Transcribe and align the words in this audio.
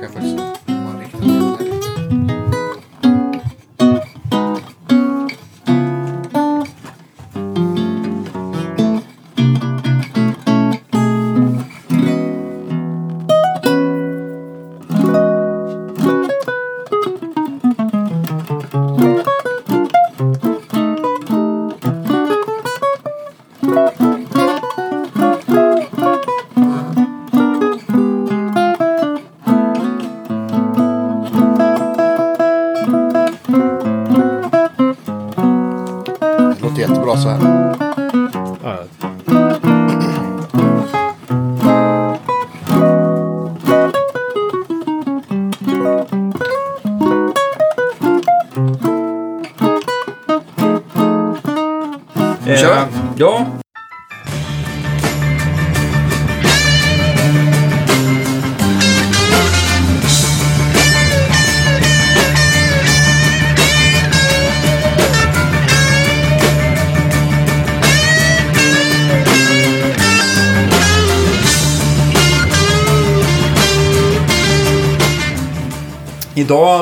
Kan 0.00 0.49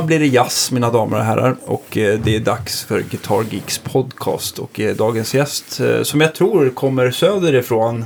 blir 0.08 0.18
det 0.18 0.26
jazz, 0.26 0.72
mina 0.72 0.90
damer 0.90 1.18
och 1.18 1.24
herrar. 1.24 1.56
Och 1.64 1.96
eh, 1.96 2.20
det 2.24 2.36
är 2.36 2.40
dags 2.40 2.84
för 2.84 3.00
Guitar 3.00 3.44
Geeks 3.50 3.78
podcast. 3.78 4.58
Och 4.58 4.80
eh, 4.80 4.96
dagens 4.96 5.34
gäst, 5.34 5.80
eh, 5.80 6.02
som 6.02 6.20
jag 6.20 6.34
tror 6.34 6.70
kommer 6.70 7.10
söderifrån, 7.10 8.04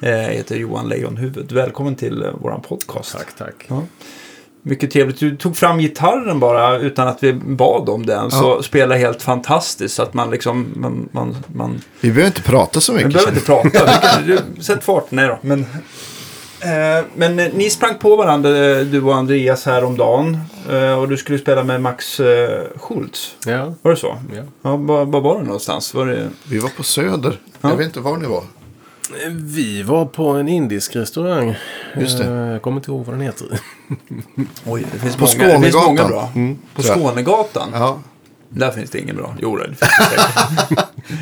heter 0.00 0.56
Johan 0.56 0.88
Lejonhuvud. 0.88 1.52
Välkommen 1.52 1.94
till 1.94 2.26
våran 2.40 2.60
podcast. 2.62 3.12
tack, 3.12 3.36
tack. 3.38 3.54
Ja. 3.68 3.82
Mycket 4.62 4.90
trevligt. 4.90 5.20
Du 5.20 5.36
tog 5.36 5.56
fram 5.56 5.78
gitarren 5.78 6.40
bara 6.40 6.78
utan 6.78 7.08
att 7.08 7.22
vi 7.22 7.32
bad 7.32 7.88
om 7.88 8.06
den. 8.06 8.30
Så 8.30 8.62
spelar 8.62 8.96
helt 8.96 9.22
fantastiskt. 9.22 9.94
Så 9.94 10.02
att 10.02 10.14
man 10.14 10.30
liksom, 10.30 10.72
man, 10.76 11.08
man, 11.12 11.36
man 11.54 11.80
Vi 12.00 12.08
behöver 12.08 12.26
inte 12.26 12.42
prata 12.42 12.80
så 12.80 12.92
vi 12.92 13.04
mycket. 13.04 13.12
behöver 13.12 13.32
inte 13.32 13.46
prata. 13.46 14.20
Vi 14.26 14.38
Sätt 14.62 14.84
fart. 14.84 15.10
Nej 15.10 15.28
då. 15.28 15.38
Men, 15.42 15.66
men 17.14 17.38
eh, 17.38 17.46
ni 17.54 17.70
sprang 17.70 17.98
på 17.98 18.16
varandra, 18.16 18.48
eh, 18.78 18.78
du 18.86 19.02
och 19.02 19.14
Andreas, 19.14 19.66
här 19.66 19.84
om 19.84 19.96
dagen. 19.96 20.38
Eh, 20.70 20.92
och 20.98 21.08
du 21.08 21.16
skulle 21.16 21.38
spela 21.38 21.64
med 21.64 21.80
Max 21.82 22.20
eh, 22.20 22.62
Schultz. 22.76 23.36
Ja, 23.46 23.74
Var 23.82 23.90
det 23.90 23.96
så? 23.96 24.18
ja. 24.36 24.42
Ja, 24.62 24.76
var, 24.76 25.04
var 25.04 25.20
var 25.20 25.38
det 25.38 25.44
någonstans? 25.44 25.94
Var 25.94 26.06
det... 26.06 26.28
Vi 26.50 26.58
var 26.58 26.68
på 26.68 26.82
Söder. 26.82 27.40
Ja. 27.60 27.68
Jag 27.70 27.76
vet 27.76 27.86
inte 27.86 28.00
var 28.00 28.16
ni 28.16 28.26
var. 28.26 28.42
Vi 29.34 29.82
var 29.82 30.04
på 30.04 30.26
en 30.28 30.48
indisk 30.48 30.96
restaurang. 30.96 31.54
Just 32.00 32.18
det. 32.18 32.24
Eh, 32.24 32.32
Jag 32.32 32.62
kommer 32.62 32.76
inte 32.76 32.90
ihåg 32.90 33.04
vad 33.06 33.14
den 33.14 33.20
heter. 33.20 33.46
Oj, 34.66 34.86
det 34.92 34.98
finns 34.98 35.16
På 35.16 35.24
många, 35.24 35.58
det 35.58 35.62
finns 35.62 35.74
Skånegatan. 35.74 35.84
många 35.86 36.08
bra. 36.08 36.28
Mm, 36.34 36.58
på. 36.74 36.82
Skånegatan? 36.82 37.68
Ja. 37.72 37.98
Där 38.54 38.70
finns 38.70 38.90
det 38.90 38.98
ingen 38.98 39.16
bra. 39.16 39.36
Jo, 39.40 39.56
det 39.56 39.64
finns 39.64 39.80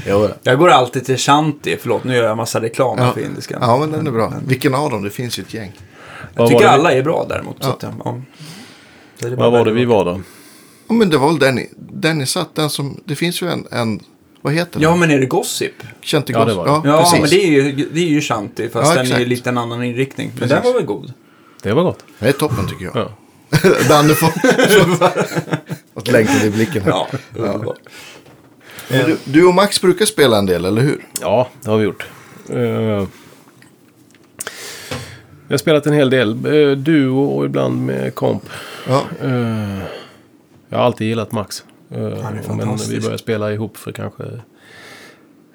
det 0.05 0.35
Jag 0.43 0.59
går 0.59 0.69
alltid 0.69 1.05
till 1.05 1.17
Shanti. 1.17 1.77
Förlåt, 1.81 2.05
nu 2.05 2.17
gör 2.17 2.25
jag 2.25 2.37
massa 2.37 2.61
reklam 2.61 2.99
ja. 2.99 3.13
för 3.13 3.21
indiskan. 3.21 3.59
ja, 3.63 3.79
men 3.79 3.91
den 3.93 4.07
är 4.07 4.11
bra. 4.11 4.33
Vilken 4.47 4.75
av 4.75 4.91
dem? 4.91 5.03
Det 5.03 5.11
finns 5.11 5.39
ju 5.39 5.43
ett 5.43 5.55
gäng. 5.55 5.73
Jag 6.35 6.43
Vad 6.43 6.49
tycker 6.51 6.67
alla 6.67 6.93
är 6.93 7.03
bra 7.03 7.27
däremot. 7.29 7.57
Så 7.65 7.69
Ja. 7.69 7.89
att, 7.89 7.95
ja. 8.05 8.21
Så 9.21 9.27
är 9.27 9.31
Vad 9.31 9.53
var 9.53 9.65
det 9.65 9.73
vi 9.73 9.85
var 9.85 10.05
då? 10.05 10.21
Ja, 10.89 10.95
men 10.95 11.11
det 11.11 11.19
var 11.19 11.29
väl 11.29 11.39
den 11.39 11.55
ni, 11.55 11.71
den 11.77 12.19
ni 12.19 12.27
satt. 12.27 12.55
Den 12.55 12.71
som, 12.71 13.01
det 13.05 13.17
finns 13.17 13.43
ju 13.43 13.49
en, 13.49 13.67
en 13.71 14.01
vad 14.43 14.53
heter 14.53 14.81
Ja, 14.81 14.91
den? 14.91 14.99
men 14.99 15.11
är 15.11 15.19
det 15.19 15.27
Gossip? 15.27 15.73
Känt 16.01 16.31
i 16.31 16.33
Ja, 16.33 16.45
det 16.45 16.55
var 16.55 16.65
det. 16.65 16.71
Ja, 16.71 16.83
Ja, 16.85 16.99
precis. 17.01 17.21
men 17.21 17.31
det 17.31 17.45
är 17.45 17.51
ju, 17.73 17.89
det 17.93 18.01
är 18.01 18.09
ju 18.09 18.21
Shanti. 18.21 18.69
Fast 18.69 18.97
Ja, 18.97 19.03
den 19.03 19.13
är 19.13 19.19
ju 19.19 19.27
lite 19.27 19.49
en 19.51 19.59
annan 19.59 19.85
inriktning. 19.85 20.29
Men 20.29 20.39
Precis. 20.39 20.55
den 20.57 20.65
var 20.65 20.73
väl 20.79 20.87
god? 20.87 21.13
Det 21.63 21.73
var 21.73 21.83
gott. 21.83 22.05
Det 22.19 22.29
är 22.29 22.33
toppen 22.33 22.69
tycker 22.69 22.85
jag. 22.85 23.09
Ja. 23.51 23.59
Danne 23.89 24.15
får... 24.15 24.29
Att 25.95 26.09
längtan 26.09 26.37
i 26.47 26.51
blicken 26.51 26.83
här. 26.83 26.91
Ja. 26.91 27.75
Men 28.89 29.05
Du, 29.07 29.17
du 29.25 29.47
och 29.47 29.55
Max 29.55 29.81
brukar 29.81 30.07
spela 30.07 30.39
en 30.39 30.47
del, 30.47 30.65
eller 30.65 30.83
hur? 30.83 31.05
Ja, 31.21 31.49
det 31.63 31.71
har 31.71 31.79
vi 31.79 31.85
gjort. 31.85 32.07
Eh, 32.49 32.59
Jag 35.49 35.55
har 35.55 35.57
spelat 35.59 35.87
en 35.87 35.93
hel 35.93 36.11
del. 36.11 36.47
eh, 36.47 36.77
Duo 36.77 37.25
och 37.25 37.45
ibland 37.45 37.87
med 37.87 38.15
komp. 38.15 38.43
Ja. 38.89 39.05
Eh, 39.23 39.79
Jag 40.69 40.79
har 40.79 40.85
alltid 40.85 41.07
gillat 41.09 41.33
Max. 41.33 41.65
Eh, 41.91 41.99
Men 42.57 42.77
vi 42.91 43.01
började 43.01 43.19
spela 43.19 43.53
ihop 43.53 43.77
för 43.77 43.93
kanske 43.93 44.25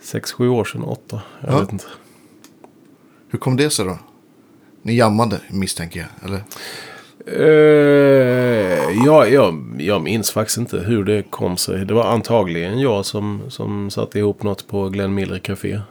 6-7 0.03 0.47
år 0.47 0.65
sedan, 0.65 0.83
8. 0.83 1.21
Jag 1.41 1.53
Ja. 1.53 1.59
vet 1.59 1.71
inte. 1.71 1.85
Hur 3.29 3.39
kom 3.39 3.57
det 3.57 3.69
sig 3.69 3.85
då? 3.85 3.99
Ni 4.81 4.95
jammade, 4.95 5.39
misstänker 5.49 5.99
jag. 5.99 6.29
Eller? 6.29 6.43
Uh, 7.27 9.05
ja, 9.05 9.27
jag, 9.27 9.75
jag 9.79 10.01
minns 10.01 10.31
faktiskt 10.31 10.57
inte 10.57 10.79
hur 10.79 11.03
det 11.03 11.23
kom 11.23 11.57
sig. 11.57 11.85
Det 11.85 11.93
var 11.93 12.03
antagligen 12.05 12.79
jag 12.79 13.05
som, 13.05 13.41
som 13.49 13.89
satte 13.89 14.19
ihop 14.19 14.43
något 14.43 14.67
på 14.67 14.89
Glenn 14.89 15.13
Miller 15.13 15.39
Café. 15.39 15.81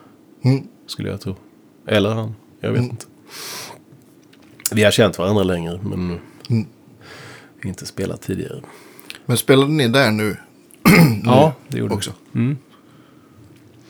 Mm. 0.45 0.63
Skulle 0.87 1.09
jag 1.11 1.21
tro. 1.21 1.37
Eller 1.87 2.11
han. 2.11 2.35
Jag 2.61 2.71
vet 2.73 2.83
inte. 2.83 3.07
Vi 4.73 4.85
har 4.85 4.91
känt 4.91 5.19
varandra 5.19 5.43
längre 5.43 5.81
men 5.83 6.19
Mm. 6.51 6.67
inte 7.65 7.87
spelat 7.87 8.23
tidigare. 8.23 8.61
Men 9.27 9.37
spelade 9.37 9.73
ni 9.73 9.89
där 9.89 10.11
nu 10.11 10.37
Ja, 11.25 11.53
det 11.69 11.79
gjorde 11.79 11.95
också? 11.95 12.13
vi. 12.33 12.41
Mm. 12.41 12.57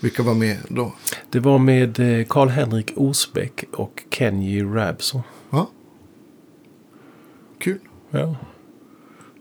Vilka 0.00 0.22
var 0.22 0.34
med 0.34 0.56
då? 0.68 0.92
Det 1.30 1.40
var 1.40 1.58
med 1.58 2.00
eh, 2.20 2.26
Karl-Henrik 2.26 2.92
Osbeck 2.96 3.64
och 3.72 4.02
Kenji 4.10 4.62
Rabson. 4.62 5.22
Ja. 8.14 8.36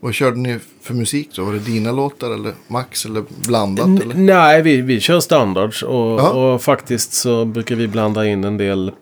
Vad 0.00 0.14
körde 0.14 0.36
ni 0.36 0.58
för 0.82 0.94
musik 0.94 1.30
då? 1.36 1.44
Var 1.44 1.52
det 1.52 1.58
dina 1.58 1.92
låtar 1.92 2.30
eller 2.30 2.52
Max 2.68 3.04
eller 3.06 3.24
blandat? 3.46 3.86
N- 3.86 4.00
eller? 4.02 4.14
Nej, 4.14 4.62
vi, 4.62 4.80
vi 4.80 5.00
kör 5.00 5.20
standards 5.20 5.82
och, 5.82 6.20
och 6.54 6.62
faktiskt 6.62 7.12
så 7.12 7.44
brukar 7.44 7.74
vi 7.76 7.88
blanda 7.88 8.26
in 8.26 8.44
en 8.44 8.56
del 8.56 8.92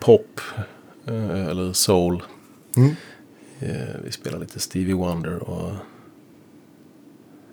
pop 0.00 0.40
eh, 1.06 1.46
eller 1.48 1.72
soul. 1.72 2.22
Mm. 2.76 2.90
Eh, 3.60 3.68
vi 4.04 4.12
spelar 4.12 4.38
lite 4.38 4.60
Stevie 4.60 4.94
Wonder 4.94 5.50
och... 5.50 5.72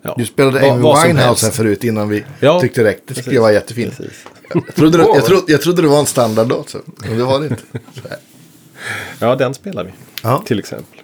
Ja, 0.01 0.13
Du 0.17 0.25
spelade 0.25 0.71
Amy 0.71 0.81
Winehouse 0.81 1.45
här 1.45 1.53
förut 1.53 1.83
innan 1.83 2.09
vi 2.09 2.23
Ja, 2.39 2.59
tyckte 2.61 2.81
det 2.83 2.87
räckte. 2.89 3.03
Det 3.07 3.13
tycker 3.13 3.21
precis. 3.23 3.33
jag 3.35 3.41
var 3.41 3.51
jättefint. 3.51 3.97
Precis. 3.97 4.25
Jag 4.53 4.75
trodde, 4.75 4.97
det, 4.97 5.03
jag, 5.03 5.25
trodde, 5.25 5.51
jag 5.51 5.61
trodde 5.61 5.81
det 5.81 5.87
var 5.87 5.99
en 5.99 6.05
standardlåt, 6.05 6.69
så. 6.69 6.77
men 6.97 7.17
det 7.17 7.23
var 7.23 7.39
det 7.39 7.45
inte. 7.47 7.61
Så 7.73 8.01
här. 8.09 8.17
Ja, 9.19 9.35
den 9.35 9.53
spelar 9.53 9.83
vi. 9.83 9.91
Ja. 10.23 10.43
Till 10.45 10.59
exempel. 10.59 10.94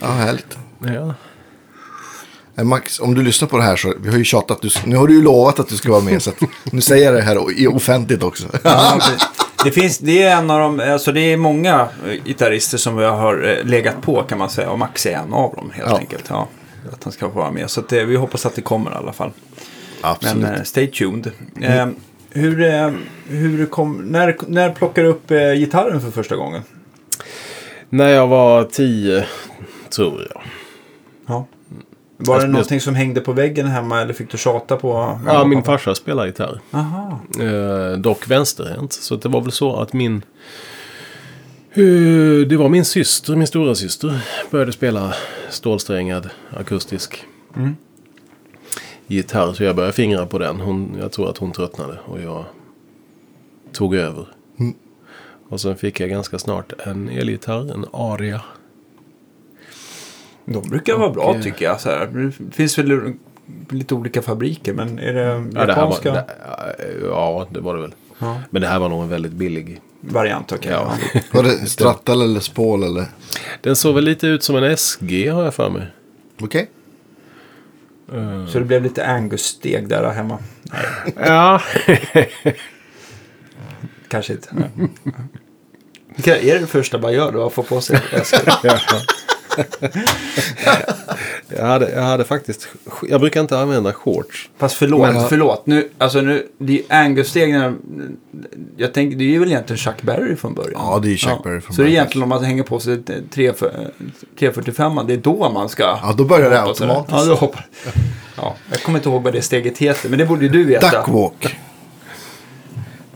Ja, 0.00 0.06
härligt. 0.06 0.58
Ja. 0.86 1.14
Eh, 2.56 2.64
Max, 2.64 3.00
om 3.00 3.14
du 3.14 3.22
lyssnar 3.22 3.48
på 3.48 3.56
det 3.56 3.62
här 3.62 3.76
så, 3.76 3.94
vi 4.00 4.10
har 4.10 4.18
ju 4.18 4.24
tjatat, 4.24 4.62
du, 4.62 4.68
nu 4.86 4.96
har 4.96 5.06
du 5.06 5.14
ju 5.14 5.22
lovat 5.22 5.60
att 5.60 5.68
du 5.68 5.76
ska 5.76 5.90
vara 5.92 6.00
med, 6.02 6.22
så 6.22 6.30
att, 6.30 6.36
nu 6.72 6.80
säger 6.80 7.04
jag 7.04 7.14
det 7.14 7.22
här 7.22 7.60
i- 7.60 7.66
offentligt 7.66 8.22
också. 8.22 8.46
Ja, 8.64 9.00
det, 9.64 9.70
finns, 9.70 9.98
det 9.98 10.22
är 10.22 10.36
en 10.36 10.50
av 10.50 10.60
de, 10.60 10.80
alltså 10.92 11.12
det 11.12 11.20
är 11.20 11.36
många 11.36 11.88
eh, 12.06 12.24
gitarrister 12.24 12.78
som 12.78 12.98
jag 12.98 13.16
har 13.16 13.56
eh, 13.58 13.64
legat 13.66 14.02
på 14.02 14.22
kan 14.22 14.38
man 14.38 14.50
säga. 14.50 14.70
Och 14.70 14.78
Max 14.78 15.06
är 15.06 15.10
en 15.16 15.32
av 15.32 15.54
dem 15.54 15.70
helt 15.74 15.90
Ja. 15.90 15.98
enkelt. 15.98 16.24
Ja, 16.28 16.48
att 16.92 17.04
han 17.04 17.12
ska 17.12 17.28
få 17.30 17.38
vara 17.38 17.50
med. 17.50 17.70
Så 17.70 17.80
att, 17.80 17.92
vi 17.92 18.16
hoppas 18.16 18.46
att 18.46 18.54
det 18.54 18.62
kommer 18.62 18.90
i 18.90 18.94
alla 18.94 19.12
fall. 19.12 19.30
Absolut. 20.00 20.42
Men 20.42 20.64
stay 20.64 20.86
tuned. 20.86 21.30
Eh, 21.62 21.86
hur, 22.30 22.92
hur 23.28 23.66
kom, 23.66 23.96
när, 23.96 24.36
när 24.46 24.70
plockade 24.70 25.06
du 25.06 25.10
upp 25.12 25.30
eh, 25.30 25.52
gitarren 25.52 26.00
för 26.00 26.10
första 26.10 26.36
gången? 26.36 26.62
När 27.90 28.08
jag 28.08 28.26
var 28.26 28.64
tio, 28.64 29.26
tror 29.90 30.26
jag. 30.34 30.42
Ja. 31.26 31.46
Var 32.20 32.34
Jag- 32.34 32.40
det 32.40 32.44
jag- 32.44 32.50
någonting 32.52 32.80
som 32.80 32.94
hängde 32.94 33.20
på 33.20 33.32
väggen 33.32 33.66
hemma 33.66 34.00
eller 34.00 34.12
fick 34.14 34.30
du 34.30 34.38
tjata 34.38 34.76
på? 34.76 35.18
Ja, 35.26 35.44
min 35.44 35.62
farsa 35.62 35.94
spelar 35.94 36.26
gitarr. 36.26 36.60
Aha. 36.70 37.20
Eh, 37.40 37.98
dock 37.98 38.28
vänsterhänt. 38.30 38.92
Så 38.92 39.16
det 39.16 39.28
var 39.28 39.40
väl 39.40 39.52
så 39.52 39.76
att 39.76 39.92
min... 39.92 40.22
Eh, 41.72 42.46
det 42.48 42.56
var 42.56 42.68
min 42.68 42.84
syster, 42.84 43.36
min 43.36 43.46
stora 43.46 43.74
syster 43.74 44.20
började 44.50 44.72
spela 44.72 45.14
stålsträngad 45.50 46.30
akustisk 46.56 47.24
Mm. 47.56 47.76
gitarr. 49.06 49.52
Så 49.52 49.64
jag 49.64 49.76
började 49.76 49.92
fingra 49.92 50.26
på 50.26 50.38
den. 50.38 50.60
Hon, 50.60 50.96
jag 51.00 51.12
tror 51.12 51.30
att 51.30 51.38
hon 51.38 51.52
tröttnade 51.52 51.98
och 52.04 52.20
jag 52.20 52.44
tog 53.72 53.94
över. 53.94 54.26
Mm. 54.60 54.74
Och 55.48 55.60
sen 55.60 55.76
fick 55.76 56.00
jag 56.00 56.10
ganska 56.10 56.38
snart 56.38 56.72
en 56.86 57.08
elgitarr, 57.08 57.72
en 57.72 57.86
Aria. 57.92 58.40
De 60.52 60.68
brukar 60.68 60.98
vara 60.98 61.10
bra 61.10 61.24
Och, 61.24 61.42
tycker 61.42 61.64
jag. 61.64 61.80
Så 61.80 61.90
här. 61.90 62.06
Det 62.06 62.54
finns 62.56 62.78
väl 62.78 63.14
lite 63.70 63.94
olika 63.94 64.22
fabriker, 64.22 64.72
men 64.72 64.98
är 64.98 65.12
det 65.12 65.20
Ja, 65.20 65.34
det 65.34 65.58
här 65.58 65.66
var, 65.66 65.66
japanska 65.66 66.12
det, 66.12 66.26
ja, 67.02 67.46
det 67.50 67.60
var 67.60 67.74
det 67.74 67.80
väl. 67.82 67.94
Ja. 68.18 68.40
Men 68.50 68.62
det 68.62 68.68
här 68.68 68.78
var 68.78 68.88
nog 68.88 69.02
en 69.02 69.08
väldigt 69.08 69.32
billig. 69.32 69.80
variant? 70.00 70.52
Okej. 70.52 70.72
Ja. 70.72 70.92
ja. 71.14 71.20
Var 71.32 71.42
det 71.42 71.50
Strattal 71.50 72.22
eller 72.22 72.40
Spål 72.40 72.82
eller? 72.82 73.04
Den 73.60 73.76
såg 73.76 73.94
väl 73.94 74.04
lite 74.04 74.26
ut 74.26 74.42
som 74.42 74.56
en 74.56 74.76
SG 74.76 75.28
har 75.30 75.44
jag 75.44 75.54
för 75.54 75.70
mig. 75.70 75.86
Okej. 76.40 76.70
Så 78.52 78.58
det 78.58 78.64
blev 78.64 78.82
lite 78.82 79.06
Angus-steg 79.06 79.88
där 79.88 80.10
hemma? 80.10 80.38
Ja, 81.16 81.60
kanske 84.08 84.32
inte. 84.32 84.48
Är 86.30 86.54
det 86.54 86.58
det 86.58 86.66
första 86.66 86.98
man 86.98 87.12
gör 87.12 87.32
då? 87.32 87.46
Att 87.46 87.52
få 87.52 87.62
på 87.62 87.80
sig 87.80 88.00
väskor? 88.62 89.27
jag 91.48 91.66
hade, 91.66 91.90
jag 91.90 92.02
hade 92.02 92.24
faktiskt... 92.24 92.68
Jag 93.08 93.20
brukar 93.20 93.40
inte 93.40 93.58
använda 93.58 93.92
shorts. 93.92 94.50
Fast 94.58 94.74
förlåt, 94.76 95.00
Men- 95.14 95.28
förlåt. 95.28 95.66
Nu, 95.66 95.88
alltså 95.98 96.20
nu, 96.20 96.46
det 96.58 96.72
är 96.72 96.76
ju 96.76 96.82
Angus-stegen. 96.88 97.76
Jag 98.76 98.94
tänker, 98.94 99.16
det 99.18 99.24
är 99.24 99.28
ju 99.28 99.38
väl 99.38 99.48
egentligen 99.48 99.78
Chuck 99.78 100.02
Berry 100.02 100.36
från 100.36 100.54
början. 100.54 100.80
Ja, 100.84 100.98
det 101.02 101.12
är 101.12 101.16
Chuck 101.16 101.42
Berry 101.44 101.60
från 101.60 101.76
Så 101.76 101.82
det 101.82 101.84
är 101.84 101.84
början. 101.86 101.92
egentligen 101.92 102.22
om 102.22 102.28
man 102.28 102.44
hänger 102.44 102.62
på 102.62 102.80
sig 102.80 102.94
ett 102.94 103.10
3 103.30 103.52
345, 104.38 105.00
det 105.06 105.12
är 105.12 105.16
då 105.16 105.50
man 105.50 105.68
ska... 105.68 105.82
Ja, 105.82 106.14
då 106.18 106.24
börjar 106.24 106.50
det 106.50 106.62
automatiskt. 106.62 107.18
Ja, 107.18 107.24
då 107.24 107.34
hoppar. 107.34 107.66
Ja, 108.36 108.54
jag 108.70 108.82
kommer 108.82 108.98
inte 108.98 109.08
ihåg 109.08 109.22
vad 109.22 109.32
det 109.32 109.42
steget 109.42 109.78
heter, 109.78 110.08
men 110.08 110.18
det 110.18 110.26
borde 110.26 110.42
ju 110.42 110.48
du 110.48 110.64
veta. 110.64 110.90
Duckwalk. 110.90 111.56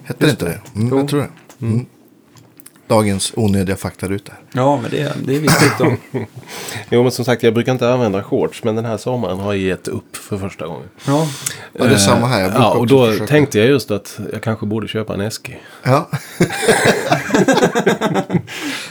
Hette 0.04 0.24
det 0.24 0.30
inte 0.30 0.44
det? 0.44 0.60
Mm, 0.80 0.98
jag 0.98 1.08
tror 1.08 1.20
det. 1.20 1.66
Mm. 1.66 1.86
Dagens 2.92 3.32
onödiga 3.36 3.76
faktaruta. 3.76 4.32
Ja, 4.52 4.80
men 4.80 4.90
det, 4.90 5.12
det 5.24 5.36
är 5.36 5.40
viktigt 5.40 5.72
då. 5.78 5.96
Jo, 6.90 7.02
men 7.02 7.12
som 7.12 7.24
sagt, 7.24 7.42
jag 7.42 7.54
brukar 7.54 7.72
inte 7.72 7.92
använda 7.92 8.22
shorts. 8.22 8.64
Men 8.64 8.76
den 8.76 8.84
här 8.84 8.96
sommaren 8.96 9.38
har 9.38 9.52
jag 9.54 9.62
gett 9.62 9.88
upp 9.88 10.16
för 10.16 10.38
första 10.38 10.66
gången. 10.66 10.88
Ja, 11.06 11.28
Ja, 11.72 11.84
det 11.84 11.94
är 11.94 11.98
samma 11.98 12.26
här. 12.26 12.42
Brukar 12.44 12.60
Ja, 12.60 12.70
och 12.74 12.86
då 12.86 13.06
försöka. 13.06 13.26
tänkte 13.26 13.58
jag 13.58 13.68
just 13.68 13.90
att 13.90 14.20
jag 14.32 14.42
kanske 14.42 14.66
borde 14.66 14.88
köpa 14.88 15.14
en 15.14 15.30
SG. 15.30 15.60
Ja. 15.82 16.10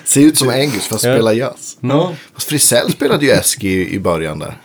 Ser 0.04 0.22
ut 0.22 0.38
som 0.38 0.50
Angus 0.50 0.88
fast 0.88 1.04
Ja. 1.04 1.14
spelar 1.16 1.34
jazz. 1.34 1.78
ja. 1.80 2.14
Fast 2.34 2.48
Frisell 2.48 2.92
spelade 2.92 3.26
ju 3.26 3.32
Eski 3.32 3.90
i, 3.96 4.00
början 4.00 4.40
där. 4.40 4.58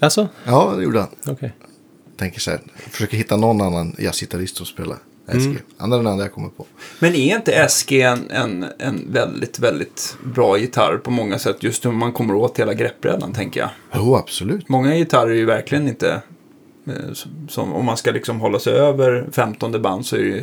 Alltså? 0.00 0.28
Ja, 0.44 0.72
det 0.76 0.82
gjorde 0.82 0.98
han. 1.00 1.08
Okej. 1.26 1.52
Tänker 2.18 2.40
så 2.40 2.50
här, 2.50 2.60
försöker 2.90 3.16
hitta 3.16 3.36
någon 3.36 3.60
annan 3.60 3.96
jazzgitarrist 3.98 4.56
som 4.56 4.66
spelar 4.66 4.96
Mm. 5.36 5.58
Han 5.78 5.92
är 5.92 5.96
den 5.96 6.06
enda 6.06 6.24
jag 6.24 6.32
kommer 6.32 6.48
på. 6.48 6.66
Men 6.98 7.14
är 7.14 7.36
inte 7.36 7.68
SG 7.68 7.92
en, 8.02 8.30
en, 8.30 8.66
en 8.78 9.08
väldigt, 9.12 9.58
väldigt 9.58 10.16
bra 10.34 10.58
gitarr 10.58 10.96
på 10.96 11.10
många 11.10 11.38
sätt? 11.38 11.62
Just 11.62 11.86
hur 11.86 11.90
man 11.92 12.12
kommer 12.12 12.34
åt 12.34 12.58
hela 12.58 12.74
greppbrädan, 12.74 13.32
tänker 13.32 13.60
jag. 13.60 13.70
Jo, 13.94 14.16
absolut. 14.16 14.68
Många 14.68 14.94
gitarrer 14.94 15.30
är 15.30 15.34
ju 15.34 15.44
verkligen 15.44 15.88
inte... 15.88 16.22
eh, 16.86 16.92
som- 17.48 17.72
om 17.72 17.84
man 17.84 17.96
ska 17.96 18.10
liksom 18.10 18.40
hålla 18.40 18.58
sig 18.58 18.72
över 18.72 19.26
15 19.32 19.82
band 19.82 20.06
så 20.06 20.16
är 20.16 20.20
det 20.20 20.26
ju 20.26 20.42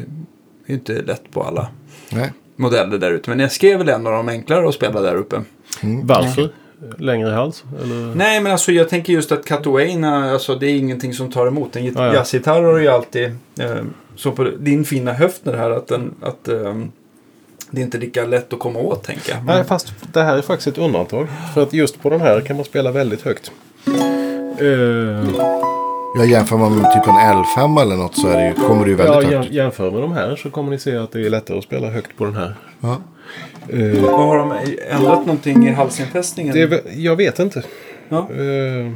inte 0.67 1.01
lätt 1.01 1.31
på 1.31 1.43
alla 1.43 1.69
Nej. 2.11 2.31
modeller 2.55 2.97
där 2.97 3.11
ute. 3.11 3.29
Men 3.35 3.49
SG 3.49 3.63
är 3.63 3.77
väl 3.77 3.89
en 3.89 4.07
av 4.07 4.13
de 4.13 4.29
enklare 4.29 4.67
att 4.69 4.75
spela 4.75 5.01
där 5.01 5.15
uppe. 5.15 5.41
Varför? 6.03 6.53
Längre 6.97 7.29
hals? 7.29 7.63
Eller? 7.83 8.15
Nej, 8.15 8.41
men 8.41 8.51
alltså 8.51 8.71
jag 8.71 8.89
tänker 8.89 9.13
just 9.13 9.31
att 9.31 9.45
Catowaina, 9.45 10.31
alltså 10.31 10.55
det 10.55 10.67
är 10.67 10.77
ingenting 10.77 11.13
som 11.13 11.31
tar 11.31 11.47
emot. 11.47 11.75
En 11.75 11.83
git- 11.85 11.93
Ja, 11.97 12.05
ja. 12.05 12.13
jazzgitarr 12.13 12.61
har 12.63 12.77
ju 12.77 12.87
alltid, 12.87 13.25
eh, 13.59 13.75
så 14.15 14.31
på 14.31 14.43
din 14.59 14.85
fina 14.85 15.13
höftner 15.13 15.53
här, 15.57 15.71
att, 15.71 15.87
den, 15.87 16.13
att 16.21 16.47
eh, 16.47 16.75
det 17.71 17.81
är 17.81 17.85
inte 17.85 17.97
lika 17.97 18.25
lätt 18.25 18.53
att 18.53 18.59
komma 18.59 18.79
åt, 18.79 19.03
tänker 19.03 19.31
jag. 19.33 19.45
Nej, 19.45 19.63
fast 19.63 19.93
det 20.13 20.23
här 20.23 20.37
är 20.37 20.41
faktiskt 20.41 20.67
ett 20.67 20.77
undantag. 20.77 21.27
För 21.53 21.61
att 21.63 21.73
just 21.73 22.01
på 22.01 22.09
den 22.09 22.21
här 22.21 22.41
kan 22.41 22.55
man 22.55 22.65
spela 22.65 22.91
väldigt 22.91 23.21
högt. 23.21 23.51
Eh, 24.59 24.67
Jag 26.17 26.25
jämför 26.27 26.57
man 26.57 26.77
med 26.77 26.91
typ 26.93 27.07
en 27.07 27.13
L5 27.15 27.81
eller 27.81 27.95
något 27.95 28.15
så 28.15 28.27
är 28.27 28.37
det 28.37 28.47
ju, 28.47 28.53
kommer 28.53 28.85
det 28.85 28.91
ju 28.91 28.97
ja, 28.97 29.03
väldigt 29.03 29.31
jäm, 29.31 29.41
högt. 29.41 29.53
jämför 29.53 29.91
med 29.91 30.01
de 30.01 30.11
här 30.11 30.35
så 30.35 30.49
kommer 30.49 30.71
ni 30.71 30.79
se 30.79 30.97
att 30.97 31.11
det 31.11 31.25
är 31.25 31.29
lättare 31.29 31.57
att 31.57 31.63
spela 31.63 31.89
högt 31.89 32.17
på 32.17 32.25
den 32.25 32.35
här. 32.35 32.55
Ja. 32.79 32.97
Eh, 33.69 34.09
har 34.09 34.37
de 34.37 34.51
ändrat 34.89 35.19
någonting 35.19 35.67
i 35.67 35.71
halsinfästningen? 35.71 36.53
det 36.55 36.61
är, 36.61 36.81
jag 36.95 37.15
vet 37.15 37.39
inte. 37.39 37.63
Ja, 38.09 38.17
Eh, 38.31 38.91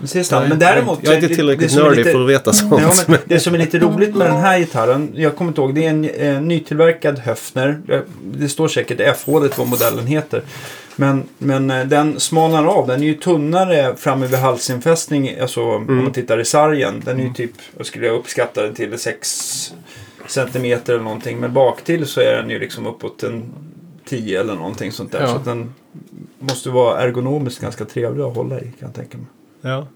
precis 0.00 0.28
det. 0.28 0.46
Men 0.48 0.58
däremot... 0.58 0.98
jag 1.02 1.12
är 1.14 1.22
inte 1.22 1.34
tillräckligt 1.34 1.76
nördig 1.76 2.04
för 2.04 2.22
att 2.22 2.28
veta 2.28 2.52
sånt. 2.52 2.82
Ja, 2.82 2.92
men 3.06 3.18
det 3.24 3.40
som 3.40 3.54
är 3.54 3.58
lite 3.58 3.78
roligt 3.78 4.14
med 4.14 4.26
den 4.26 4.36
här 4.40 4.58
gitarren, 4.58 5.12
jag 5.14 5.36
kommer 5.36 5.50
inte 5.50 5.60
ihåg, 5.60 5.74
det 5.74 5.86
är 5.86 5.90
en 5.90 6.04
eh, 6.04 6.40
nytillverkad 6.40 7.18
Höfner. 7.18 7.80
Eh, 7.88 8.00
Det 8.22 8.48
står 8.48 8.68
säkert 8.68 9.00
F-hålet 9.00 9.58
vad 9.58 9.68
modellen 9.68 10.06
heter. 10.06 10.42
Men, 10.96 11.22
men 11.38 11.70
eh, 11.70 11.84
den 11.86 12.20
smalnar 12.20 12.66
av, 12.66 12.86
den 12.86 13.02
är 13.02 13.06
ju 13.06 13.14
tunnare 13.14 13.96
framme 13.96 14.26
vid 14.26 14.38
halsinfästning, 14.38 15.38
alltså 15.40 15.62
om 15.62 16.02
man 16.02 16.12
tittar 16.12 16.40
i 16.40 16.44
sargen. 16.44 17.02
Den 17.04 17.20
är 17.20 17.24
ju 17.24 17.32
typ, 17.32 17.52
jag 17.76 17.86
skulle 17.86 18.08
uppskatta 18.08 18.62
den 18.62 18.74
till 18.74 18.98
6 18.98 19.74
centimeter 20.26 20.92
eller 20.92 21.04
någonting. 21.04 21.40
Men 21.40 21.52
baktill 21.52 22.06
så 22.06 22.20
är 22.20 22.32
den 22.36 22.50
ju 22.50 22.58
liksom 22.58 22.86
uppåt 22.86 23.22
en 23.22 23.42
10 24.08 24.40
eller 24.40 24.54
någonting 24.54 24.92
sånt 24.92 25.12
där. 25.12 25.20
Ja. 25.20 25.26
Så 25.28 25.36
att 25.36 25.44
den 25.44 25.74
måste 26.38 26.70
vara 26.70 27.00
ergonomiskt 27.02 27.60
ganska 27.60 27.84
trevlig 27.84 28.22
att 28.22 28.36
hålla 28.36 28.56
i 28.60 28.62
kan 28.62 28.72
jag 28.78 28.94
tänka 28.94 29.18
mig. 29.18 29.26
Ja. 29.60 29.86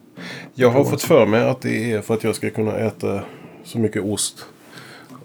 Jag 0.55 0.71
har 0.71 0.85
fått 0.85 1.03
för 1.03 1.27
mig 1.27 1.49
att 1.49 1.61
det 1.61 1.93
är 1.93 2.01
för 2.03 2.15
att 2.15 2.25
jag 2.25 2.35
ska 2.35 2.51
kunna 2.51 2.73
äta 2.79 3.21
så 3.65 3.79
mycket 3.79 4.03
ost 4.03 4.45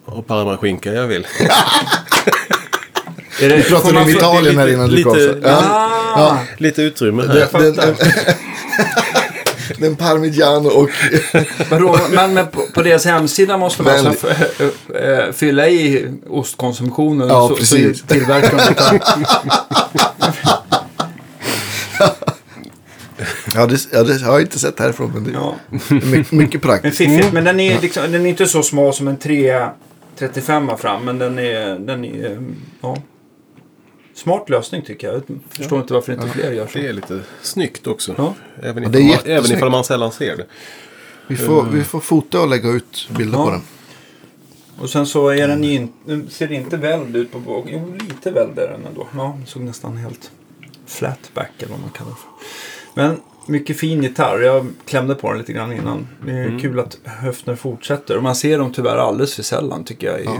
och 0.05 0.27
parmaskinka 0.27 0.93
jag 0.93 1.07
vill. 1.07 1.27
Är 3.41 3.49
det, 3.49 3.55
Vi 3.55 3.63
pratade 3.63 3.77
om 3.77 3.81
får 3.81 3.93
man- 3.93 4.09
Italien 4.09 4.57
här 4.57 4.67
innan 4.73 4.89
du 4.89 4.95
lite- 4.95 5.09
kom. 5.09 5.13
Så. 5.19 5.33
Ja. 5.43 5.89
Ah! 6.15 6.37
Lite 6.57 6.81
utrymme 6.81 7.23
här. 7.27 7.47
Den, 7.61 7.73
den, 7.75 7.95
den 9.77 9.95
parmigiano 9.95 10.69
och... 10.69 10.89
Men, 12.11 12.33
men 12.33 12.47
på, 12.47 12.61
på 12.73 12.81
deras 12.81 13.05
hemsida 13.05 13.57
måste 13.57 13.83
man 13.83 13.93
Väldigt. 13.93 14.23
alltså 14.25 14.45
äh, 14.93 15.19
äh, 15.19 15.31
fylla 15.31 15.67
i 15.69 16.07
ostkonsumtionen. 16.29 17.27
Ja, 17.27 17.47
så, 17.47 17.55
precis. 17.55 17.99
Så 17.99 18.07
tillverkar 18.07 18.57
de 18.57 18.57
det. 18.57 19.01
Ja, 23.55 23.65
det, 23.65 23.87
ja, 23.91 24.03
det 24.03 24.21
har 24.21 24.31
jag 24.33 24.41
inte 24.41 24.59
sett 24.59 24.79
härifrån. 24.79 25.11
Men 25.13 25.23
det, 25.23 25.31
Ja. 25.31 25.55
är 25.71 25.93
mycket, 26.05 26.31
mycket 26.31 26.53
Men 26.63 26.71
praktiskt. 26.71 26.97
fiffigt, 26.97 27.33
men 27.33 27.43
den 27.43 27.59
är, 27.59 27.81
liksom, 27.81 28.11
den 28.11 28.25
är 28.25 28.29
inte 28.29 28.45
så 28.47 28.63
smal 28.63 28.93
som 28.93 29.07
en 29.07 29.17
335 29.17 30.69
fram. 30.77 31.05
Men 31.05 31.19
den 31.19 31.39
är, 31.39 31.79
den 31.79 32.05
är 32.05 32.31
eh, 32.31 32.37
ja. 32.81 32.97
Smart 34.13 34.49
lösning 34.49 34.81
tycker 34.81 35.07
jag. 35.07 35.15
Jag 35.15 35.23
förstår 35.49 35.79
inte 35.81 35.93
varför 35.93 36.13
inte 36.13 36.27
fler 36.27 36.51
gör 36.51 36.67
så. 36.67 36.77
Det 36.79 36.87
är 36.87 36.93
lite 36.93 37.19
snyggt 37.41 37.87
också. 37.87 38.15
Ja. 38.17 38.33
Även, 38.63 38.83
Ja, 38.83 38.89
ifall 38.89 38.91
det 38.91 38.99
är 38.99 39.07
man, 39.07 39.37
även 39.37 39.51
ifall 39.57 39.71
man 39.71 39.83
sällan 39.83 40.11
ser 40.11 40.37
det. 40.37 40.45
Vi 41.27 41.35
får, 41.35 41.63
vi 41.63 41.83
får 41.83 41.99
fota 41.99 42.41
och 42.41 42.47
lägga 42.47 42.69
ut 42.69 43.09
bilder 43.17 43.37
Ja. 43.37 43.45
på 43.45 43.51
den. 43.51 43.61
Och 44.79 44.89
sen 44.89 45.05
så 45.05 45.27
är 45.29 45.47
den 45.47 45.63
in, 45.63 45.93
den 46.05 46.29
ser 46.29 46.51
inte 46.51 46.77
väldd 46.77 47.15
ut 47.15 47.31
på 47.31 47.39
bågen. 47.39 47.81
Jo, 47.87 48.05
lite 48.09 48.31
väldd 48.31 48.59
är 48.59 48.67
den 48.71 48.85
ändå. 48.85 49.07
Ja, 49.17 49.33
den 49.37 49.45
såg 49.47 49.61
nästan 49.61 49.97
helt 49.97 50.31
flatback 50.87 51.51
eller 51.57 51.71
vad 51.71 51.79
man 51.81 51.89
kallar 51.89 52.09
det 52.11 52.15
för. 52.17 52.29
Men 53.01 53.21
mycket 53.45 53.79
fin 53.79 54.03
gitarr. 54.03 54.39
Jag 54.39 54.67
klämde 54.85 55.15
på 55.15 55.29
den 55.29 55.37
lite 55.39 55.53
grann 55.53 55.73
innan. 55.73 56.07
Det 56.25 56.31
är 56.31 56.45
Mm. 56.47 56.59
kul 56.59 56.79
att 56.79 56.97
Höfner 57.03 57.55
fortsätter. 57.55 58.17
Och 58.17 58.23
man 58.23 58.35
ser 58.35 58.59
dem 58.59 58.73
tyvärr 58.73 58.97
alldeles 58.97 59.35
för 59.35 59.43
sällan 59.43 59.83
tycker 59.83 60.07
jag. 60.07 60.19
I, 60.21 60.23
Ja. 60.25 60.37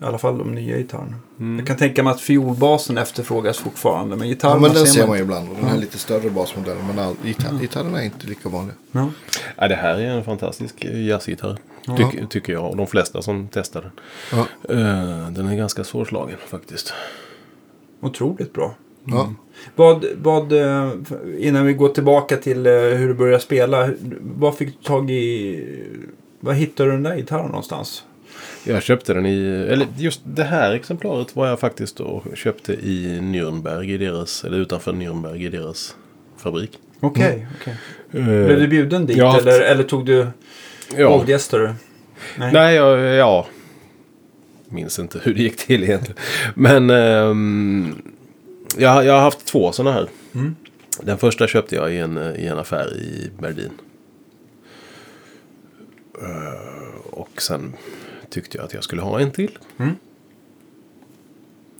I 0.00 0.04
alla 0.04 0.18
fall 0.18 0.38
de 0.38 0.54
nya 0.54 0.76
gitarrerna. 0.76 1.14
Jag 1.58 1.66
kan 1.66 1.76
tänka 1.76 2.02
mig 2.02 2.10
att 2.10 2.20
fiolbasen 2.20 2.98
efterfrågas 2.98 3.58
fortfarande. 3.58 4.16
Men 4.16 4.36
Ja, 4.42 4.58
men 4.58 4.72
den 4.74 4.86
ser 4.86 5.00
man 5.00 5.08
man 5.08 5.18
ju 5.18 5.22
ibland. 5.24 5.48
Och 5.48 5.56
Den 5.56 5.64
här 5.64 5.78
lite 5.78 5.98
större 5.98 6.30
basmodellen. 6.30 6.86
Men 6.86 6.98
all, 6.98 7.14
gitarr, 7.24 7.58
gitarrerna 7.60 8.00
är 8.00 8.04
inte 8.04 8.26
lika 8.26 8.48
vanliga. 8.48 8.76
Ja. 8.92 9.08
Ja, 9.56 9.68
det 9.68 9.74
här 9.74 9.98
är 9.98 10.06
en 10.06 10.24
fantastisk 10.24 10.84
jazzgitarr. 10.84 11.58
Tyck, 11.96 12.30
tycker 12.30 12.52
jag 12.52 12.70
och 12.70 12.76
de 12.76 12.86
flesta 12.86 13.22
som 13.22 13.48
testar 13.52 13.82
den. 13.82 13.90
Ja. 14.32 14.74
Eh, 14.74 15.30
den 15.30 15.48
är 15.48 15.56
ganska 15.56 15.84
svårslagen 15.84 16.36
faktiskt. 16.48 16.92
Otroligt 18.00 18.52
bra. 18.52 18.74
Ja. 19.04 19.34
Vad, 19.76 20.04
vad, 20.16 20.52
eh, 20.52 20.92
innan 21.38 21.66
vi 21.66 21.72
går 21.72 21.88
tillbaka 21.88 22.36
till 22.36 22.66
eh, 22.66 22.72
hur 22.72 23.08
du 23.08 23.14
började 23.14 23.42
spela. 23.42 23.90
Vad 24.20 24.56
fick 24.56 24.68
du 24.68 24.84
tag 24.84 25.10
i? 25.10 25.86
Var 26.40 26.52
hittade 26.52 26.88
du 26.88 26.92
den 26.92 27.02
där 27.02 27.16
gitarren 27.16 27.46
någonstans? 27.46 28.04
Jag 28.66 28.82
köpte 28.82 29.14
den 29.14 29.26
i, 29.26 29.66
eller 29.70 29.86
just 29.96 30.20
det 30.24 30.44
här 30.44 30.72
exemplaret 30.74 31.36
var 31.36 31.46
jag 31.48 31.60
faktiskt 31.60 32.00
och 32.00 32.24
köpte 32.34 32.72
i 32.72 33.18
Nürnberg 33.22 33.84
i 33.94 33.98
deras, 33.98 34.44
eller 34.44 34.58
utanför 34.58 34.92
Nürnberg 34.92 35.36
i 35.46 35.48
deras 35.48 35.96
fabrik. 36.36 36.78
Okej, 37.00 37.46
okej. 37.60 37.74
Eh, 38.12 38.24
Blev 38.24 38.60
du 38.60 38.68
bjuden 38.68 39.06
dit 39.06 39.22
haft- 39.22 39.40
eller, 39.40 39.60
eller 39.60 39.82
tog 39.82 40.06
du 40.06 40.26
ja. 40.96 41.06
avgäster 41.06 41.58
du? 41.58 41.74
Nej. 42.38 42.52
Nej, 42.52 42.74
jag, 42.76 42.98
ja. 43.16 43.46
Minns 44.68 44.98
inte 44.98 45.18
hur 45.22 45.34
det 45.34 45.42
gick 45.42 45.56
till 45.56 45.84
egentligen. 45.84 46.18
Men 46.54 46.90
ehm, 46.90 47.94
jag, 48.78 49.04
jag 49.04 49.12
har 49.12 49.20
haft 49.20 49.44
två 49.46 49.72
sådana 49.72 49.92
här. 49.92 50.08
Mm. 50.34 50.56
Den 51.02 51.18
första 51.18 51.46
köpte 51.46 51.74
jag 51.74 51.94
i 51.94 51.98
en, 51.98 52.18
i 52.36 52.46
en 52.46 52.58
affär 52.58 52.96
i 52.96 53.30
Berlin. 53.40 53.70
Eh, 56.22 57.00
och 57.10 57.42
sen 57.42 57.72
tyckte 58.36 58.58
jag 58.58 58.64
att 58.64 58.74
jag 58.74 58.84
skulle 58.84 59.02
ha 59.02 59.20
en 59.20 59.30
till. 59.30 59.58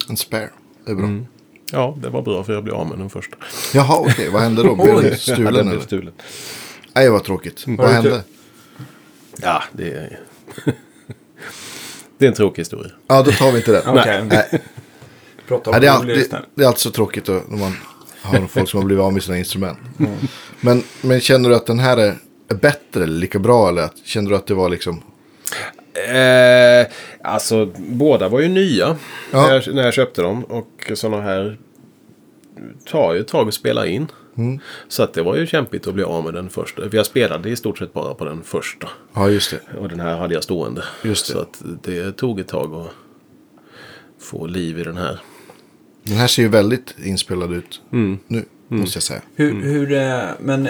En 0.09 0.17
spare. 0.17 0.51
Det 0.85 0.91
är 0.91 0.95
bra. 0.95 1.05
Mm. 1.05 1.27
Ja, 1.73 1.99
det 2.03 2.09
var 2.09 2.23
bra 2.23 2.45
för 2.45 2.53
jag 2.53 2.65
blev 2.65 2.75
av 2.77 2.89
med 2.89 2.99
den 2.99 3.11
första. 3.11 3.37
Jaha, 3.75 3.99
okej. 3.99 4.29
Vad 4.29 4.43
hände 4.43 4.63
då? 4.63 4.75
Blev 4.75 4.95
Oj. 4.97 5.03
du 5.03 5.09
Ja, 5.09 5.17
stulen 5.17 5.55
den 5.55 5.69
blev 5.69 5.81
stulen. 5.81 6.13
Nej, 6.95 7.11
vad 7.11 7.25
tråkigt. 7.25 7.65
Vad 7.67 7.79
Har 7.79 7.87
du 7.87 7.93
hände? 7.93 8.23
Ja, 9.37 9.63
det 9.73 9.91
är... 9.91 10.21
det 12.19 12.25
är 12.25 12.29
en 12.29 12.35
tråkig 12.35 12.61
historia. 12.61 12.93
Ja, 13.07 13.23
då 13.23 13.33
tar 13.33 13.53
vi 13.53 13.59
inte 13.59 13.73
det. 13.73 13.83
Okej. 13.87 14.25
Nej. 14.25 14.63
Prata 15.49 15.71
om 15.71 15.81
det, 15.81 15.87
är 15.87 15.91
alltid, 15.91 16.35
det 16.55 16.63
är 16.63 16.67
alltid 16.67 16.81
så 16.81 16.91
tråkigt 16.91 17.29
när 17.29 17.59
man 17.59 17.77
har 18.23 18.47
folk 18.47 18.69
som 18.69 18.81
har 18.81 18.87
blivit 18.87 19.03
av 19.03 19.13
med 19.13 19.23
sina 19.23 19.39
instrument. 19.39 19.79
Men, 20.61 20.83
men 21.01 21.21
känner 21.21 21.49
du 21.49 21.57
att 21.57 21.67
den 21.67 21.79
här 21.79 21.97
är, 21.97 22.15
är 22.49 22.55
bättre 22.55 23.03
eller 23.03 23.19
lika 23.19 23.39
bra? 23.39 23.69
Eller 23.69 23.83
att, 23.83 23.99
känner 24.05 24.31
du 24.31 24.37
att 24.37 24.47
det 24.47 24.55
var 24.55 24.69
liksom... 24.69 25.03
Eh, 25.97 26.87
alltså, 27.23 27.73
båda 27.77 28.29
var 28.29 28.41
ju 28.41 28.49
nya 28.49 28.97
Ja. 29.33 29.47
när, 29.47 29.55
jag, 29.55 29.75
när 29.75 29.83
jag 29.85 29.95
köpte 29.95 30.23
dem. 30.23 30.45
Och 30.45 30.93
sådana 30.95 31.23
här 31.23 31.59
tar 32.91 33.15
ju 33.15 33.21
ett 33.21 33.29
tag 33.29 33.49
att 33.49 33.55
spela 33.55 33.87
in. 33.87 34.07
Mm. 34.37 34.61
Så 34.89 35.03
att 35.03 35.15
det 35.15 35.23
var 35.23 35.37
ju 35.37 35.47
kämpigt 35.47 35.87
att 35.87 35.95
bli 35.95 36.03
av 36.05 36.25
med 36.25 36.35
den 36.35 36.49
första. 36.51 36.91
För 36.91 36.97
jag 36.97 37.07
spelade 37.07 37.51
i 37.51 37.57
stort 37.57 37.79
sett 37.79 37.93
bara 37.93 38.15
på 38.15 38.25
den 38.25 38.43
första. 38.43 38.89
Ja, 39.15 39.31
just 39.31 39.51
det. 39.51 39.79
Och 39.79 39.89
den 39.89 40.01
här 40.01 40.17
hade 40.17 40.35
jag 40.35 40.43
stående. 40.45 40.85
Just 41.05 41.27
det. 41.27 41.33
Så 41.33 41.39
att 41.39 41.63
det 41.83 42.13
tog 42.13 42.41
ett 42.41 42.49
tag 42.49 42.75
att 42.75 42.91
få 44.25 44.47
liv 44.47 44.79
i 44.79 44.83
den 44.83 44.97
här. 44.97 45.21
Den 46.03 46.17
här 46.17 46.27
ser 46.27 46.43
ju 46.43 46.49
väldigt 46.49 46.95
inspelad 47.05 47.53
ut 47.53 47.81
Mm. 47.93 48.19
nu, 48.27 48.45
måste 48.69 48.97
jag 48.97 49.03
säga. 49.03 49.21
Hur, 49.35 49.63
hur, 49.63 49.93
eh, 49.93 50.23
men 50.41 50.69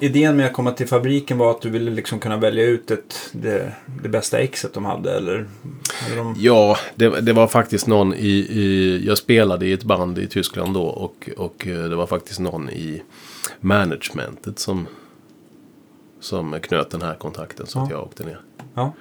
idén 0.00 0.36
med 0.36 0.46
att 0.46 0.52
komma 0.52 0.72
till 0.72 0.88
fabriken 0.88 1.38
var 1.38 1.50
att 1.50 1.60
du 1.60 1.70
ville 1.70 1.90
liksom 1.90 2.18
kunna 2.18 2.36
välja 2.36 2.64
ut 2.64 2.90
ett, 2.90 3.14
det, 3.32 3.72
det 4.02 4.08
bästa 4.08 4.38
exet 4.38 4.74
de 4.74 4.84
hade 4.84 5.16
eller? 5.16 5.46
eller 6.06 6.16
de, 6.16 6.34
Ja, 6.38 6.76
det, 6.94 7.20
det 7.20 7.32
var 7.32 7.46
faktiskt 7.46 7.86
någon 7.86 8.14
i, 8.14 8.28
i... 8.50 9.02
Jag 9.06 9.18
spelade 9.18 9.66
i 9.66 9.72
ett 9.72 9.84
band 9.84 10.18
i 10.18 10.26
Tyskland 10.26 10.74
då 10.74 10.82
och, 10.82 11.30
och 11.36 11.66
eh, 11.66 11.84
det 11.88 11.96
var 11.96 12.06
faktiskt 12.06 12.40
någon 12.40 12.70
i 12.70 13.02
managementet 13.60 14.58
som, 14.58 14.86
som 16.20 16.60
knöt 16.60 16.90
den 16.90 17.02
här 17.02 17.14
kontakten 17.14 17.66
så 17.66 17.78
att 17.78 17.90
Ja. 17.90 17.96
jag 17.96 18.04
åkte 18.04 18.24
ner. 18.24 18.40
ja. 18.74 18.92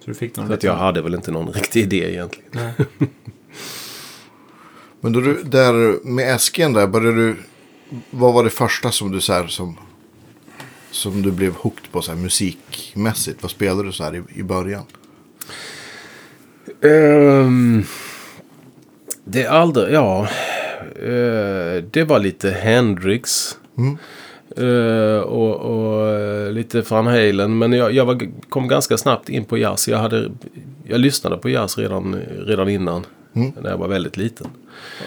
Så 0.00 0.06
du 0.06 0.14
fick 0.14 0.36
någon 0.36 0.46
Så 0.46 0.52
att 0.52 0.62
jag 0.62 0.74
hade 0.76 1.02
väl 1.02 1.14
inte 1.14 1.30
någon 1.30 1.52
riktig 1.52 1.82
idé 1.82 2.10
egentligen. 2.12 2.50
Nej. 2.52 2.72
Men 5.00 5.12
då 5.12 5.20
du, 5.20 5.42
där 5.42 6.06
med 6.06 6.34
äsken 6.34 6.72
där, 6.72 6.86
började 6.86 7.16
du... 7.16 7.36
Vad 8.10 8.34
var 8.34 8.44
det 8.44 8.50
första 8.50 8.90
som 8.90 9.12
du 9.12 9.20
så 9.20 9.32
här, 9.32 9.46
som... 9.46 9.76
Som 10.90 11.22
du 11.22 11.32
blev 11.32 11.54
hooked 11.54 11.92
på 11.92 12.02
så 12.02 12.12
här 12.12 12.18
musikmässigt? 12.18 13.42
Vad 13.42 13.50
spelade 13.50 13.82
du 13.82 13.92
så 13.92 14.04
här 14.04 14.16
i, 14.16 14.40
i 14.40 14.42
början? 14.42 14.84
Ehm, 16.82 17.84
det 19.24 19.42
är 19.42 19.48
aldrig, 19.48 19.94
ja. 19.94 20.28
Eh, 20.96 21.84
det 21.90 22.04
var 22.04 22.18
lite 22.18 22.50
Hendrix. 22.50 23.56
Mm. 23.78 23.98
Eh, 24.56 25.20
och, 25.20 25.56
och 25.56 26.08
eh, 26.08 26.52
lite 26.52 26.80
Van 26.80 27.06
Halen. 27.06 27.58
Men 27.58 27.72
jag, 27.72 27.92
jag 27.92 28.04
var, 28.04 28.20
kom 28.48 28.68
ganska 28.68 28.96
snabbt 28.96 29.28
in 29.28 29.44
på 29.44 29.58
jazz. 29.58 29.88
Jag, 29.88 29.98
hade, 29.98 30.30
jag 30.84 31.00
lyssnade 31.00 31.36
på 31.36 31.48
jazz 31.48 31.78
redan, 31.78 32.20
redan 32.46 32.68
innan. 32.68 33.06
Mm. 33.34 33.52
När 33.62 33.70
jag 33.70 33.78
var 33.78 33.88
väldigt 33.88 34.16
liten. 34.16 34.46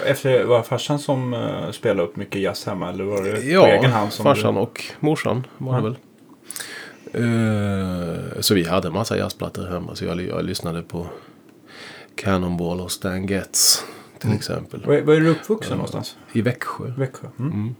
Efter, 0.06 0.44
var 0.44 0.58
det 0.58 0.64
farsan 0.64 0.98
som 0.98 1.34
uh, 1.34 1.70
spelade 1.70 2.02
upp 2.08 2.16
mycket 2.16 2.40
jazz 2.40 2.66
hemma 2.66 2.88
eller 2.90 3.04
var 3.04 3.22
det 3.24 3.32
på 3.32 3.42
Ja, 3.46 3.66
egen 3.66 3.90
hand? 3.90 4.12
Som 4.12 4.22
farsan 4.22 4.54
du... 4.54 4.60
och 4.60 4.82
morsan 5.00 5.46
var 5.58 5.76
det 5.76 5.82
väl. 5.82 5.96
Eh, 7.12 8.40
så 8.40 8.54
vi 8.54 8.64
hade 8.64 8.88
en 8.88 8.94
massa 8.94 9.16
jazzplattor 9.18 9.66
hemma. 9.66 9.94
Så 9.94 10.04
jag, 10.04 10.20
jag 10.22 10.44
lyssnade 10.44 10.82
på 10.82 11.06
Cannonball 12.14 12.80
och 12.80 12.92
Stan 12.92 13.26
Getz 13.26 13.84
till 14.18 14.26
Mm. 14.28 14.36
exempel. 14.38 14.82
Var, 14.86 15.00
var 15.00 15.14
är 15.14 15.20
du 15.20 15.28
uppvuxen 15.28 15.76
någonstans? 15.76 16.16
I 16.32 16.42
Växjö. 16.42 16.84
Växjö? 16.96 17.26
Mm. 17.38 17.74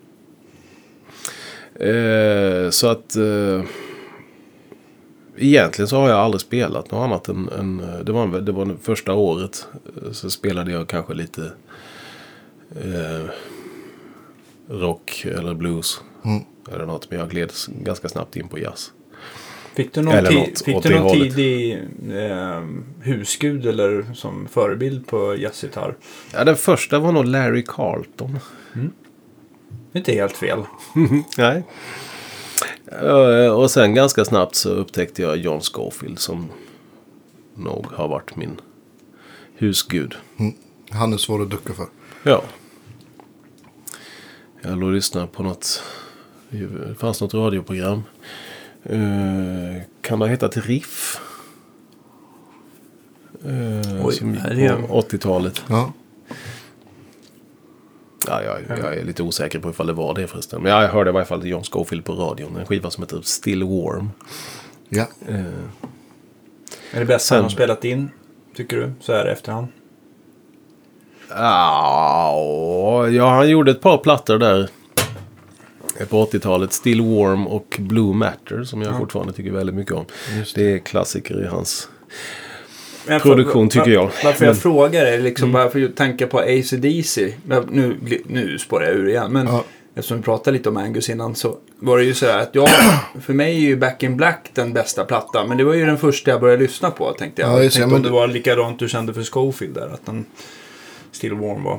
Eh, 1.81 2.71
så 2.71 2.89
att 2.89 3.17
eh, 3.17 3.63
egentligen 5.37 5.89
så 5.89 6.01
har 6.01 6.09
jag 6.09 6.19
aldrig 6.19 6.41
spelat 6.41 6.91
något 6.91 7.05
annat 7.05 7.29
än, 7.29 7.49
än 7.49 7.83
det, 8.05 8.13
var, 8.13 8.41
det 8.41 8.53
var 8.53 8.65
det 8.65 8.77
första 8.83 9.13
året 9.13 9.67
eh, 9.97 10.13
så 10.13 10.31
spelade 10.31 10.73
jag 10.73 10.89
kanske 10.89 11.15
lite 11.15 11.53
eh, 12.71 13.31
rock 14.69 15.25
eller 15.25 15.55
blues. 15.55 16.01
Mm. 16.25 16.43
Eller 16.73 16.87
något. 16.87 17.11
Men 17.11 17.19
jag 17.19 17.31
gled 17.31 17.53
ganska 17.67 18.09
snabbt 18.09 18.37
in 18.37 18.49
på 18.49 18.59
jazz. 18.59 18.93
Fick 19.75 19.95
du 19.95 20.03
någon, 20.03 20.25
något 20.25 20.63
fick 20.65 20.83
du 20.83 20.89
det 20.89 21.01
någon 21.01 21.13
tidig 21.13 21.73
eh, 22.11 22.63
husgud 23.01 23.67
eller 23.67 24.07
som 24.15 24.49
förebild 24.49 25.07
på 25.07 25.37
jazzgitarr? 25.37 25.97
Ja, 26.33 26.45
den 26.45 26.57
första 26.57 26.99
var 26.99 27.13
nog 27.13 27.25
Larry 27.25 27.65
Carlton. 27.67 28.39
Inte 29.93 30.13
helt 30.13 30.37
fel. 30.37 30.59
Nej. 31.39 31.63
Eh, 32.87 33.47
och 33.47 33.71
sen 33.71 33.95
ganska 33.95 34.25
snabbt 34.25 34.55
så 34.55 34.71
upptäckte 34.71 35.23
jag 35.23 35.37
John 35.37 35.61
Scofield 35.61 36.19
som 36.19 36.49
nog 37.55 37.87
har 37.87 38.09
varit 38.09 38.37
min 38.37 38.61
husgud. 39.55 40.15
Han 40.91 41.13
är 41.13 41.17
svår 41.17 41.43
att 41.43 41.51
ducka 41.51 41.73
för. 41.73 41.87
Ja. 42.23 42.43
Jag 44.63 44.79
låg 44.79 44.89
och 44.89 44.95
lyssnade 44.95 45.27
på 45.27 45.43
något. 45.43 45.83
Det 46.51 46.95
fanns 46.99 47.21
något 47.21 47.35
radioprogram. 47.35 48.03
Eh, 48.83 49.83
kan 50.01 50.19
det 50.19 50.25
ha 50.25 50.27
hetat 50.27 50.57
Riff? 50.57 51.21
Uh, 53.47 54.07
Oj, 54.07 54.15
som 54.15 54.35
gick 54.35 54.43
på 54.89 55.01
80-talet. 55.01 55.63
Ja. 55.69 55.93
Ja, 58.29 58.43
jag, 58.43 58.79
jag 58.79 58.97
är 58.97 59.05
lite 59.05 59.23
osäker 59.23 59.59
på 59.59 59.71
ifall 59.71 59.87
det 59.87 59.93
var 59.93 60.15
det 60.15 60.27
förresten. 60.27 60.63
Men 60.63 60.73
jag 60.73 60.89
hörde 60.89 61.11
i 61.11 61.13
varje 61.13 61.27
fall 61.27 61.47
John 61.47 61.65
Scofield 61.65 62.05
på 62.05 62.13
radion. 62.13 62.57
En 62.57 62.67
skiva 62.67 62.91
som 62.91 63.03
heter 63.05 63.21
Still 63.23 63.63
Warm. 63.65 64.11
ja. 64.89 65.07
Eh, 65.29 65.37
Är 66.93 67.01
det 67.01 67.05
bästa 67.05 67.19
Sen- 67.29 67.37
han 67.37 67.45
har 67.45 67.51
spelat 67.51 67.85
in? 67.85 68.11
Tycker 68.57 68.77
du? 68.77 68.93
Så 69.01 69.13
här 69.13 69.27
efterhand? 69.27 69.67
Ja, 71.29 73.09
ja, 73.09 73.29
han 73.35 73.49
gjorde 73.51 73.71
ett 73.71 73.81
par 73.81 73.99
plattor 73.99 74.39
där 74.39 74.69
på 76.09 76.25
80-talet. 76.27 76.73
Still 76.73 77.01
Warm 77.01 77.47
och 77.47 77.77
Blue 77.81 78.15
Matter 78.15 78.65
som 78.65 78.83
jag 78.83 78.99
fortfarande 78.99 79.33
tycker 79.33 79.51
väldigt 79.51 79.75
mycket 79.77 79.93
om. 79.95 80.05
Det 80.55 80.73
är 80.73 80.79
klassiker 80.79 81.43
i 81.45 81.47
hans... 81.47 81.89
Men 83.07 83.21
Produktion, 83.21 83.69
tycker 83.69 83.91
jag. 83.91 84.03
Varför 84.05 84.27
jag 84.29 84.41
Men- 84.41 84.49
Mm. 84.49 84.57
frågar 84.57 85.07
är 85.07 85.19
liksom 85.19 85.53
bara 85.53 85.71
för 85.71 85.85
att 85.85 85.97
tänka 85.97 86.27
på 86.27 86.39
AC/DC. 86.41 87.35
Nu, 87.71 87.97
nu 88.27 88.59
spårar 88.59 88.85
jag 88.87 88.95
ur 88.95 89.09
igen. 89.09 89.33
Men 89.33 89.47
Ja. 89.47 89.65
eftersom 89.95 90.17
vi 90.17 90.23
pratade 90.23 90.57
lite 90.57 90.69
om 90.69 90.77
Angus 90.77 91.09
innan 91.11 91.35
så 91.35 91.57
var 91.79 91.99
det 91.99 92.05
ju 92.05 92.15
så 92.15 92.27
här 92.27 92.39
att 92.39 92.55
jag, 92.55 92.69
för 93.23 93.33
mig 93.33 93.55
är 93.57 93.61
ju 93.61 93.77
Back 93.77 94.03
in 94.03 94.17
Black 94.17 94.51
den 94.55 94.73
bästa 94.73 95.05
plattan. 95.05 95.49
Men 95.49 95.59
det 95.59 95.65
var 95.65 95.75
ju 95.75 95.87
den 95.87 95.99
första 95.99 96.31
jag 96.31 96.41
började 96.41 96.63
lyssna 96.63 96.91
på 96.91 97.13
tänkte 97.13 97.43
jag. 97.43 97.51
Ja, 97.51 97.63
jag 97.63 97.73
tänkte 97.73 97.95
om 97.97 98.03
det 98.03 98.11
var 98.11 98.27
likadant 98.27 98.79
du 98.79 98.89
kände 98.89 99.15
för 99.15 99.23
Schofield 99.23 99.75
där. 99.75 99.87
Att 99.95 100.07
den 100.07 100.25
Still 101.13 101.35
Warm 101.35 101.65
var, 101.65 101.79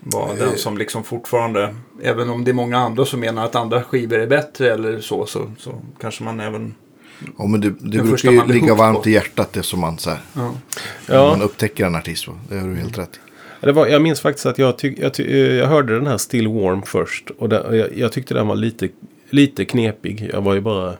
var 0.00 0.34
den 0.38 0.56
som 0.56 0.78
liksom 0.78 1.04
fortfarande, 1.04 1.74
även 2.02 2.30
om 2.30 2.44
det 2.44 2.50
är 2.50 2.52
många 2.52 2.78
andra 2.78 3.04
som 3.04 3.20
menar 3.20 3.44
att 3.44 3.54
andra 3.54 3.82
skivor 3.82 4.18
är 4.18 4.26
bättre 4.26 4.72
eller 4.72 5.00
så, 5.00 5.26
så, 5.26 5.50
så 5.58 5.74
kanske 6.00 6.24
man 6.24 6.40
även... 6.40 6.74
ja 7.38 7.46
men 7.46 7.60
det, 7.60 7.70
det 7.70 7.98
Den 7.98 8.06
brukar 8.06 8.30
ju 8.30 8.46
ligga 8.46 8.74
varmt 8.74 9.02
på. 9.02 9.08
i 9.08 9.12
hjärtat 9.12 9.52
det 9.52 9.62
som 9.62 9.80
man 9.80 9.98
så 9.98 10.10
här, 10.10 10.18
Ja. 10.34 10.40
när 11.08 11.18
man 11.28 11.38
Ja, 11.38 11.44
upptäcker 11.44 11.86
en 11.86 11.94
artist. 11.94 12.28
va? 12.28 12.34
Det 12.48 12.58
har 12.58 12.68
du 12.68 12.74
helt 12.74 12.98
rätt 12.98 13.20
i. 13.62 13.66
det 13.66 13.72
var, 13.72 13.86
jag 13.86 14.02
minns 14.02 14.20
faktiskt 14.20 14.46
att 14.46 14.58
jag, 14.58 14.78
tyck, 14.78 14.98
jag, 14.98 15.14
ty, 15.14 15.22
eh, 15.24 15.52
jag 15.54 15.66
hörde 15.66 15.94
den 15.94 16.06
här 16.06 16.18
Still 16.18 16.48
Warm 16.48 16.82
först. 16.82 17.30
Och 17.38 17.48
det, 17.48 17.76
jag, 17.76 17.96
jag 17.98 18.12
tyckte 18.12 18.34
den 18.34 18.46
var 18.46 18.56
lite, 18.56 18.88
lite 19.30 19.64
knepig. 19.64 20.30
Jag 20.32 20.40
var 20.42 20.54
ju 20.54 20.60
bara 20.60 20.94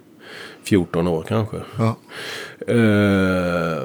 14 0.64 1.06
år 1.08 1.24
kanske. 1.28 1.56
Ja. 1.78 1.96
Eh, 2.74 3.82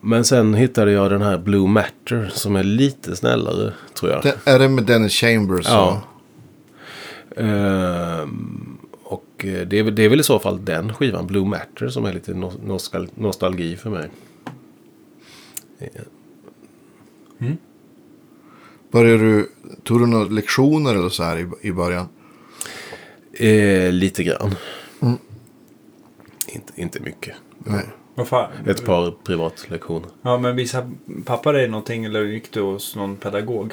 men 0.00 0.24
sen 0.24 0.54
hittade 0.54 0.92
jag 0.92 1.10
den 1.10 1.22
här 1.22 1.38
Blue 1.38 1.68
Matter 1.68 2.30
som 2.32 2.56
är 2.56 2.62
lite 2.64 3.16
snällare 3.16 3.72
tror 3.94 4.12
jag. 4.12 4.22
Det, 4.22 4.36
är 4.50 4.58
det 4.58 4.68
med 4.68 4.84
Dennis 4.84 5.12
Chambers? 5.12 5.66
Ja. 5.68 6.02
Ehm, 7.36 8.75
och 9.36 9.44
eh, 9.44 9.66
det 9.66 9.78
är, 9.78 9.82
väl- 9.82 9.94
det 9.94 10.02
är 10.02 10.08
väl 10.08 10.20
i 10.20 10.22
så 10.22 10.38
fall 10.38 10.64
den 10.64 10.94
skivan, 10.94 11.26
Blue 11.26 11.44
Matter, 11.44 11.88
som 11.88 12.04
är 12.04 12.12
lite 12.12 12.32
no- 12.32 12.60
nostal- 12.66 13.08
nostalgi 13.14 13.76
för 13.76 13.90
mig. 13.90 14.08
Började 18.90 19.18
du, 19.22 19.50
tog 19.82 20.00
du 20.00 20.06
några 20.06 20.24
lektioner 20.24 20.94
eller 20.94 21.08
så 21.08 21.22
här 21.22 21.38
i, 21.38 21.68
i 21.68 21.72
början? 21.72 22.08
Eh, 23.32 23.92
lite 23.92 24.24
grann. 24.24 24.54
Mm. 25.02 25.16
Inte, 26.48 26.72
inte 26.76 27.00
mycket. 27.00 27.34
Nej. 27.58 27.84
Ett 28.66 28.84
par 28.84 29.10
privatlektioner. 29.24 30.08
Ja, 30.22 30.38
men 30.38 30.56
visade 30.56 30.90
pappa 31.24 31.52
dig 31.52 31.68
någonting 31.68 32.04
eller 32.04 32.24
gick 32.24 32.52
du 32.52 32.60
hos 32.60 32.96
någon 32.96 33.16
pedagog? 33.16 33.72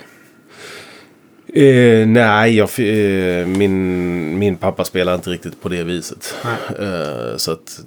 Eh, 1.56 2.08
nej, 2.08 2.56
jag, 2.58 2.70
eh, 2.80 3.48
min, 3.48 4.40
min 4.40 4.58
pappa 4.58 4.86
spelar 4.86 5.16
inte 5.16 5.30
riktigt 5.30 5.62
på 5.62 5.70
det 5.70 5.84
viset. 5.84 6.36
Eh, 6.80 7.38
så 7.38 7.52
att 7.52 7.80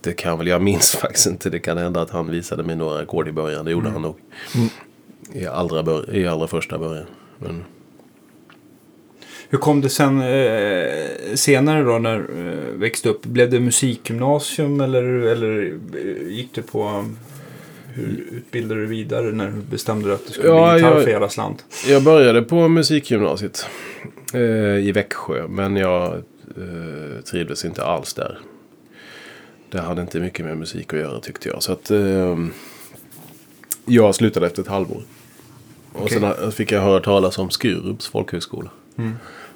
det 0.00 0.12
kan 0.12 0.38
väl, 0.38 0.46
jag 0.46 0.62
minns 0.62 0.96
faktiskt 1.00 1.26
inte. 1.26 1.50
Det 1.50 1.58
kan 1.58 1.78
hända 1.78 2.00
att 2.00 2.10
han 2.10 2.30
visade 2.30 2.62
mig 2.62 2.76
några 2.76 3.00
ackord 3.00 3.28
i 3.28 3.32
början. 3.32 3.64
Det 3.64 3.70
gjorde 3.70 3.90
han 3.90 4.02
nog. 4.02 4.16
i, 5.32 5.46
allra 5.46 5.82
bör, 5.82 6.16
i 6.16 6.26
allra 6.26 6.46
första 6.46 6.78
början. 6.78 7.06
Men, 7.38 7.64
Hur 9.48 9.58
kom 9.58 9.80
det 9.80 9.88
sen 9.88 10.20
eh, 10.20 11.34
senare 11.34 11.82
då 11.82 11.98
när 11.98 12.18
du 12.18 12.48
eh, 12.48 12.78
växte 12.78 13.08
upp? 13.08 13.26
Blev 13.26 13.50
det 13.50 13.60
musikgymnasium 13.60 14.80
eller, 14.80 15.02
eller 15.02 15.78
eh, 15.94 16.28
gick 16.28 16.54
du 16.54 16.62
på... 16.62 17.04
Hur 17.94 18.24
utbildade 18.32 18.80
du 18.80 18.86
vidare 18.86 19.32
när 19.32 19.46
du 19.46 19.52
bestämde 19.52 20.08
dig 20.08 20.14
att 20.14 20.26
du 20.26 20.32
skulle 20.32 20.48
Ja, 20.48 20.72
bli 20.72 20.78
gitarr 20.82 20.94
jag- 20.94 21.04
för 21.04 21.10
hela 21.10 21.28
slant? 21.28 21.64
jag 21.88 22.02
började 22.02 22.42
på 22.42 22.68
musikgymnasiet 22.68 23.66
eh, 24.34 24.40
i 24.88 24.92
Växjö. 24.92 25.48
Men 25.48 25.76
jag 25.76 26.12
eh, 26.14 27.20
trivdes 27.30 27.64
inte 27.64 27.84
alls 27.84 28.14
där. 28.14 28.38
Det 29.70 29.80
hade 29.80 30.02
inte 30.02 30.20
mycket 30.20 30.44
med 30.46 30.56
musik 30.58 30.92
att 30.94 31.00
göra 31.00 31.20
tyckte 31.20 31.48
jag. 31.48 31.62
Så 31.62 31.72
att 31.72 31.90
eh, 31.90 32.38
jag 33.84 34.14
slutade 34.14 34.46
efter 34.46 34.62
ett 34.62 34.68
halvår. 34.68 35.02
Och 35.92 36.02
Okej. 36.02 36.20
sen 36.20 36.52
fick 36.52 36.72
jag 36.72 36.80
höra 36.80 37.00
talas 37.00 37.38
om 37.38 37.50
Skurups 37.50 38.06
folkhögskola. 38.08 38.70
Mm. 38.98 39.12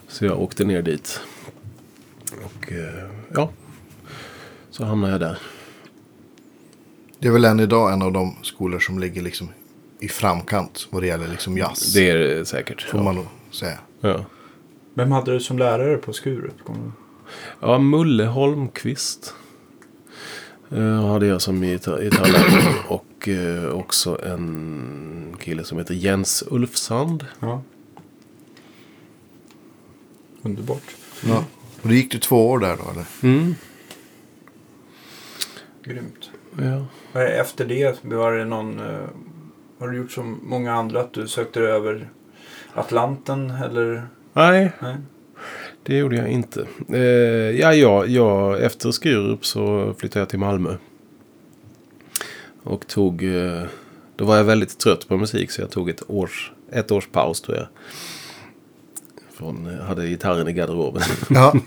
Så 0.09 0.25
jag 0.25 0.41
åkte 0.43 0.65
ner 0.65 0.83
dit. 0.83 1.21
Och 2.45 2.73
eh, 2.73 3.05
ja, 3.35 3.51
så 4.71 4.85
hamnade 4.85 5.13
jag 5.13 5.21
där. 5.21 5.39
Det 7.19 7.29
är 7.29 7.33
väl 7.33 7.45
än 7.45 7.61
idag 7.61 7.93
en 7.93 8.03
av 8.03 8.13
de 8.13 8.37
skolor 8.43 8.79
som 8.79 8.99
ligger 8.99 9.23
liksom 9.23 9.49
i 10.01 10.09
framkant 10.09 10.87
vad 10.91 11.03
det 11.03 11.07
gäller 11.07 11.29
liksom 11.29 11.59
jazz. 11.59 11.93
Det 11.95 12.11
är 12.11 12.17
det 12.19 12.45
säkert. 12.47 12.83
får 12.83 13.01
Ja. 13.01 13.05
man 13.05 13.15
nog 13.15 13.27
säga. 13.51 13.79
Ja. 14.01 14.25
Vem 14.95 15.13
hade 15.13 15.33
du 15.33 15.41
som 15.41 15.59
lärare 15.59 15.97
på 15.97 16.13
Skurup? 16.13 16.55
Ja, 17.61 17.79
Mulle 17.79 18.25
Holmqvist. 18.25 19.35
Uh, 20.73 21.07
hade 21.07 21.27
jag 21.27 21.43
som 21.43 21.65
gitarr- 21.65 22.03
gitarrlärare. 22.03 22.75
och 22.89 23.29
eh, 23.29 23.65
också 23.69 24.23
en 24.25 25.37
kille 25.41 25.65
som 25.65 25.79
heter 25.79 25.95
Jens 25.95 26.45
Ulfsand. 26.51 27.27
Ja. 27.41 27.63
Underbart. 30.43 30.97
Ja. 31.27 31.45
Och 31.83 31.89
det 31.89 31.95
gick 31.95 32.13
du 32.13 32.19
två 32.19 32.51
år 32.51 32.59
där 32.59 32.77
då 32.85 32.91
eller? 32.91 33.05
Mm. 33.23 33.55
Grymt. 35.85 36.31
Ja. 36.59 36.87
Efter 37.23 37.65
det, 37.65 38.05
var 38.05 38.33
det 38.33 38.45
någon... 38.45 38.81
eh, 38.81 38.97
Har 39.79 39.89
du 39.89 39.97
gjort 39.97 40.13
som 40.13 40.41
många 40.43 40.73
andra 40.73 41.01
att 41.01 41.13
du 41.13 41.29
sökte 41.29 41.61
över 41.61 42.09
Atlanten 42.75 43.51
eller? 43.51 44.07
Nej, 44.33 44.73
Nej. 44.83 44.97
det 45.83 45.99
gjorde 45.99 46.17
jag 46.17 46.29
inte. 46.29 46.67
Eh, 46.93 47.01
ja, 47.61 47.75
ja, 47.75 48.07
ja, 48.07 48.59
efter 48.59 48.91
Skurup 48.91 49.47
så 49.47 49.95
flyttade 49.99 50.21
jag 50.21 50.29
till 50.29 50.39
Malmö. 50.39 50.75
Och 52.63 52.87
tog... 52.87 53.23
eh, 53.25 53.63
då 54.17 54.25
var 54.25 54.37
jag 54.37 54.45
väldigt 54.45 54.79
trött 54.79 55.09
på 55.09 55.17
musik 55.17 55.51
så 55.51 55.61
jag 55.61 55.71
tog 55.71 55.91
ett 55.91 56.03
års, 56.11 56.53
ett 56.73 56.91
års 56.93 57.07
paus 57.09 57.41
tror 57.41 57.57
jag. 57.57 57.67
Från, 59.33 59.67
eh, 59.67 59.85
hade 59.85 60.07
gitarren 60.09 60.49
i 60.49 60.53
garderoben. 60.53 61.03
Ja. 61.31 61.55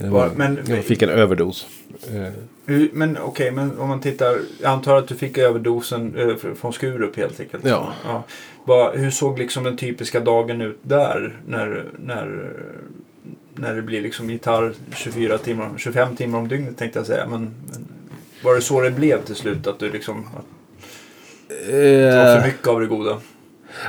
Var, 0.00 0.30
Men- 0.36 0.58
jag 0.66 0.84
fick 0.84 1.02
en 1.02 1.08
överdos. 1.08 1.66
Eh, 2.14 2.32
Hur- 2.66 2.90
Men 2.92 3.18
okej, 3.18 3.50
men 3.50 3.78
om 3.78 3.88
man 3.88 4.00
tittar. 4.00 4.38
Jag 4.62 4.72
antar 4.72 4.96
att 4.96 5.08
du 5.08 5.14
fick 5.14 5.38
överdosen 5.38 6.14
eh, 6.16 6.26
fr- 6.26 6.54
från 6.54 6.72
Skurup 6.72 7.16
helt 7.16 7.40
enkelt. 7.40 7.64
Ja. 7.66 7.92
Vad- 8.64 8.96
hur 8.96 9.10
såg 9.10 9.38
liksom 9.38 9.64
den 9.64 9.76
typiska 9.76 10.20
dagen 10.20 10.60
ut 10.60 10.78
där? 10.82 11.36
När, 11.46 11.84
när, 12.04 12.52
när 13.54 13.74
det 13.74 13.82
blir 13.82 14.00
liksom 14.00 14.30
gitarr 14.30 14.72
24 14.96 15.38
timmar, 15.38 15.70
25 15.76 16.16
timmar 16.16 16.38
om 16.38 16.48
dygnet 16.48 16.76
tänkte 16.78 16.98
jag 16.98 17.06
säga. 17.06 17.26
Men, 17.26 17.40
men 17.40 17.86
var 18.44 18.54
det 18.54 18.60
så 18.60 18.80
det 18.80 18.90
blev 18.90 19.24
till 19.24 19.34
slut? 19.36 19.66
Att 19.66 19.78
du 19.78 19.90
liksom... 19.92 20.24
Att 20.36 20.44
var 21.48 21.66
för 21.72 22.36
Eh, 22.38 22.44
mycket 22.46 22.66
av 22.68 22.80
det 22.80 22.86
goda? 22.86 23.16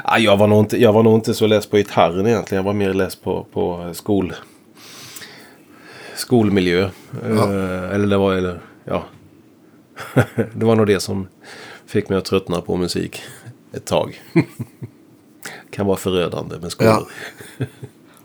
ja, 0.04 0.18
jag, 0.20 0.38
var 0.38 0.48
nog 0.48 0.60
inte, 0.60 0.82
jag 0.82 0.94
var 0.94 1.04
nog 1.04 1.16
inte 1.16 1.34
så 1.34 1.48
less 1.48 1.66
på 1.66 1.78
gitarren 1.78 2.28
egentligen. 2.28 2.64
Jag 2.64 2.66
var 2.66 2.74
mer 2.74 2.94
less 2.94 3.16
på, 3.16 3.46
på 3.54 3.90
skol, 3.94 4.34
skolmiljö. 6.18 6.90
Ja. 7.24 7.54
Eh, 7.54 7.96
eller 7.96 8.08
det 8.08 8.18
var... 8.18 8.34
Eller, 8.34 8.60
ja. 8.84 9.06
det 10.54 10.66
var 10.66 10.76
nog 10.76 10.88
det 10.88 11.00
som 11.00 11.28
fick 11.86 12.10
mig 12.10 12.18
att 12.18 12.26
tröttna 12.26 12.62
på 12.62 12.76
musik 12.76 13.22
ett 13.74 13.86
tag. 13.86 14.22
kan 15.72 15.86
vara 15.86 15.98
förödande 15.98 16.60
med 16.60 16.72
skolor. 16.72 17.08
Ja. 17.58 17.66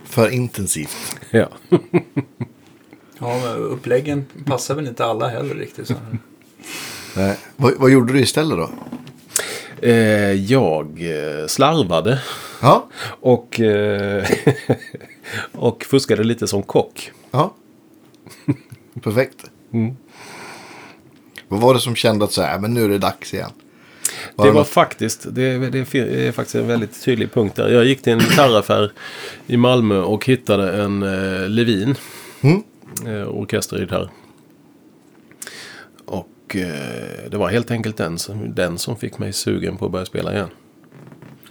För 0.05 0.29
intensivt. 0.29 1.17
Ja. 1.31 1.49
Ja, 3.19 3.41
men 3.45 3.57
uppläggen 3.57 4.27
passar 4.45 4.75
väl 4.75 4.87
inte 4.87 5.05
alla 5.05 5.29
heller 5.29 5.55
riktigt. 5.55 5.87
Så. 5.87 5.95
Nej. 7.17 7.39
Vad, 7.57 7.75
vad 7.79 7.91
gjorde 7.91 8.13
du 8.13 8.21
istället 8.21 8.59
då? 8.59 8.71
Eh, 9.83 10.33
jag 10.33 10.87
eh, 11.01 11.47
slarvade. 11.47 12.23
Ja. 12.63 12.89
Och, 13.21 13.61
eh, 13.61 14.29
och 15.53 15.85
fuskade 15.85 16.25
lite 16.25 16.47
som 16.47 16.63
kock. 16.63 17.13
Ja. 17.31 17.55
Perfekt. 19.03 19.45
Mm. 19.73 19.97
Vad 21.49 21.61
var 21.61 21.75
det 21.75 21.81
som 21.81 21.95
kände 21.97 22.25
att 22.25 22.33
så 22.33 22.43
här, 22.43 22.59
men 22.59 22.75
nu 22.75 22.85
är 22.85 22.89
det 22.89 22.99
dags 22.99 23.35
igen? 23.35 23.51
Var 24.37 24.45
Det 24.45 24.51
det 24.51 24.55
var 24.55 24.61
något- 24.61 24.69
faktiskt, 24.69 25.27
det, 25.31 25.59
det 25.71 25.79
är 26.29 26.33
faktiskt 26.33 26.55
en 26.55 26.67
väldigt 26.67 27.03
tydlig 27.05 27.33
punkt 27.33 27.57
där. 27.57 27.69
Jag 27.69 27.85
gick 27.85 28.03
till 28.03 28.13
en 28.13 28.19
gitarraffär 28.19 28.93
i 29.47 29.57
Malmö 29.57 29.99
och 30.01 30.27
hittade 30.27 30.83
en 30.83 31.03
eh, 31.03 31.49
Levin. 31.49 31.95
Mm. 32.41 32.63
Eh, 33.07 33.29
orkestergitarr. 33.29 34.11
Och 36.05 36.57
eh, 36.57 37.31
det 37.31 37.37
var 37.37 37.49
helt 37.49 37.71
enkelt 37.71 37.97
den 37.97 38.19
som, 38.19 38.55
den 38.55 38.79
som 38.79 38.97
fick 38.97 39.19
mig 39.19 39.33
sugen 39.33 39.77
på 39.77 39.87
att 39.87 39.93
börja 39.93 40.07
spela 40.07 40.33
igen. 40.35 40.49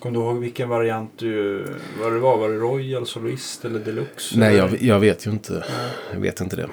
Kommer 0.02 0.20
du 0.20 0.26
ihåg 0.26 0.38
vilken 0.38 0.70
variant 0.70 1.12
du, 1.16 1.66
vad 2.02 2.14
det 2.14 2.20
var? 2.20 2.38
Var 2.38 2.50
det 2.50 2.56
Royal, 2.56 3.06
Soloist 3.06 3.66
eller 3.66 3.80
Deluxe? 3.80 4.40
Nej, 4.40 4.50
eller? 4.50 4.70
jag, 4.70 4.82
jag 4.82 5.00
vet 5.00 5.28
ju 5.28 5.32
inte. 5.32 5.64
Jag 6.14 6.20
vet 6.20 6.42
inte 6.42 6.56
det. 6.56 6.68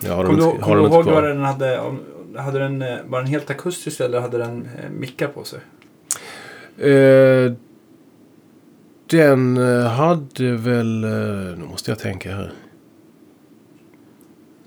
Jag 0.00 0.16
har 0.16 0.24
Kommer 0.24 0.40
den 0.40 0.56
du, 0.56 0.62
har 0.62 0.76
du 0.76 0.82
den 0.82 0.92
inte 0.92 1.10
ihåg 1.10 1.14
vad 1.14 1.24
den 1.24 1.40
hade? 1.40 1.94
Hade 2.36 2.58
den, 2.58 2.82
eh, 2.82 2.96
var 3.06 3.18
den 3.18 3.28
helt 3.28 3.50
akustisk 3.50 4.00
eller 4.00 4.20
hade 4.20 4.38
den 4.38 4.68
eh, 4.78 4.90
mickar 4.90 5.28
på 5.28 5.44
sig? 5.44 5.60
Eh, 6.90 7.52
den 9.10 9.56
eh, 9.56 9.86
hade 9.86 10.56
väl... 10.56 11.00
Nu 11.58 11.64
måste 11.70 11.90
jag 11.90 11.98
tänka 11.98 12.34
här. 12.34 12.52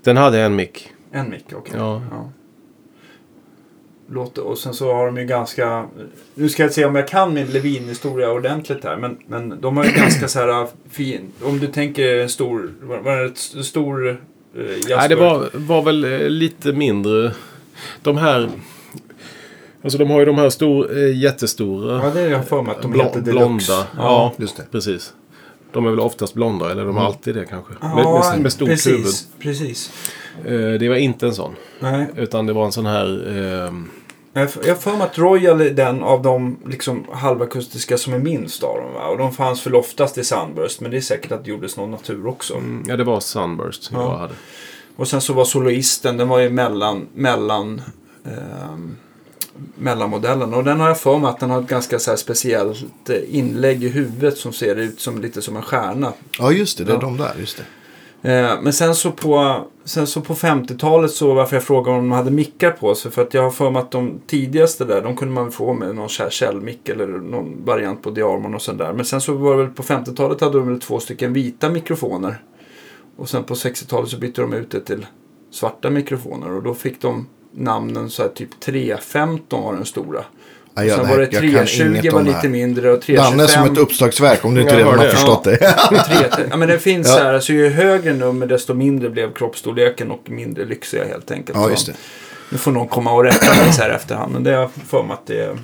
Den 0.02 0.16
hade 0.16 0.40
en 0.40 0.56
mick. 0.56 0.92
En 1.12 1.30
mick, 1.30 1.46
okej. 1.52 1.74
Ja. 1.76 2.02
Låt, 4.10 4.38
och 4.38 4.58
sen 4.58 4.74
så 4.74 4.92
har 4.94 5.06
de 5.06 5.16
ju 5.18 5.24
ganska... 5.24 5.86
Nu 6.34 6.48
ska 6.48 6.62
jag 6.62 6.72
se 6.72 6.84
om 6.84 6.94
jag 6.94 7.08
kan 7.08 7.34
min 7.34 7.46
Levin-historia 7.46 8.30
ordentligt 8.32 8.84
här. 8.84 8.96
Men, 8.96 9.18
men 9.26 9.60
de 9.60 9.76
har 9.76 9.84
ju 9.84 9.90
ganska 9.96 10.28
så 10.28 10.38
här 10.38 10.66
fin... 10.90 11.20
Om 11.42 11.58
du 11.58 11.66
tänker 11.66 12.16
en 12.18 12.28
stor... 12.28 12.72
Var, 12.82 13.16
det 13.16 13.24
ett 13.26 13.36
st- 13.36 13.62
stor... 13.62 14.08
Eh, 14.10 14.16
Nej, 14.96 15.08
det 15.08 15.14
var, 15.14 15.48
var 15.52 15.82
väl 15.82 16.04
eh, 16.04 16.20
lite 16.28 16.72
mindre. 16.72 17.32
De 18.02 18.16
här... 18.16 18.48
Alltså 19.82 19.98
de 19.98 20.10
har 20.10 20.18
ju 20.20 20.24
de 20.26 20.38
här 20.38 20.50
stor, 20.50 20.98
eh, 20.98 21.16
jättestora. 21.18 22.00
Ja, 22.04 22.10
det 22.14 22.20
är 22.20 22.30
jag 22.30 22.48
för 22.48 22.62
mig 22.62 22.74
att 22.76 22.82
de 22.82 22.90
blå- 22.90 23.04
heter 23.04 23.20
Deluxe. 23.20 23.32
blonda. 23.72 23.86
Ja, 23.96 24.32
Just 24.36 24.56
det. 24.56 24.62
precis. 24.72 25.14
De 25.72 25.86
är 25.86 25.90
väl 25.90 26.00
oftast 26.00 26.34
blonda, 26.34 26.70
eller 26.70 26.82
de 26.84 26.88
är 26.88 27.00
Mm. 27.00 27.02
alltid 27.06 27.34
det 27.34 27.44
kanske. 27.44 27.72
Ja, 27.80 27.94
med, 27.94 28.32
med, 28.32 28.42
med 28.42 28.52
stort 28.52 28.68
precis, 28.68 28.92
huvud. 28.92 29.14
Precis. 29.38 29.90
Eh, 30.44 30.52
det 30.80 30.88
var 30.88 30.96
inte 30.96 31.26
en 31.26 31.34
sån. 31.34 31.54
Nej, 31.80 32.06
Utan 32.16 32.46
det 32.46 32.52
var 32.52 32.64
en 32.64 32.72
sån 32.72 32.86
här... 32.86 33.36
ehm, 33.68 33.90
jag 34.32 34.40
har 34.42 34.74
för 34.74 34.92
mig 34.96 35.02
att 35.02 35.18
Royal 35.18 35.60
är 35.60 35.70
den 35.70 36.02
av 36.02 36.22
de 36.22 36.58
liksom 36.66 37.04
halvakustiska 37.12 37.98
som 37.98 38.12
är 38.12 38.18
minst 38.18 38.62
av 38.62 38.76
dem. 38.76 38.92
Va? 38.94 39.06
Och 39.06 39.18
de 39.18 39.32
fanns 39.32 39.66
väl 39.66 39.74
oftast 39.74 40.18
i 40.18 40.24
Sunburst. 40.24 40.80
Men 40.80 40.90
det 40.90 40.96
är 40.96 41.00
säkert 41.00 41.32
att 41.32 41.44
det 41.44 41.50
gjordes 41.50 41.76
någon 41.76 41.90
natur 41.90 42.26
också. 42.26 42.54
mm, 42.54 42.84
ja, 42.86 42.96
det 42.96 43.04
var 43.04 43.20
Sunburst 43.20 43.82
som 43.82 43.96
Ja. 43.96 44.02
jag 44.12 44.18
hade. 44.18 44.34
Och 44.96 45.08
sen 45.08 45.20
så 45.20 45.32
var 45.32 45.44
soloisten, 45.44 46.16
den 46.16 46.28
var 46.28 46.38
ju 46.38 46.50
mellan, 46.50 47.06
mellan 47.14 47.82
ehm, 48.24 48.96
mellanmodellen. 49.74 50.54
Och 50.54 50.64
den 50.64 50.80
har 50.80 50.88
jag 50.88 51.00
för 51.00 51.18
mig 51.18 51.30
att 51.30 51.40
den 51.40 51.50
har 51.50 51.60
ett 51.60 51.68
ganska 51.68 51.98
så 51.98 52.10
här 52.10 52.16
speciellt 52.16 53.10
eh, 53.10 53.16
inlägg 53.38 53.84
i 53.84 53.88
huvudet 53.88 54.38
som 54.38 54.52
ser 54.52 54.76
ut 54.76 55.00
som 55.00 55.20
lite 55.22 55.42
som 55.42 55.56
en 55.56 55.62
stjärna. 55.62 56.12
Ja, 56.38 56.52
just 56.52 56.78
det. 56.78 56.84
Det 56.84 56.90
är 56.92 56.94
Ja. 56.94 57.00
de 57.00 57.16
där. 57.16 57.32
Just 57.38 57.56
det. 57.56 57.62
Eh, 58.22 58.60
men 58.62 58.72
sen 58.72 58.94
så 58.94 59.10
på, 59.10 59.64
sen 59.84 60.06
så 60.06 60.20
på 60.20 60.34
50-talet 60.34 61.10
så 61.10 61.34
varför 61.34 61.56
jag 61.56 61.62
frågade 61.62 61.98
om 61.98 62.08
de 62.08 62.12
hade 62.12 62.30
mickar 62.30 62.70
på 62.70 62.94
sig. 62.94 63.10
För 63.10 63.22
att 63.22 63.34
jag 63.34 63.42
har 63.42 63.50
för 63.50 63.70
mig 63.70 63.82
att 63.82 63.90
de 63.90 64.20
tidigaste 64.26 64.84
där, 64.84 65.02
de 65.02 65.16
kunde 65.16 65.34
man 65.34 65.50
få 65.50 65.72
med 65.72 65.94
någon 65.94 66.08
källmick 66.08 66.88
eller 66.88 67.06
någon 67.06 67.64
variant 67.64 68.02
på 68.02 68.10
Diarmon 68.10 68.54
och 68.54 68.62
sådär. 68.62 68.92
Men 68.92 69.04
sen 69.04 69.20
så 69.20 69.32
var 69.32 69.56
det 69.56 69.62
väl 69.62 69.72
på 69.72 69.82
50-talet 69.82 70.40
hade 70.40 70.58
de 70.58 70.68
väl 70.68 70.80
två 70.80 71.00
stycken 71.00 71.32
vita 71.32 71.70
mikrofoner. 71.70 72.42
Och 73.16 73.28
sen 73.28 73.44
på 73.44 73.54
60-talet 73.54 74.10
så 74.10 74.18
bytte 74.18 74.40
de 74.40 74.52
ut 74.52 74.70
det 74.70 74.80
till 74.80 75.06
svarta 75.50 75.90
mikrofoner. 75.90 76.52
Och 76.52 76.62
då 76.62 76.74
fick 76.74 77.00
de 77.00 77.26
namnen 77.52 78.10
så 78.10 78.22
här 78.22 78.28
typ 78.28 78.60
315 78.60 79.62
var 79.62 79.72
den 79.72 79.84
stora. 79.84 80.24
Ja, 80.78 80.84
jag, 80.84 80.96
sen 80.96 81.06
nej, 81.06 81.16
var 81.16 81.22
det 81.22 81.32
jag 81.32 81.42
kan 81.42 81.50
320 81.50 81.82
inget 82.00 82.12
var 82.12 82.22
lite 82.22 82.48
mindre 82.48 82.90
och 82.90 83.00
Danne 83.06 83.46
325. 83.46 83.48
som 83.48 83.72
ett 83.72 83.78
uppslagsverk 83.78 84.44
om 84.44 84.54
du 84.54 84.60
inte 84.62 84.76
redan 84.76 84.98
har 84.98 85.04
det. 85.04 85.10
förstått 85.10 85.44
det. 85.44 85.58
Ja, 86.50 86.56
men 86.56 86.68
det 86.68 86.78
finns 86.78 87.08
Ja. 87.08 87.14
så 87.14 87.22
här, 87.22 87.40
så 87.40 87.52
ju 87.52 87.68
högre 87.68 88.12
nummer 88.14 88.46
desto 88.46 88.74
mindre 88.74 89.10
blev 89.10 89.32
kroppsstorleken 89.34 90.10
och 90.10 90.30
mindre 90.30 90.64
lyxiga 90.64 91.04
helt 91.04 91.30
enkelt. 91.30 91.58
Ja, 91.58 91.64
Så 91.64 91.70
just 91.70 91.86
det. 91.86 91.92
Nu 92.50 92.58
får 92.58 92.72
någon 92.72 92.88
komma 92.88 93.12
och 93.12 93.24
rätta 93.24 93.54
mig 93.64 93.72
så 93.72 93.82
här 93.82 93.90
efterhand, 93.90 94.32
men 94.32 94.44
det 94.44 94.50
har 94.50 94.60
jag 94.60 94.70
för 94.88 95.02
mig 95.02 95.12
att 95.14 95.26
det 95.26 95.40
är... 95.44 95.56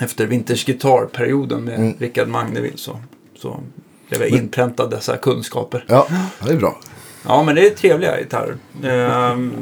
efter 0.00 0.26
Vintage 0.26 0.66
Guitar-perioden 0.66 1.64
med 1.64 1.74
Mm. 1.78 1.94
Rickard 1.98 2.28
Magneville 2.28 2.76
så, 2.76 3.00
så 3.38 3.60
blev 4.08 4.20
jag 4.20 4.30
inpräntad 4.30 4.90
dessa 4.90 5.16
kunskaper. 5.16 5.84
Ja, 5.88 6.06
det 6.46 6.52
är 6.52 6.56
bra. 6.56 6.78
Ja, 7.26 7.42
men 7.42 7.54
det 7.54 7.66
är 7.66 7.70
trevliga 7.70 8.18
gitarrer. 8.18 8.56
Ehm, 8.84 9.52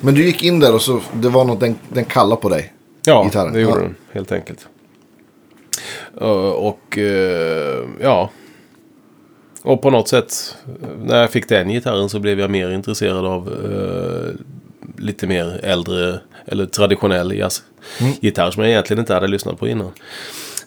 Men 0.00 0.14
du 0.14 0.24
gick 0.24 0.42
in 0.42 0.60
där 0.60 0.74
och 0.74 0.82
så 0.82 1.00
det 1.12 1.28
var 1.28 1.44
något 1.44 1.60
den, 1.60 1.74
den 1.88 2.04
kallade 2.04 2.40
på 2.42 2.48
dig. 2.48 2.72
Ja, 3.06 3.24
Gitarren, 3.24 3.52
det 3.52 3.60
gjorde 3.60 3.80
ja. 3.80 3.82
den 3.82 3.94
helt 4.12 4.32
enkelt. 4.32 4.68
Uh, 6.20 6.50
och 6.50 6.98
uh, 6.98 7.88
ja. 8.00 8.30
Och 9.62 9.82
på 9.82 9.90
något 9.90 10.08
sätt 10.08 10.56
när 11.04 11.20
jag 11.20 11.30
fick 11.30 11.48
den 11.48 11.68
gitarren 11.68 12.08
så 12.08 12.20
blev 12.20 12.40
jag 12.40 12.50
mer 12.50 12.70
intresserad 12.70 13.26
av 13.26 13.48
uh, 13.48 14.34
lite 14.98 15.26
mer 15.26 15.60
äldre 15.62 16.20
eller 16.46 16.66
traditionell 16.66 17.32
jazzgitarr 17.32 18.50
som 18.50 18.62
jag 18.62 18.72
egentligen 18.72 19.00
inte 19.00 19.14
hade 19.14 19.26
lyssnat 19.26 19.58
på 19.58 19.68
innan. 19.68 19.92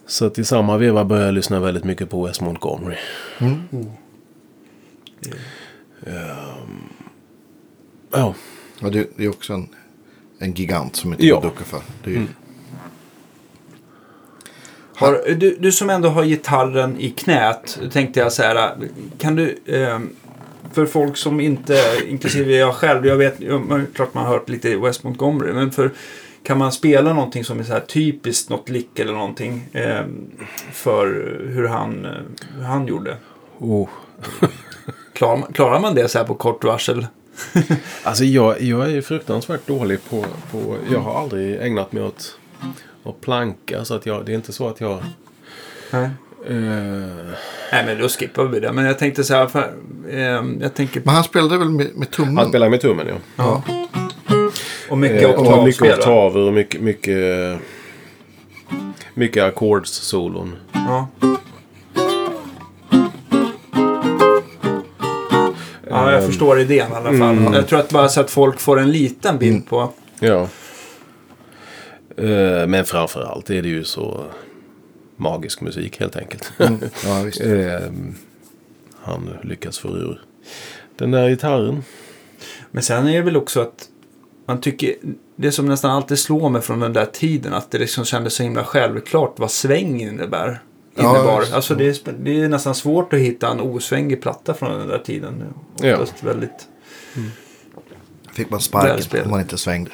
Så 0.05 0.25
att 0.25 0.39
i 0.39 0.43
samma 0.43 0.77
veva 0.77 1.05
började 1.05 1.27
jag 1.27 1.33
lyssna 1.33 1.59
väldigt 1.59 1.83
mycket 1.83 2.09
på 2.09 2.25
Wes 2.25 2.41
Montgomery. 2.41 2.97
Ehm, 6.05 6.79
ja. 8.11 8.33
Ja, 8.79 8.89
det, 8.89 9.07
det 9.17 9.25
är 9.25 9.29
också 9.29 9.53
en, 9.53 9.69
en 10.39 10.53
gigant 10.53 10.95
som 10.95 11.11
inte 11.13 11.25
Ja. 11.25 11.39
ducka 11.41 11.63
för. 11.63 11.81
Det 12.03 12.09
är 12.09 12.13
ju, 12.13 12.25
har, 14.95 15.35
du, 15.35 15.55
du 15.59 15.71
som 15.71 15.89
ändå 15.89 16.09
har 16.09 16.23
gitarren 16.23 16.99
i 16.99 17.09
knät, 17.09 17.79
tänkte 17.91 18.19
jag 18.19 18.33
så 18.33 18.43
här, 18.43 18.73
kan 19.17 19.35
du, 19.35 19.57
ehm, 19.65 20.09
för 20.73 20.85
folk 20.85 21.17
som 21.17 21.39
inte, 21.39 21.77
inklusive 22.07 22.55
jag 22.55 22.73
själv, 22.75 23.05
jag 23.05 23.15
vet, 23.15 23.41
jag, 23.41 23.85
klart 23.93 24.13
man 24.13 24.25
har 24.25 24.33
hört 24.33 24.49
lite 24.49 24.75
West 24.77 25.03
Montgomery, 25.03 25.53
men 25.53 25.71
för 25.71 25.91
kan 26.43 26.57
man 26.57 26.71
spela 26.71 27.13
någonting 27.13 27.43
som 27.43 27.59
är 27.59 27.63
så 27.63 27.73
här 27.73 27.79
typiskt 27.79 28.49
något 28.49 28.69
lick 28.69 28.99
eller 28.99 29.13
någonting 29.13 29.69
ehm, 29.73 30.31
för 30.71 31.05
hur 31.53 31.67
han, 31.67 32.05
eh, 32.05 32.11
hur 32.57 32.63
han 32.63 32.87
gjorde? 32.87 33.17
Oh. 33.59 33.89
Klarar, 35.13 35.37
man- 35.37 35.53
klarar 35.53 35.79
man 35.79 35.95
det 35.95 36.07
så 36.07 36.17
här 36.17 36.25
på 36.25 36.35
kort 36.35 36.63
varsel? 36.63 37.07
Alltså 38.03 38.23
jag, 38.23 38.61
jag 38.61 38.91
är 38.91 39.01
fruktansvärt 39.01 39.67
dålig 39.67 39.99
på, 40.09 40.25
på... 40.51 40.77
Jag 40.91 40.99
har 40.99 41.21
aldrig 41.21 41.61
ägnat 41.61 41.91
mig 41.91 42.03
åt 42.03 42.37
att 43.03 43.21
planka. 43.21 43.85
Så 43.85 43.93
att 43.93 44.05
jag, 44.05 44.25
det 44.25 44.31
är 44.31 44.35
inte 44.35 44.53
så 44.53 44.67
att 44.67 44.81
jag... 44.81 44.99
Nej. 45.91 46.09
eh, 46.47 46.55
Nej, 47.71 47.85
men 47.85 47.97
då 47.99 48.07
skippar 48.09 48.43
vi 48.45 48.59
det. 48.59 48.71
Men 48.73 48.85
jag 48.85 48.99
tänkte 48.99 49.23
så 49.23 49.33
här, 49.33 49.47
för, 49.47 49.73
ehm, 50.11 50.57
jag 50.61 50.73
tänker 50.73 51.01
Men 51.05 51.13
han 51.15 51.23
spelade 51.23 51.57
väl 51.57 51.69
med, 51.69 51.87
med 51.95 52.11
tummen? 52.11 52.37
han 52.37 52.49
spelar 52.49 52.69
med 52.69 52.81
tummen 52.81 53.07
ja. 53.07 53.15
Ja. 53.35 53.63
Och 54.89 54.97
mycket 54.97 55.21
Eh, 55.23 55.29
och 55.29 55.37
mycket 55.37 55.81
oktavspel. 55.81 55.99
oktaver 55.99 56.39
och 56.41 56.53
mycket... 56.53 56.81
Mycket, 56.81 57.59
mycket 59.13 59.43
ackordssolon. 59.43 60.55
Ja. 60.73 61.07
Förstår 66.37 66.59
idén 66.59 66.91
i 66.91 66.95
alla 66.95 67.17
fall. 67.17 67.53
Jag 67.53 67.67
tror 67.67 67.79
att 67.79 67.89
bara 67.89 68.09
så 68.09 68.21
att 68.21 68.31
folk 68.31 68.59
får 68.59 68.79
en 68.79 68.91
liten 68.91 69.37
bild 69.37 69.67
på... 69.67 69.93
Ja. 70.19 70.47
Eh, 72.17 72.67
men 72.67 72.85
framför 72.85 73.21
allt 73.21 73.49
är 73.49 73.61
det 73.61 73.69
ju 73.69 73.83
så 73.83 74.25
magisk 75.15 75.61
musik 75.61 75.99
helt 75.99 76.15
enkelt. 76.15 76.53
Ja, 77.05 77.21
visst. 77.25 77.41
Eh, 77.47 77.81
han 79.01 79.29
lyckas 79.43 79.79
få 79.79 79.87
ur 79.87 80.21
den 80.97 81.11
där 81.11 81.29
gitarren. 81.29 81.83
Men 82.71 82.83
sen 82.83 83.07
är 83.07 83.13
det 83.13 83.21
väl 83.21 83.37
också 83.37 83.61
att 83.61 83.89
man 84.45 84.61
tycker... 84.61 84.95
Det 85.39 85.51
som 85.51 85.65
nästan 85.65 85.91
alltid 85.91 86.19
slår 86.19 86.49
mig 86.49 86.61
från 86.61 86.79
den 86.79 86.93
där 86.93 87.05
tiden, 87.05 87.53
att 87.53 87.71
det 87.71 87.77
liksom 87.77 88.05
kändes 88.05 88.33
så 88.33 88.43
himla 88.43 88.63
självklart 88.63 89.33
vad 89.39 89.51
sväng 89.51 90.01
innebär. 90.01 90.61
Ja, 90.97 91.15
Innebar. 91.15 91.41
det. 91.49 91.55
alltså 91.55 91.75
det, 91.75 91.85
är, 92.07 92.13
det 92.19 92.41
är 92.41 92.47
nästan 92.49 92.75
svårt 92.75 93.13
att 93.13 93.19
hitta 93.19 93.47
en 93.51 93.59
osvängig 93.59 94.21
platta 94.21 94.53
från 94.53 94.79
den 94.79 94.87
där 94.87 94.99
tiden. 94.99 95.43
Ja. 95.81 95.97
Oftast 95.97 96.23
väldigt... 96.23 96.67
Fick 98.33 98.49
man 98.49 98.59
sparken 98.59 99.23
om 99.25 99.29
man 99.31 99.39
inte 99.39 99.57
svängde. 99.57 99.91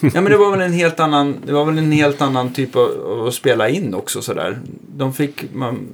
Ja 0.00 0.20
men 0.20 0.24
det 0.24 0.36
var 0.36 0.50
väl 0.50 0.60
en 0.60 0.72
helt 0.72 1.00
annan, 1.00 1.36
det 1.46 1.52
var 1.52 1.64
väl 1.64 1.78
en 1.78 1.92
helt 1.92 2.20
annan 2.22 2.52
typ 2.54 2.76
av, 2.76 3.24
att 3.28 3.34
spela 3.34 3.68
in 3.68 3.94
också 3.94 4.22
sådär. 4.22 4.58
De 4.96 5.12
fick, 5.12 5.44
man, 5.54 5.88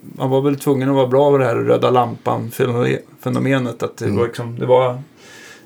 man 0.00 0.30
var 0.30 0.40
väl 0.40 0.56
tvungen 0.56 0.88
att 0.88 0.94
vara 0.94 1.06
bra 1.06 1.30
med 1.30 1.40
det 1.40 1.46
här 1.46 1.56
röda 1.56 1.90
lampan 1.90 2.50
fenomenet. 3.20 3.82
Att 3.82 3.96
det 3.96 4.04
Mm. 4.04 4.16
var 4.16 4.26
liksom, 4.26 4.58
det 4.58 4.66
var, 4.66 5.02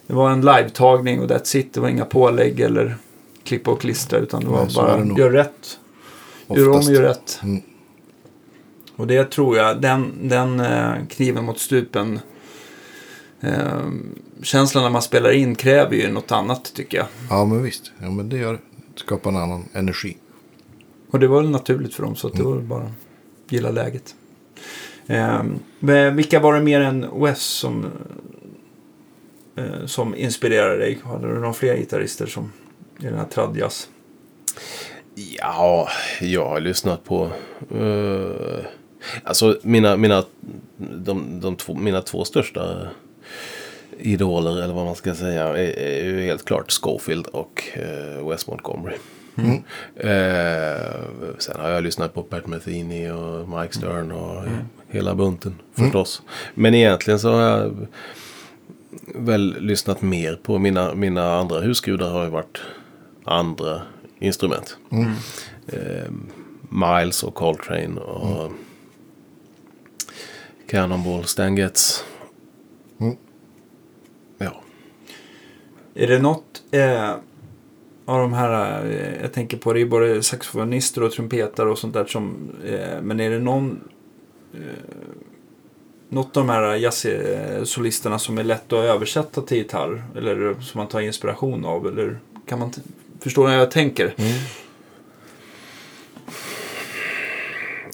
det 0.06 0.14
var 0.14 0.30
en 0.30 0.40
live-tagning 0.40 1.20
och 1.20 1.26
that's 1.30 1.56
it. 1.56 1.74
Det 1.74 1.80
var 1.80 1.88
inga 1.88 2.04
pålägg 2.04 2.60
eller 2.60 2.96
klippa 3.44 3.70
och 3.70 3.80
klistra 3.80 4.18
utan 4.18 4.40
det 4.44 4.48
var 4.50 4.64
Nej, 4.64 4.74
bara 4.76 4.96
det 4.96 5.20
gör 5.20 5.30
rätt. 5.30 5.78
Gör 6.48 6.68
om, 6.68 6.74
Oftast. 6.74 6.90
gör 6.90 7.02
rätt. 7.02 7.40
Mm. 7.42 7.62
Och 8.96 9.06
det 9.06 9.30
tror 9.30 9.56
jag, 9.56 9.80
den, 9.80 10.28
den 10.28 10.60
eh, 10.60 10.94
kniven 11.08 11.44
mot 11.44 11.58
stupen 11.58 12.20
eh, 13.40 13.82
känslan 14.42 14.84
när 14.84 14.90
man 14.90 15.02
spelar 15.02 15.30
in 15.30 15.54
kräver 15.54 15.96
ju 15.96 16.12
något 16.12 16.32
annat 16.32 16.74
tycker 16.74 16.98
jag. 16.98 17.06
Ja, 17.30 17.44
men 17.44 17.62
visst. 17.62 17.92
Ja, 18.02 18.10
men 18.10 18.28
det 18.28 18.36
gör 18.36 18.52
det. 18.52 18.58
Skapar 18.94 19.30
en 19.30 19.36
annan 19.36 19.64
energi. 19.72 20.16
Och 21.10 21.20
det 21.20 21.26
var 21.26 21.40
väl 21.40 21.50
naturligt 21.50 21.94
för 21.94 22.02
dem 22.02 22.16
så 22.16 22.26
att 22.26 22.34
det 22.34 22.42
var 22.42 22.56
bara 22.56 22.82
att 22.82 23.52
gilla 23.52 23.70
läget. 23.70 24.14
Men 25.78 26.16
vilka 26.16 26.40
var 26.40 26.54
det 26.54 26.60
mer 26.60 26.80
än 26.80 27.20
Wes 27.20 27.42
som, 27.42 27.86
eh, 29.56 29.86
som 29.86 30.14
inspirerade 30.14 30.76
dig? 30.78 30.98
Hade 31.04 31.26
du 31.28 31.34
några 31.34 31.52
fler 31.52 31.76
gitarrister 31.76 32.26
som 32.26 32.52
i 33.00 33.04
den 33.04 33.14
här 33.14 33.24
tradjazz? 33.24 33.88
Ja, 35.14 35.88
jag 36.20 36.48
har 36.48 36.60
lyssnat 36.60 37.04
på... 37.04 37.30
eh, 37.70 38.64
alltså 39.24 39.58
mina, 39.62 39.96
mina, 39.96 40.24
de, 40.76 41.40
de 41.40 41.56
två, 41.56 41.74
mina 41.74 42.00
två 42.00 42.24
största 42.24 42.88
idoler, 43.98 44.62
eller 44.62 44.74
vad 44.74 44.84
man 44.84 44.94
ska 44.94 45.14
säga, 45.14 45.48
är, 45.48 45.78
är 45.78 46.04
ju 46.04 46.22
helt 46.22 46.44
klart 46.44 46.72
Schofield 46.72 47.26
och 47.26 47.62
uh, 47.76 48.28
Wes 48.28 48.46
Montgomery. 48.46 48.96
Eh, 49.96 50.92
sen 51.38 51.60
har 51.60 51.68
jag 51.68 51.82
lyssnat 51.82 52.14
på 52.14 52.22
Pat 52.22 52.46
Metheny 52.46 53.10
och 53.10 53.48
Mike 53.48 53.74
Stern 53.74 54.12
och 54.12 54.44
hela 54.88 55.14
bunten 55.14 55.54
förstås. 55.72 56.22
Men 56.54 56.74
egentligen 56.74 57.18
så 57.18 57.32
har 57.32 57.40
jag 57.40 57.86
väl 59.14 59.56
lyssnat 59.60 60.02
mer 60.02 60.38
på 60.42 60.58
mina, 60.58 60.94
mina 60.94 61.34
andra 61.34 61.60
husgudar 61.60 62.10
har 62.10 62.24
ju 62.24 62.30
varit 62.30 62.60
andra 63.24 63.82
instrument. 64.18 64.76
Eh, 65.66 66.10
Miles 66.68 67.22
och 67.22 67.34
Coltrane 67.34 68.00
och 68.00 68.52
Cannonball, 70.66 71.24
Stan 71.24 71.56
Getz. 71.56 72.04
Mm. 73.00 73.16
Ja. 74.38 74.60
Är 75.94 76.06
det 76.06 76.18
något 76.18 76.62
eh, 76.70 77.14
av 78.04 78.20
de 78.20 78.32
här, 78.32 78.84
eh, 78.86 79.22
jag 79.22 79.32
tänker 79.32 79.56
på 79.56 79.72
det 79.72 79.80
är 79.80 79.86
både 79.86 80.22
saxofonister 80.22 81.02
och 81.02 81.12
trumpetare 81.12 81.70
och 81.70 81.78
sånt 81.78 81.94
där 81.94 82.04
som, 82.04 82.50
eh, 82.66 83.02
men 83.02 83.20
är 83.20 83.30
det 83.30 83.38
någon, 83.38 83.80
eh, 84.54 84.60
något 86.08 86.36
av 86.36 86.46
de 86.46 86.48
här 86.48 86.74
jazzsolisterna 86.74 88.18
som 88.18 88.38
är 88.38 88.44
lätt 88.44 88.72
att 88.72 88.84
översätta 88.84 89.40
till 89.40 89.56
gitarr 89.56 90.04
eller 90.16 90.54
som 90.60 90.78
man 90.78 90.88
tar 90.88 91.00
inspiration 91.00 91.64
av 91.64 91.86
eller 91.86 92.18
kan 92.46 92.58
man, 92.58 92.72
ni 93.24 93.32
vad 93.34 93.54
jag 93.54 93.70
tänker? 93.70 94.14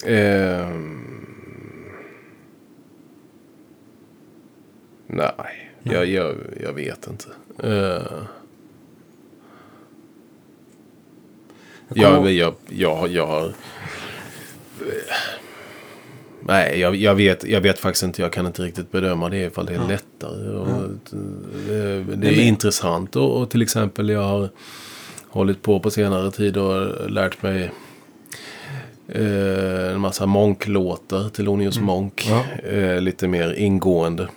Ehm. 0.05 1.10
Nej, 5.11 5.71
jag, 5.83 6.05
jag, 6.05 6.35
jag 6.63 6.73
vet 6.73 7.07
inte. 7.07 7.25
Eh, 7.67 8.23
Jag 11.93 12.31
jag, 12.31 12.53
jag, 12.69 13.07
jag, 13.11 13.27
har... 13.27 13.53
Nej, 16.39 16.79
jag, 16.79 16.95
jag, 16.95 17.15
vet, 17.15 17.43
jag 17.43 17.61
vet 17.61 17.79
faktiskt 17.79 18.03
inte. 18.03 18.21
Jag 18.21 18.33
kan 18.33 18.45
inte 18.47 18.61
riktigt 18.61 18.91
bedöma 18.91 19.29
det 19.29 19.37
ifall 19.45 19.65
det 19.65 19.73
är 19.73 19.87
lättare. 19.87 20.49
Och, 20.49 20.67
det, 21.67 22.03
det 22.03 22.27
är 22.27 22.35
men- 22.35 22.39
intressant 22.39 23.15
och, 23.15 23.41
och 23.41 23.49
till 23.49 23.61
exempel 23.61 24.09
jag 24.09 24.21
har 24.23 24.49
hållit 25.29 25.61
på 25.61 25.79
på 25.79 25.91
senare 25.91 26.31
tid 26.31 26.57
och 26.57 27.09
lärt 27.11 27.41
mig 27.43 27.71
eh, 29.07 29.91
en 29.93 29.99
massa 30.01 30.25
monklåtar, 30.25 31.29
Thelonious 31.29 31.79
Monk. 31.79 32.27
Ja. 32.29 32.45
Eh, 32.69 33.01
lite 33.01 33.27
mer 33.27 33.53
ingående. 33.53 34.27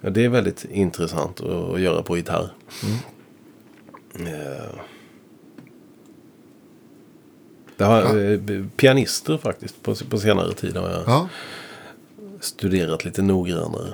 Ja, 0.00 0.10
det 0.10 0.24
är 0.24 0.28
väldigt 0.28 0.64
intressant 0.64 1.40
att, 1.40 1.80
göra 1.80 2.02
på 2.02 2.16
gitarr. 2.16 2.52
Eh, 4.14 4.80
det 7.76 7.84
har, 7.84 8.32
eh, 8.32 8.64
pianister 8.76 9.38
faktiskt 9.38 9.82
på, 9.82 9.94
på 10.10 10.18
senare 10.18 10.54
tid 10.54 10.76
har 10.76 10.90
jag 10.90 11.02
Ja, 11.06 11.28
studerat 12.40 13.04
lite 13.04 13.22
noggrannare. 13.22 13.92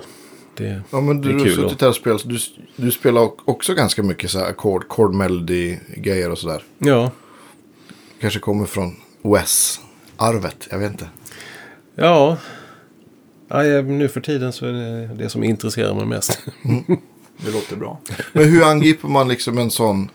Det, 0.57 0.81
ja 0.89 1.01
men 1.01 1.21
det 1.21 1.27
du 1.27 1.33
är 1.35 1.39
har 1.39 1.45
kul. 1.45 1.55
suttit 1.55 1.81
här 1.81 1.87
och 1.89 1.95
spelat. 1.95 2.29
Du, 2.29 2.37
du 2.75 2.91
spelar 2.91 3.29
också 3.49 3.73
ganska 3.73 4.03
mycket 4.03 4.31
så 4.31 4.39
här 4.39 4.45
ackord, 4.49 4.85
chord 4.89 5.13
melody 5.13 5.77
grejer 5.95 6.31
och 6.31 6.37
sådär. 6.37 6.63
Ja, 6.77 7.01
Kan 7.03 7.11
kanske 8.19 8.39
kommer 8.39 8.65
från 8.65 8.95
OS-arvet. 9.21 10.67
Jag 10.71 10.79
vet 10.79 10.91
inte. 10.91 11.09
Ja. 11.95 12.37
Ja, 13.47 13.81
nu 13.81 14.07
för 14.07 14.21
tiden 14.21 14.53
så 14.53 14.65
är 14.65 14.71
det 14.71 15.09
det 15.23 15.29
som 15.29 15.43
intresserar 15.43 15.93
mig 15.93 16.05
mest. 16.05 16.39
Det 17.37 17.51
låter 17.51 17.75
bra. 17.75 17.99
Men 18.33 18.49
hur 18.49 18.63
angriper 18.63 19.07
man 19.07 19.27
liksom 19.27 19.57
en 19.57 19.71
sån... 19.71 20.09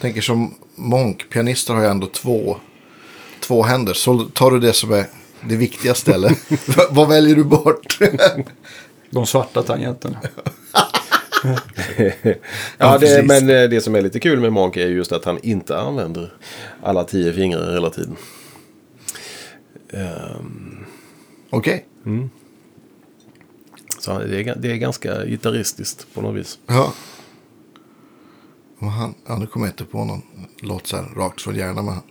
Tänker 0.00 0.20
som 0.20 0.54
Monk, 0.74 1.30
pianister 1.30 1.74
har 1.74 1.82
ju 1.82 1.88
ändå 1.88 2.06
två, 2.06 2.56
två 3.40 3.62
händer. 3.62 3.94
Så 3.94 4.18
tar 4.18 4.50
du 4.50 4.60
det 4.60 4.72
som 4.72 4.92
är 4.92 5.06
det 5.48 5.56
viktigaste 5.56 6.14
eller? 6.14 6.32
Vad 6.94 7.08
väljer 7.08 7.36
du 7.36 7.44
bort? 7.44 7.98
De 9.10 9.26
svarta 9.26 9.62
tangenterna. 9.62 10.20
Ja, 12.78 12.98
det, 12.98 13.26
men 13.26 13.50
eh, 13.50 13.68
det 13.68 13.80
som 13.80 13.94
är 13.94 14.02
lite 14.02 14.20
kul 14.20 14.40
med 14.40 14.52
Monk 14.52 14.76
är 14.76 14.86
just 14.86 15.12
att 15.12 15.24
han 15.24 15.38
inte 15.42 15.78
använder 15.78 16.32
alla 16.82 17.04
tio 17.04 17.32
fingrar 17.32 17.72
hela 17.72 17.90
tiden. 17.90 18.16
Ehm, 19.92 20.86
Okej. 21.50 21.86
Så 23.98 24.18
det 24.18 24.40
är, 24.40 24.56
det 24.56 24.72
är 24.72 24.76
ganska 24.76 25.24
gitarristiskt 25.24 26.14
på 26.14 26.22
något 26.22 26.36
vis. 26.36 26.58
Ja. 26.66 26.92
Och 28.78 28.90
han, 28.90 29.14
ja, 29.26 29.38
nu 29.38 29.46
kommer 29.46 29.66
jag 29.66 29.72
inte 29.72 29.84
på 29.84 30.04
någon 30.04 30.22
låt 30.60 30.86
så 30.86 30.96
här 30.96 31.04
rakt 31.16 31.42
från 31.42 31.56
hjärnan. 31.56 31.84
Men 31.84 31.94
han, 31.94 32.02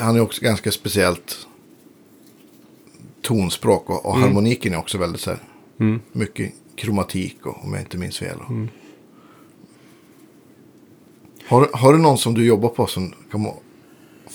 han 0.00 0.16
är 0.16 0.20
också 0.20 0.42
ganska 0.42 0.70
speciellt 0.70 1.46
tonspråk 3.22 3.90
och, 3.90 4.06
och 4.06 4.16
harmoniken 4.18 4.74
är 4.74 4.78
också 4.78 4.98
väldigt 4.98 5.20
så 5.20 5.30
här. 5.30 5.40
Mycket 6.12 6.52
kromatik 6.76 7.46
och, 7.46 7.64
om 7.64 7.72
jag 7.72 7.82
inte 7.82 7.98
minns 7.98 8.18
fel. 8.18 8.38
Har, 11.46 11.68
har 11.72 11.92
du 11.92 11.98
någon 11.98 12.18
som 12.18 12.34
du 12.34 12.46
jobbar 12.46 12.68
på 12.68 12.86
som 12.86 13.14
kan 13.30 13.40
må, 13.40 13.56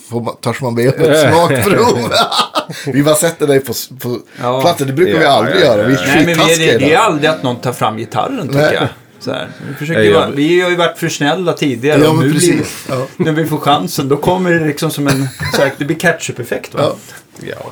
får 0.10 0.21
man, 0.21 0.36
törs 0.36 0.62
man 0.62 0.75
be 0.75 0.82
om 0.82 1.03
ett 1.03 1.19
smakprov? 1.34 2.12
vi 2.93 3.03
bara 3.03 3.15
sätter 3.15 3.47
dig 3.47 3.60
på, 3.60 3.73
på 3.99 4.19
Ja. 4.41 4.62
platsen, 4.62 4.88
det 4.88 4.93
brukar 4.93 5.19
vi 5.19 5.23
Ja, 5.25 5.29
aldrig 5.32 5.55
ja, 5.55 5.60
göra. 5.65 5.88
Vi 5.88 5.93
är 5.93 6.05
Nej, 6.05 6.25
men 6.25 6.47
vi, 6.47 6.55
det, 6.65 6.77
det 6.77 6.93
är 6.93 6.97
aldrig 6.97 7.29
att 7.29 7.43
någon 7.43 7.55
tar 7.55 7.73
fram 7.73 7.97
gitarren 7.97 8.47
tycker 8.47 8.62
Nej. 8.62 8.73
jag. 8.73 8.88
Så 9.19 9.32
här. 9.32 9.47
Vi, 9.67 9.73
försöker 9.73 10.01
jag- 10.01 10.13
vara, 10.19 10.29
vi 10.32 10.62
har 10.62 10.69
ju 10.69 10.75
varit 10.75 10.97
för 10.97 11.10
snälla 11.10 11.53
tidigare. 11.53 12.01
Ja, 12.03 12.13
nu 12.21 12.29
blir. 12.29 12.62
Ja. 12.89 13.08
När 13.17 13.32
vi 13.32 13.45
får 13.45 13.58
chansen, 13.58 14.10
då 14.10 14.17
kommer 14.17 14.51
det 14.51 14.65
liksom 14.65 14.91
som 14.91 15.08
en... 15.08 15.27
Så 15.55 15.62
här, 15.62 15.71
det 15.77 15.86
blir 15.86 15.99
catch-up-effekt 15.99 16.73
va? 16.73 16.79
Ja. 16.84 16.95
Ja, 17.49 17.71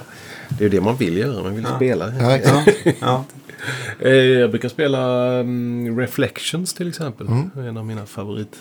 det 0.50 0.66
är 0.66 0.70
det 0.70 0.82
man 0.82 0.96
vill 0.98 1.18
göra. 1.18 1.44
Man 1.44 1.56
vill 1.56 1.66
spela. 1.76 2.14
Ja. 2.20 2.38
Ja. 3.00 3.24
Eh, 4.00 4.12
Jag 4.14 4.50
brukar 4.50 4.70
spela 4.70 5.00
mm, 5.40 6.00
Reflections 6.00 6.74
till 6.74 6.90
exempel. 6.90 7.28
En 7.56 7.78
av 7.78 7.86
mina 7.86 8.06
favorit. 8.06 8.56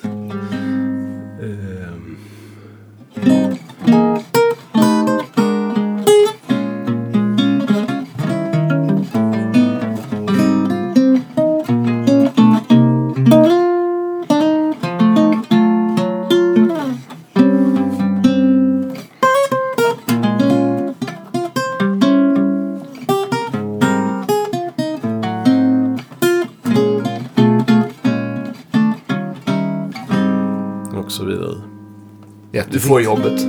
Får 32.86 33.02
jobbet. 33.02 33.40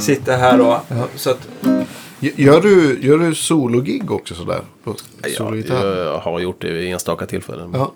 Sitta 0.00 0.32
här 0.36 0.60
och... 0.60 0.76
Så 1.14 1.30
att, 1.30 1.48
Gör 2.20 2.60
du, 2.60 2.98
gör 3.00 3.18
du 3.18 3.34
sologig 3.34 4.10
också 4.10 4.34
sådär? 4.34 4.60
På 4.84 4.94
Jag, 5.22 5.30
sologitarr? 5.30 5.96
jag 5.96 6.18
har 6.18 6.40
gjort 6.40 6.60
det 6.60 6.72
vid 6.72 6.92
enstaka 6.92 7.26
tillfällen. 7.26 7.70
Ja. 7.74 7.92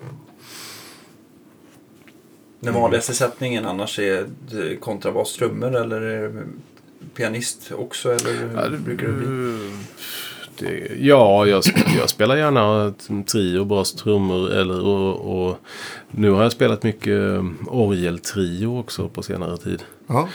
den 2.59 2.73
vanligaste 2.73 3.13
sättningen 3.13 3.65
annars 3.65 3.99
är 3.99 4.25
det 4.51 4.75
kontrabas, 4.75 5.33
trummor 5.33 5.75
eller 5.75 6.01
det 6.01 6.43
pianist 7.15 7.71
också? 7.71 8.11
Eller 8.11 8.69
hur 8.69 8.77
brukar 8.77 9.07
det 9.07 9.13
bli? 9.13 9.27
Det, 10.59 10.91
ja, 10.99 11.45
jag, 11.45 11.63
jag 11.99 12.09
spelar 12.09 12.35
gärna 12.37 12.93
trio, 13.25 13.65
bas, 13.65 13.93
trummor 13.93 14.51
eller 14.51 14.85
och, 14.85 15.47
och 15.47 15.57
nu 16.11 16.29
har 16.31 16.43
jag 16.43 16.51
spelat 16.51 16.83
mycket 16.83 17.07
um, 17.13 17.57
orgeltrio 17.71 18.79
också 18.79 19.09
på 19.09 19.23
senare 19.23 19.57
tid. 19.57 19.83
ja. 20.07 20.29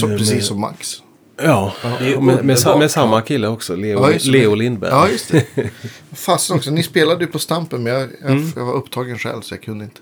Så, 0.00 0.08
Eh, 0.08 0.16
precis 0.18 0.46
som 0.46 0.60
Max. 0.60 1.02
Ja, 1.42 1.72
med, 2.20 2.44
med, 2.44 2.56
med 2.78 2.90
samma 2.90 3.20
kille 3.22 3.48
också, 3.48 3.76
Leo, 3.76 4.10
Ja. 4.10 4.18
Leo 4.24 4.54
Lindberg. 4.54 4.90
Ja, 4.90 5.08
just 5.08 5.32
det. 5.32 5.46
Fast 6.12 6.50
också, 6.50 6.70
ni 6.70 6.82
spelade 6.82 7.24
ju 7.24 7.30
på 7.30 7.38
Stampen 7.38 7.82
men 7.82 7.92
jag, 7.92 8.02
jag, 8.20 8.30
Mm. 8.30 8.48
jag 8.56 8.64
var 8.64 8.72
upptagen 8.74 9.18
själv 9.18 9.40
så 9.40 9.54
jag 9.54 9.62
kunde 9.62 9.84
inte. 9.84 10.00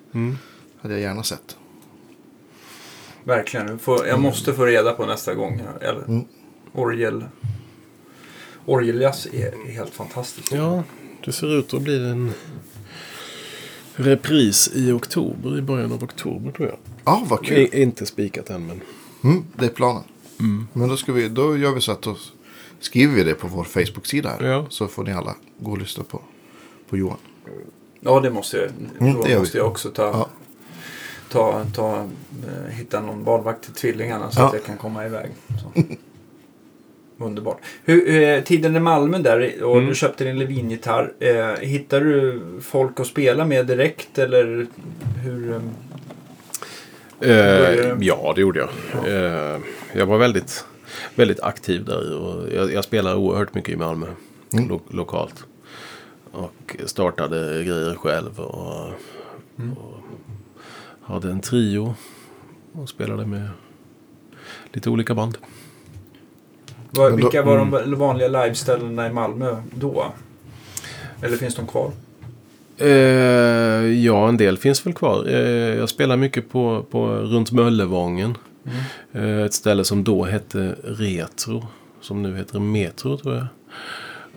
Hade 0.82 0.94
jag 0.94 1.00
gärna 1.02 1.22
sett. 1.22 1.56
Verkligen. 3.24 3.78
Jag 3.86 4.20
måste 4.20 4.52
få 4.52 4.64
reda 4.64 4.92
på 4.92 5.06
nästa 5.06 5.34
gång. 5.34 5.62
Eller, 5.80 6.04
Mm. 6.04 6.24
Orgel... 6.74 7.24
Orgeljazz 8.68 9.26
är 9.32 9.70
helt 9.72 9.94
fantastiskt. 9.94 10.52
Ja, 10.52 10.82
det 11.24 11.32
ser 11.32 11.58
ut 11.58 11.74
att 11.74 11.82
bli 11.82 12.10
en 12.10 12.32
repris 13.94 14.70
i 14.74 14.92
oktober, 14.92 15.58
i 15.58 15.62
början 15.62 15.92
av 15.92 16.04
oktober 16.04 16.52
tror 16.52 16.68
jag. 16.68 16.78
Ja, 17.04 17.22
vad 17.28 17.44
kul. 17.46 17.58
I, 17.58 17.82
inte 17.82 18.06
spikat 18.06 18.50
än 18.50 18.66
men. 18.66 18.80
Mm, 19.24 19.44
det 19.56 19.64
är 19.64 19.68
planen. 19.70 20.02
Men 20.72 20.88
då, 20.88 20.96
ska 20.96 21.12
vi, 21.12 21.28
då 21.28 21.56
gör 21.56 21.72
vi 21.72 21.80
så 21.80 21.92
att 21.92 22.02
då 22.02 22.16
skriver 22.80 23.14
vi 23.14 23.22
det 23.24 23.34
på 23.34 23.46
vår 23.48 23.64
Facebook-sida 23.64 24.28
här. 24.40 24.46
Ja. 24.46 24.66
Så 24.70 24.88
får 24.88 25.04
ni 25.04 25.12
alla 25.12 25.34
gå 25.58 25.70
och 25.70 25.78
lyssna 25.78 26.04
på, 26.04 26.20
på 26.88 26.96
Johan. 26.96 27.18
Ja, 28.00 28.20
det 28.20 28.30
måste 28.30 28.56
jag. 28.56 28.70
Mm, 29.00 29.14
Då 29.14 29.22
det 29.22 29.38
måste 29.38 29.58
jag 29.58 29.66
också 29.66 29.88
ta, 29.90 30.02
Ja. 30.02 30.28
ta, 31.30 31.64
ta, 31.74 31.96
eh, 31.96 32.72
hitta 32.74 33.00
någon 33.00 33.24
barnvakt 33.24 33.64
till 33.64 33.72
tvillingarna 33.72 34.30
så 34.30 34.40
Ja. 34.40 34.46
att 34.46 34.52
jag 34.54 34.64
kan 34.64 34.76
komma 34.76 35.06
iväg. 35.06 35.30
Så. 35.62 35.82
Underbart. 37.20 37.58
Hur, 37.84 38.22
eh, 38.22 38.42
tiden 38.42 38.76
i 38.76 38.80
Malmö 38.80 39.18
där 39.18 39.62
och 39.62 39.76
Mm. 39.76 39.88
du 39.88 39.94
köpte 39.94 40.24
din 40.24 40.38
Levin-gitarr. 40.38 41.12
Eh, 41.20 41.46
hittar 41.60 42.00
du 42.00 42.42
folk 42.62 43.00
att 43.00 43.06
spela 43.06 43.44
med 43.44 43.66
direkt 43.66 44.18
eller 44.18 44.66
hur? 45.24 45.52
Eh, 45.52 45.60
Eh, 47.20 47.96
ja, 48.00 48.32
det 48.34 48.40
gjorde 48.40 48.58
jag. 48.58 48.68
Eh, 49.08 49.58
jag 49.92 50.06
var 50.06 50.18
väldigt, 50.18 50.64
väldigt 51.14 51.40
aktiv 51.40 51.84
där. 51.84 52.16
Och 52.16 52.52
jag, 52.54 52.72
jag 52.72 52.84
spelade 52.84 53.16
oerhört 53.16 53.54
mycket 53.54 53.74
i 53.74 53.76
Malmö. 53.76 54.06
Lo, 54.68 54.80
lokalt. 54.90 55.44
Och 56.32 56.76
startade 56.84 57.64
grejer 57.64 57.94
själv. 57.94 58.40
Och, 58.40 58.88
och 59.56 59.98
hade 61.02 61.30
en 61.30 61.40
trio. 61.40 61.94
Och 62.72 62.88
spelade 62.88 63.26
med 63.26 63.48
lite 64.72 64.90
olika 64.90 65.14
band. 65.14 65.38
Vad, 66.90 67.10
Men 67.12 67.20
då- 67.20 67.26
vilka 67.26 67.42
var 67.42 67.56
de 67.58 67.94
vanliga 67.94 68.28
liveställena 68.28 69.06
i 69.06 69.12
Malmö 69.12 69.56
då? 69.74 70.06
Eller 71.22 71.36
finns 71.36 71.54
de 71.54 71.66
kvar? 71.66 71.90
Eh, 72.78 72.88
ja, 74.04 74.28
en 74.28 74.36
del 74.36 74.58
finns 74.58 74.86
väl 74.86 74.94
kvar. 74.94 75.26
Eh, 75.28 75.38
jag 75.76 75.88
spelar 75.88 76.16
mycket 76.16 76.50
på, 76.50 76.84
på 76.90 77.06
runt 77.08 77.52
Möllevången. 77.52 78.36
Eh, 79.12 79.38
ett 79.42 79.54
ställe 79.54 79.84
som 79.84 80.04
då 80.04 80.24
hette 80.24 80.76
Retro. 80.84 81.66
Som 82.00 82.22
nu 82.22 82.36
heter 82.36 82.58
Metro 82.60 83.16
tror 83.18 83.34
jag. 83.36 83.46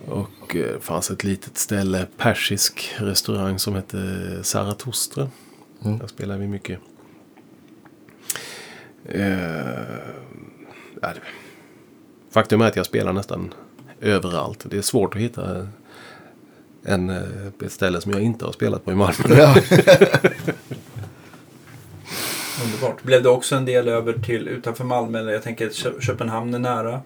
Och 0.06 0.56
eh, 0.56 0.80
fanns 0.80 1.10
ett 1.10 1.24
litet 1.24 1.58
ställe, 1.58 2.06
persisk 2.16 2.94
restaurang 2.96 3.58
som 3.58 3.74
hette 3.74 3.98
Zarathustra. 4.42 5.28
Där 5.80 6.06
spelade 6.06 6.40
vi 6.40 6.46
mycket. 6.48 6.78
Eh, 9.04 9.22
ja, 11.02 11.08
det- 11.14 11.20
faktum 12.32 12.60
är 12.60 12.66
att 12.66 12.76
jag 12.76 12.86
spelar 12.86 13.12
nästan 13.12 13.54
överallt. 14.00 14.64
Det 14.68 14.76
är 14.76 14.82
svårt 14.82 15.14
att 15.14 15.20
hitta 15.20 15.66
en, 16.84 17.10
eh, 17.10 17.22
ett 17.64 17.72
ställe 17.72 18.00
som 18.00 18.12
jag 18.12 18.20
inte 18.20 18.44
har 18.44 18.52
spelat 18.52 18.84
på 18.84 18.92
i 18.92 18.94
Malmö. 18.94 19.36
Ja. 19.36 19.54
Underbart. 22.64 23.02
Blev 23.02 23.22
det 23.22 23.28
också 23.28 23.56
en 23.56 23.64
del 23.64 23.88
över 23.88 24.12
till 24.12 24.48
utanför 24.48 24.84
Malmö? 24.84 25.18
Eller 25.18 25.32
jag 25.32 25.42
tänker 25.42 25.66
att 25.66 25.74
Kö- 25.74 26.00
Köpenhamn 26.00 26.54
är 26.54 26.58
nära. 26.58 27.00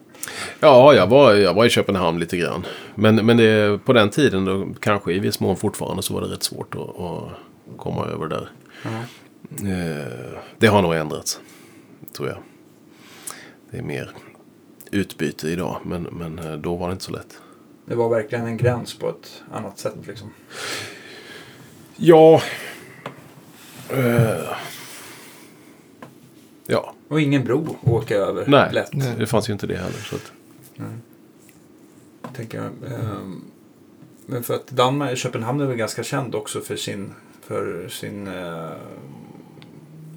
Ja, 0.61 0.95
jag 0.95 1.07
var, 1.07 1.35
jag 1.35 1.55
var 1.55 1.65
i 1.65 1.71
Köpenhamn 1.71 2.19
lite 2.21 2.37
grann. 2.37 2.67
Men, 2.95 3.27
men 3.27 3.37
det, 3.37 3.79
på 3.85 3.93
den 3.93 4.11
tiden, 4.11 4.45
då, 4.45 4.69
kanske 4.81 5.13
i 5.13 5.19
viss 5.19 5.41
mån 5.41 5.57
fortfarande, 5.57 6.03
så 6.03 6.15
var 6.15 6.21
det 6.21 6.27
rätt 6.27 6.43
svårt 6.43 6.75
att, 6.75 7.01
att 7.01 7.29
komma 7.77 8.07
över 8.07 8.27
där. 8.27 8.49
Eh, 9.65 10.39
det 10.59 10.67
har 10.67 10.83
nog 10.83 10.95
ändrats, 10.95 11.41
tror 12.17 12.29
jag. 12.29 12.39
Det 13.71 13.79
är 13.79 13.83
mer 13.83 14.11
utbyte 14.93 15.49
idag, 15.49 15.81
men, 15.85 16.03
men 16.03 16.39
eh, 16.39 16.53
då 16.57 16.77
var 16.77 16.89
det 16.89 16.93
inte 16.93 17.05
så 17.05 17.13
lätt. 17.13 17.39
Det 17.85 17.95
var 17.95 18.09
verkligen 18.09 18.47
en 18.47 18.57
gräns 18.57 18.95
på 18.99 19.09
ett 19.09 19.43
annat 19.53 19.79
sätt 19.79 19.95
liksom. 20.07 20.31
Ja. 21.97 22.43
Eh, 23.91 24.49
ja, 26.67 26.95
Och 27.09 27.21
ingen 27.21 27.45
bro 27.45 27.77
att 27.83 27.89
åka 27.89 28.15
över. 28.17 28.45
Nej, 28.47 28.73
Lätt. 28.73 29.19
det 29.19 29.27
fanns 29.27 29.49
ju 29.49 29.53
inte 29.53 29.67
det 29.67 29.77
heller. 29.77 29.99
Så 29.99 30.17
att, 30.17 30.33
Tänker 32.37 32.59
jag. 32.59 32.93
Ehm, 32.93 33.45
Men 34.27 34.43
för 34.43 34.55
att 34.55 34.67
Danmark, 34.67 35.19
Köpenhamn 35.19 35.61
är 35.61 35.67
väl 35.67 35.77
ganska 35.77 36.03
känd 36.03 36.35
också 36.35 36.61
för 36.61 36.77
sin, 36.77 37.13
för 37.43 37.89
sin, 37.89 38.27
eh, 38.27 38.71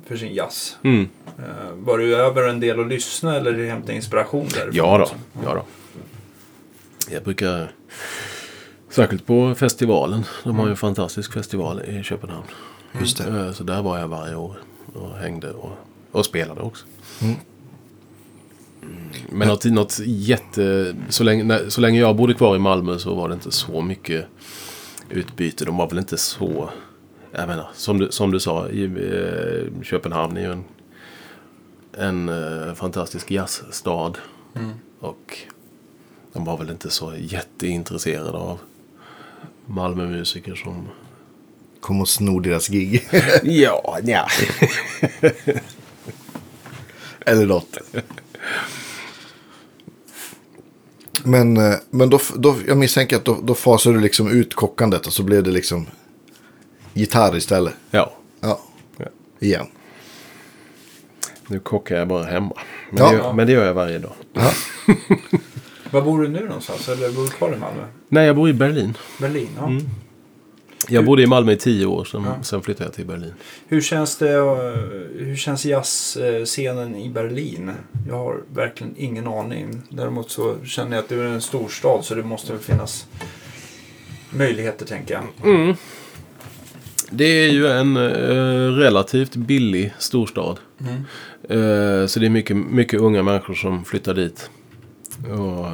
för 0.09 0.17
sin 0.17 0.33
jazz. 0.33 0.77
mm. 0.83 1.09
Eh, 1.39 1.71
Var 1.75 1.97
du 1.97 2.15
över 2.15 2.47
en 2.49 2.59
del 2.59 2.79
och 2.79 2.87
lyssna 2.87 3.35
eller 3.35 3.65
hämta 3.65 3.93
inspiration 3.93 4.47
därifrån? 4.53 4.71
Ja 4.75 4.97
då, 4.97 5.07
ja 5.45 5.53
då. 5.53 5.65
Jag 7.11 7.23
brukar, 7.23 7.71
särskilt 8.89 9.25
på 9.25 9.55
festivalen, 9.55 10.23
de 10.43 10.55
har 10.59 10.65
ju 10.65 10.71
en 10.71 10.77
fantastisk 10.77 11.33
festival 11.33 11.81
i 11.81 12.03
Köpenhamn. 12.03 12.45
Just 12.99 13.17
det. 13.17 13.23
Eh, 13.45 13.51
Så 13.51 13.63
där 13.63 13.81
var 13.81 13.99
jag 13.99 14.07
varje 14.07 14.35
år 14.35 14.55
och 14.93 15.17
hängde 15.17 15.51
och, 15.51 15.71
och 16.11 16.25
spelade 16.25 16.61
också. 16.61 16.85
Mm. 17.21 17.35
Men 19.29 19.47
något, 19.47 19.65
något 19.65 19.99
jätte... 20.05 20.95
Så 21.09 21.23
länge, 21.23 21.59
så 21.69 21.81
länge 21.81 21.99
jag 21.99 22.15
bodde 22.15 22.33
kvar 22.33 22.55
i 22.55 22.59
Malmö 22.59 22.97
så 22.99 23.15
var 23.15 23.27
det 23.29 23.33
inte 23.33 23.51
så 23.51 23.81
mycket 23.81 24.25
utbyte. 25.09 25.65
De 25.65 25.77
var 25.77 25.89
väl 25.89 25.97
inte 25.99 26.17
så... 26.17 26.69
Jag 27.31 27.47
menar, 27.47 27.69
som 27.73 27.99
du, 27.99 28.11
som 28.11 28.31
du 28.31 28.39
sa, 28.39 28.69
i, 28.69 28.83
eh, 28.83 29.83
Köpenhamn 29.83 30.37
är 30.37 30.41
ju 30.41 30.51
en, 30.51 30.63
en 31.93 32.29
eh, 32.29 32.73
fantastisk 32.73 33.31
jazzstad. 33.31 34.13
Mm. 34.55 34.71
Och 34.99 35.37
de 36.33 36.45
var 36.45 36.57
väl 36.57 36.69
inte 36.69 36.89
så 36.89 37.13
jätteintresserade 37.17 38.37
av 38.37 38.59
Malmömusiker 39.65 40.55
som... 40.55 40.87
Kom 41.79 42.01
och 42.01 42.09
sno 42.09 42.39
deras 42.39 42.67
gig. 42.67 43.07
Ja, 43.43 43.97
ja. 44.03 44.27
Eller 47.25 47.45
något. 47.45 47.77
Men, 51.23 51.57
eh, 51.57 51.75
men 51.89 52.09
då, 52.09 52.19
då, 52.35 52.55
jag 52.67 52.77
misstänker 52.77 53.15
att 53.15 53.25
då, 53.25 53.37
då 53.43 53.53
fasade 53.53 53.95
du 53.95 54.01
liksom 54.01 54.27
ut 54.27 54.55
kockandet 54.55 55.07
och 55.07 55.13
så 55.13 55.23
blev 55.23 55.43
det 55.43 55.51
liksom 55.51 55.87
gitarr 56.99 57.35
istället. 57.37 57.73
Ja, 57.91 58.13
Ja, 58.41 58.59
Ja. 58.97 59.05
igen. 59.39 59.65
nu 61.47 61.59
kockar 61.59 61.95
jag 61.95 62.07
bara 62.07 62.23
hemma. 62.23 62.55
Men, 62.91 63.03
Ja. 63.03 63.09
det, 63.11 63.15
gör, 63.17 63.33
men 63.33 63.47
det 63.47 63.53
gör 63.53 63.65
jag 63.65 63.73
varje 63.73 63.99
dag. 63.99 64.13
Ja. 64.33 64.51
Var 65.91 66.01
bor 66.01 66.21
du 66.21 66.27
nu 66.27 66.45
någonstans? 66.45 66.89
Eller 66.89 67.11
bor 67.11 67.23
du 67.23 67.29
kvar 67.29 67.47
i 67.53 67.57
Malmö? 67.57 67.81
Nej, 68.09 68.25
jag 68.27 68.35
bor 68.35 68.49
i 68.49 68.53
Berlin. 68.53 68.97
Berlin, 69.19 69.49
ja. 69.57 69.67
Mm. 69.67 69.83
Jag 70.87 71.05
bodde 71.05 71.21
i 71.23 71.27
Malmö 71.27 71.51
i 71.51 71.57
tio 71.57 71.85
år, 71.85 72.03
sen, 72.05 72.23
Ja. 72.23 72.43
sen 72.43 72.61
flyttade 72.61 72.85
jag 72.85 72.93
till 72.93 73.05
Berlin. 73.05 73.33
Hur 73.67 73.81
känns 73.81 74.17
det, 74.17 74.33
eh, 74.33 74.45
hur 75.25 75.35
känns 75.35 75.65
jazzscenen 75.65 76.95
i 76.95 77.09
Berlin? 77.09 77.71
Jag 78.07 78.15
har 78.15 78.43
verkligen 78.53 78.93
ingen 78.97 79.27
aning. 79.27 79.81
Däremot 79.89 80.31
så 80.31 80.55
känner 80.65 80.95
jag 80.95 81.03
att 81.03 81.09
det 81.09 81.15
är 81.15 81.23
en 81.23 81.41
storstad 81.41 82.05
så 82.05 82.15
det 82.15 82.23
måste 82.23 82.51
väl 82.53 82.61
finnas 82.61 83.05
möjligheter 84.29 84.85
tänker 84.85 85.13
jag. 85.13 85.53
Mm. 85.55 85.75
Det 87.11 87.25
är 87.25 87.49
ju 87.49 87.67
en 87.67 87.97
eh, 87.97 88.73
relativt 88.75 89.35
billig 89.35 89.93
storstad. 89.97 90.59
Mm. 90.79 90.93
Eh, 91.43 92.07
så 92.07 92.19
det 92.19 92.25
är 92.25 92.29
mycket, 92.29 92.57
mycket 92.57 92.99
unga 92.99 93.23
människor 93.23 93.53
som 93.53 93.85
flyttar 93.85 94.13
dit. 94.13 94.49
Och, 95.23 95.67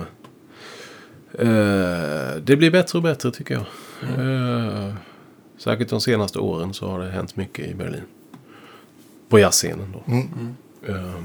eh, 1.42 2.36
det 2.44 2.56
blir 2.56 2.72
bättre 2.72 2.98
och 2.98 3.04
bättre 3.04 3.32
tycker 3.32 3.54
jag. 3.54 3.66
Eh, 4.20 4.94
säkert 5.58 5.90
de 5.90 6.02
senaste 6.02 6.40
åren 6.40 6.74
så 6.74 6.88
har 6.88 7.00
det 7.00 7.10
hänt 7.10 7.36
mycket 7.36 7.68
i 7.68 7.74
Berlin. 7.74 8.04
På 9.30 9.40
jazzscenen 9.40 9.94
då. 9.94 10.14
Mm. 10.14 10.56
Eh, 10.88 11.24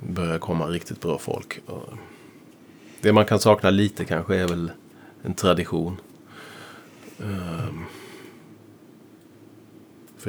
börjar 0.00 0.38
komma 0.38 0.66
riktigt 0.66 1.00
bra 1.00 1.18
folk. 1.18 1.60
Det 3.00 3.12
man 3.12 3.24
kan 3.24 3.38
sakna 3.38 3.70
lite 3.70 4.04
kanske 4.04 4.36
är 4.36 4.48
väl 4.48 4.70
en 5.22 5.34
tradition. 5.34 5.96
Um, 7.18 7.84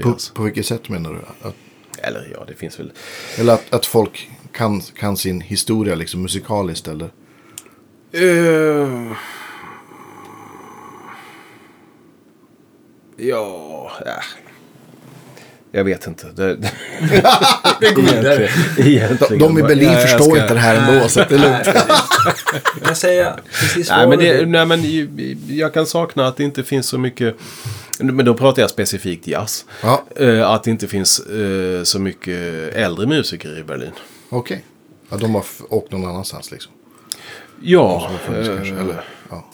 På, 0.01 0.17
på 0.33 0.43
vilket 0.43 0.65
sätt 0.65 0.89
menar 0.89 1.13
du? 1.13 1.47
Att, 1.47 1.55
Eller 1.97 2.27
ja, 2.33 2.43
det 2.47 2.53
finns 2.55 2.79
väl. 2.79 2.91
eller 3.37 3.53
att, 3.53 3.73
att 3.73 3.85
folk 3.85 4.29
kan, 4.51 4.81
kan 4.81 5.17
sin 5.17 5.41
historia 5.41 5.95
liksom 5.95 6.21
musikaliskt 6.21 6.87
eller? 6.87 7.09
Uh, 8.15 9.11
ja, 13.17 13.91
äh. 14.05 14.11
jag 15.71 15.83
vet 15.83 16.07
inte. 16.07 16.27
Det, 16.35 16.55
det, 16.55 16.71
Det 17.79 17.91
går 17.95 18.01
vidare. 18.01 18.49
De, 18.77 18.81
egentligen. 18.83 19.39
de 19.39 19.59
i 19.59 19.63
Berlin 19.63 19.91
Ja, 19.91 19.97
förstår 19.99 20.23
ska- 20.35 20.41
inte 20.41 20.53
det 20.53 20.59
här 20.59 20.93
ändå 20.93 21.07
så 21.09 21.19
det 21.19 21.35
är 21.35 21.39
lugnt. 21.39 21.67
Jag 22.85 22.97
säger 22.97 23.33
precis 23.59 23.89
Nej 23.89 24.07
men, 24.07 24.19
det, 24.19 24.45
nej, 24.45 24.65
men 24.65 24.81
jag 25.57 25.73
kan 25.73 25.85
sakna 25.85 26.27
att 26.27 26.37
det 26.37 26.43
inte 26.43 26.63
finns 26.63 26.87
så 26.87 26.97
mycket. 26.97 27.35
Men 27.99 28.25
då 28.25 28.33
pratar 28.33 28.61
jag 28.61 28.69
specifikt 28.69 29.27
jazz. 29.27 29.65
Ja, 29.83 30.03
Eh, 30.15 30.49
att 30.49 30.63
det 30.63 30.71
inte 30.71 30.87
finns 30.87 31.19
eh, 31.19 31.83
så 31.83 31.99
mycket 31.99 32.73
äldre 32.75 33.07
musiker 33.07 33.59
i 33.59 33.63
Berlin. 33.63 33.91
okej. 34.29 34.65
Ja, 35.09 35.17
de 35.17 35.35
har 35.35 35.43
åkt 35.69 35.91
någon 35.91 36.05
annanstans 36.05 36.51
liksom. 36.51 36.71
Ja, 37.61 38.11
funnits 38.25 38.49
eh, 38.49 38.55
kanske, 38.55 38.75
eller? 38.75 39.03
Ja. 39.29 39.45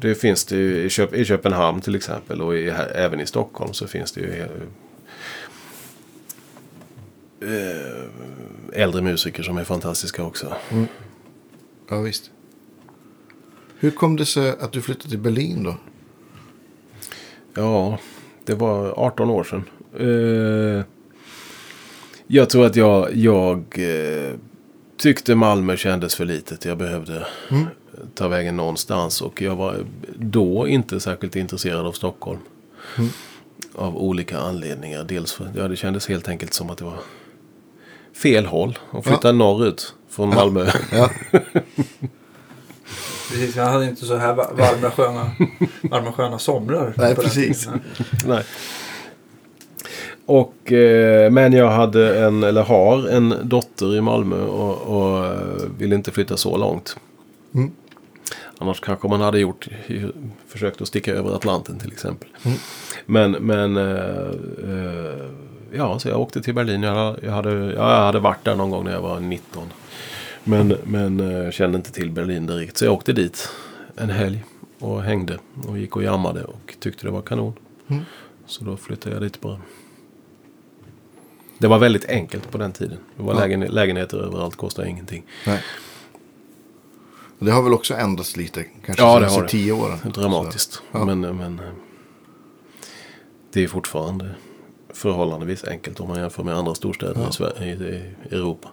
det 0.00 0.14
finns 0.14 0.44
det 0.44 0.56
ju 0.56 0.82
i, 0.84 0.90
Köp, 0.90 1.14
i 1.14 1.24
Köpenhamn 1.24 1.80
till 1.80 1.94
exempel 1.94 2.42
och 2.42 2.56
i, 2.56 2.68
även 2.94 3.20
i 3.20 3.26
Stockholm 3.26 3.72
så 3.72 3.86
finns 3.86 4.12
det 4.12 4.20
ju 4.20 4.46
eh, 7.40 8.82
äldre 8.82 9.02
musiker 9.02 9.42
som 9.42 9.58
är 9.58 9.64
fantastiska 9.64 10.22
också. 10.24 10.56
ja, 11.90 12.00
visst. 12.00 12.30
Hur 13.78 13.90
kom 13.90 14.16
det 14.16 14.26
sig 14.26 14.50
att 14.60 14.72
du 14.72 14.82
flyttade 14.82 15.08
till 15.08 15.18
Berlin 15.18 15.62
då? 15.62 15.74
Ja, 17.54 17.98
det 18.44 18.54
var 18.54 18.94
18 18.98 19.30
år 19.30 19.44
sedan. 19.44 19.64
Eh, 19.98 20.84
jag 22.26 22.50
tror 22.50 22.66
att 22.66 22.76
jag, 22.76 23.16
jag 23.16 23.58
eh, 23.78 24.34
tyckte 24.96 25.34
Malmö 25.34 25.76
kändes 25.76 26.14
för 26.14 26.24
litet. 26.24 26.64
Jag 26.64 26.78
behövde 26.78 27.26
Mm. 27.50 27.64
ta 28.14 28.28
vägen 28.28 28.56
någonstans. 28.56 29.20
Och 29.22 29.42
jag 29.42 29.56
var 29.56 29.76
då 30.18 30.68
inte 30.68 31.00
särskilt 31.00 31.36
intresserad 31.36 31.86
av 31.86 31.92
Stockholm. 31.92 32.38
Mm. 32.98 33.10
Av 33.74 33.96
olika 33.96 34.38
anledningar. 34.38 35.04
Dels 35.04 35.32
för 35.32 35.50
ja, 35.56 35.68
det 35.68 35.76
kändes 35.76 36.08
helt 36.08 36.28
enkelt 36.28 36.54
som 36.54 36.70
att 36.70 36.78
det 36.78 36.84
var 36.84 36.98
fel 38.22 38.46
håll 38.46 38.78
att 38.90 39.06
flytta 39.06 39.32
norrut 39.32 39.94
från 40.08 40.28
Malmö. 40.28 40.70
Ja, 40.92 41.10
Precis, 43.28 43.56
jag 43.56 43.64
hade 43.64 43.84
inte 43.84 44.04
så 44.06 44.16
här 44.16 44.34
va- 44.34 44.50
varma 44.52 44.90
sköna, 44.90 45.30
varma 45.90 46.12
sköna 46.12 46.38
somrar. 46.38 46.94
Nej, 46.96 47.14
precis. 47.14 47.68
Nej. 48.26 48.42
Och, 50.26 50.72
eh, 50.72 51.30
men 51.30 51.52
jag 51.52 51.70
hade 51.70 52.18
en, 52.26 52.42
eller 52.42 52.62
har 52.62 53.08
en 53.08 53.34
dotter 53.42 53.96
i 53.96 54.00
Malmö 54.00 54.36
och, 54.44 54.76
och 54.96 55.24
eh, 55.26 55.38
vill 55.78 55.92
inte 55.92 56.10
flytta 56.10 56.36
så 56.36 56.56
långt. 56.56 56.96
Mm. 57.54 57.70
Annars 58.58 58.80
kanske 58.80 59.08
man 59.08 59.20
hade 59.20 59.38
gjort, 59.38 59.68
försökt 60.48 60.80
att 60.82 60.88
sticka 60.88 61.14
över 61.14 61.34
Atlanten 61.34 61.78
till 61.78 61.92
exempel. 61.92 62.28
Mm. 62.44 62.58
Men, 63.06 63.30
men 63.32 63.76
eh, 63.76 64.30
eh, 64.64 65.26
ja, 65.72 65.98
så 65.98 66.08
jag 66.08 66.20
åkte 66.20 66.42
till 66.42 66.54
Berlin. 66.54 66.82
Jag, 66.82 67.16
jag, 67.22 67.32
hade, 67.32 67.50
ja, 67.50 67.96
jag 67.96 68.06
hade 68.06 68.18
varit 68.18 68.44
där 68.44 68.54
någon 68.54 68.70
gång 68.70 68.84
när 68.84 68.92
jag 68.92 69.00
var 69.02 69.20
19. 69.20 69.62
Men, 70.48 70.76
men 70.84 71.20
eh, 71.44 71.50
kände 71.50 71.76
inte 71.76 71.92
till 71.92 72.10
Berlin 72.10 72.46
direkt. 72.46 72.76
Så 72.76 72.84
jag 72.84 72.94
åkte 72.94 73.12
dit 73.12 73.48
en 73.96 74.10
helg 74.10 74.44
och 74.78 75.02
hängde 75.02 75.38
och 75.68 75.78
gick 75.78 75.96
och 75.96 76.02
jammade 76.02 76.44
och 76.44 76.74
tyckte 76.80 77.06
det 77.06 77.10
var 77.10 77.22
kanon. 77.22 77.52
Mm. 77.88 78.02
Så 78.46 78.64
då 78.64 78.76
flyttade 78.76 79.14
jag 79.14 79.22
dit 79.22 79.40
bara. 79.40 79.60
Det 81.58 81.66
var 81.66 81.78
väldigt 81.78 82.04
enkelt 82.08 82.50
på 82.50 82.58
den 82.58 82.72
tiden. 82.72 82.98
Det 83.16 83.22
var 83.22 83.34
Ja. 83.34 83.40
lägen, 83.40 83.60
lägenheter 83.60 84.18
överallt, 84.18 84.56
kostade 84.56 84.88
ingenting. 84.88 85.24
nej. 85.46 85.62
Det 87.38 87.50
har 87.50 87.62
väl 87.62 87.72
också 87.74 87.94
ändrats 87.94 88.36
lite, 88.36 88.64
kanske 88.84 89.04
Ja, 89.04 89.14
de 89.14 89.20
det 89.26 89.30
har 89.32 89.42
det. 89.42 89.48
tio 89.48 89.72
åren. 89.72 89.98
Dramatiskt. 90.14 90.82
Ja. 90.92 91.04
Men, 91.04 91.20
men 91.20 91.58
eh, 91.58 91.64
det 93.52 93.64
är 93.64 93.68
fortfarande 93.68 94.30
förhållandevis 94.94 95.64
enkelt 95.64 96.00
om 96.00 96.08
man 96.08 96.18
jämför 96.18 96.44
med 96.44 96.54
andra 96.56 96.74
storstäder 96.74 97.20
Ja. 97.20 97.28
i, 97.28 97.32
Sverige, 97.32 97.74
i, 97.74 98.12
i 98.30 98.34
Europa. 98.34 98.68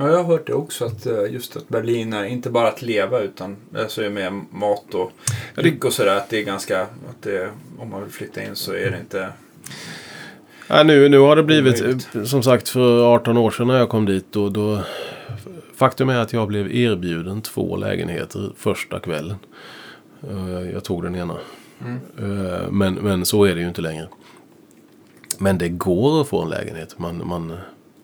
Ja, 0.00 0.08
jag 0.08 0.16
har 0.16 0.24
hört 0.24 0.46
det 0.46 0.54
också. 0.54 0.84
Att 0.84 1.06
eh, 1.06 1.32
just 1.32 1.56
att 1.56 1.68
Berlin 1.68 2.12
är 2.12 2.24
inte 2.24 2.50
bara 2.50 2.68
att 2.68 2.82
leva 2.82 3.20
utan 3.20 3.56
alltså 3.78 4.00
med 4.00 4.32
mat 4.50 4.94
och 4.94 5.12
dryck 5.54 5.84
och 5.84 5.92
sådär. 5.92 6.16
Att 6.16 6.30
det 6.30 6.38
är 6.38 6.44
ganska, 6.44 6.82
att 6.82 7.22
det, 7.22 7.50
om 7.78 7.90
man 7.90 8.02
vill 8.02 8.12
flytta 8.12 8.42
in 8.42 8.56
så 8.56 8.72
är 8.72 8.90
det 8.90 8.98
inte... 9.00 9.28
Ja, 10.68 10.82
nu, 10.82 11.08
nu 11.08 11.18
har 11.18 11.36
det 11.36 11.42
blivit, 11.42 11.80
Omöjligt. 11.80 12.14
eh, 12.14 12.24
som 12.24 12.42
sagt 12.42 12.68
för 12.68 13.14
18 13.14 13.36
år 13.36 13.50
sedan 13.50 13.66
när 13.66 13.78
jag 13.78 13.88
kom 13.88 14.06
dit. 14.06 14.26
Då, 14.30 14.48
då, 14.48 14.82
faktum 15.74 16.08
är 16.08 16.18
att 16.18 16.32
jag 16.32 16.48
blev 16.48 16.74
erbjuden 16.74 17.42
två 17.42 17.76
lägenheter 17.76 18.50
första 18.56 19.00
kvällen. 19.00 19.36
Jag 20.72 20.84
tog 20.84 21.02
den 21.02 21.16
ena. 21.16 21.36
Mm. 21.84 22.78
Men, 22.78 22.94
men 22.94 23.24
så 23.24 23.44
är 23.44 23.54
det 23.54 23.60
ju 23.60 23.68
inte 23.68 23.82
längre. 23.82 24.08
Men 25.38 25.58
det 25.58 25.68
går 25.68 26.20
att 26.20 26.28
få 26.28 26.42
en 26.42 26.48
lägenhet. 26.48 26.98
Man, 26.98 27.22
man, 27.26 27.58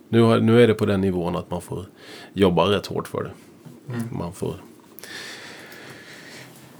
nu, 0.08 0.20
har, 0.20 0.40
nu 0.40 0.62
är 0.62 0.66
det 0.68 0.74
på 0.74 0.86
den 0.86 1.00
nivån 1.00 1.36
att 1.36 1.50
man 1.50 1.62
får 1.62 1.86
jobba 2.32 2.64
rätt 2.70 2.86
hårt 2.86 3.08
för 3.08 3.24
det. 3.24 3.30
Man 4.12 4.32
får... 4.32 4.54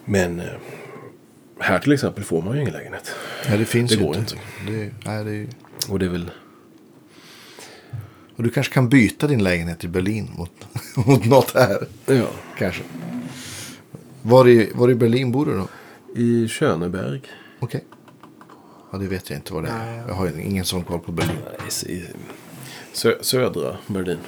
Men 0.05 0.41
eh, 0.41 0.47
här 1.59 1.79
till 1.79 1.93
exempel 1.93 2.25
får 2.25 2.43
man 2.43 2.55
ju 2.55 2.61
ingen 2.61 2.73
lägenhet. 2.73 3.15
Nej, 3.49 3.59
det 3.59 3.65
finns 3.65 3.91
Det 3.91 3.97
ju 3.97 4.05
går 4.05 4.17
inte. 4.17 4.35
Det, 4.67 4.91
nej, 5.05 5.25
det 5.25 5.31
är, 5.31 5.35
ju- 5.35 5.49
Och 5.89 5.99
det 5.99 6.05
är 6.05 6.11
väl... 6.11 6.31
och 8.37 8.43
du 8.43 8.51
kanske 8.51 8.73
kan 8.75 8.89
byta 8.89 9.27
din 9.27 9.43
lägenhet 9.45 9.85
i 9.85 9.89
Berlin 9.89 10.31
mot, 10.37 10.51
mot 11.07 11.25
något 11.25 11.55
här. 11.55 11.87
Ja. 12.07 12.29
Kanske. 12.59 12.83
Var 14.23 14.49
i, 14.49 14.71
var 14.75 14.91
i 14.91 14.95
Berlin 14.95 15.33
bor 15.33 15.47
du 15.47 15.55
då? 15.57 15.69
I 16.21 16.49
Schöneberg. 16.49 17.21
Okej. 17.61 17.85
Ja, 18.93 18.99
det 18.99 19.07
vet 19.07 19.31
jag 19.31 19.39
inte 19.39 19.53
vad 19.55 19.65
det 19.65 19.69
är. 19.71 19.87
Nej. 19.97 20.05
Jag 20.09 20.15
har 20.15 20.27
ju 20.27 20.43
ingen 20.43 20.65
sån 20.65 20.85
koll 20.85 21.01
på 21.01 21.13
Berlin. 21.13 21.37
I 21.87 22.03
sö, 22.97 23.17
södra 23.21 23.77
Berlin. 23.87 24.19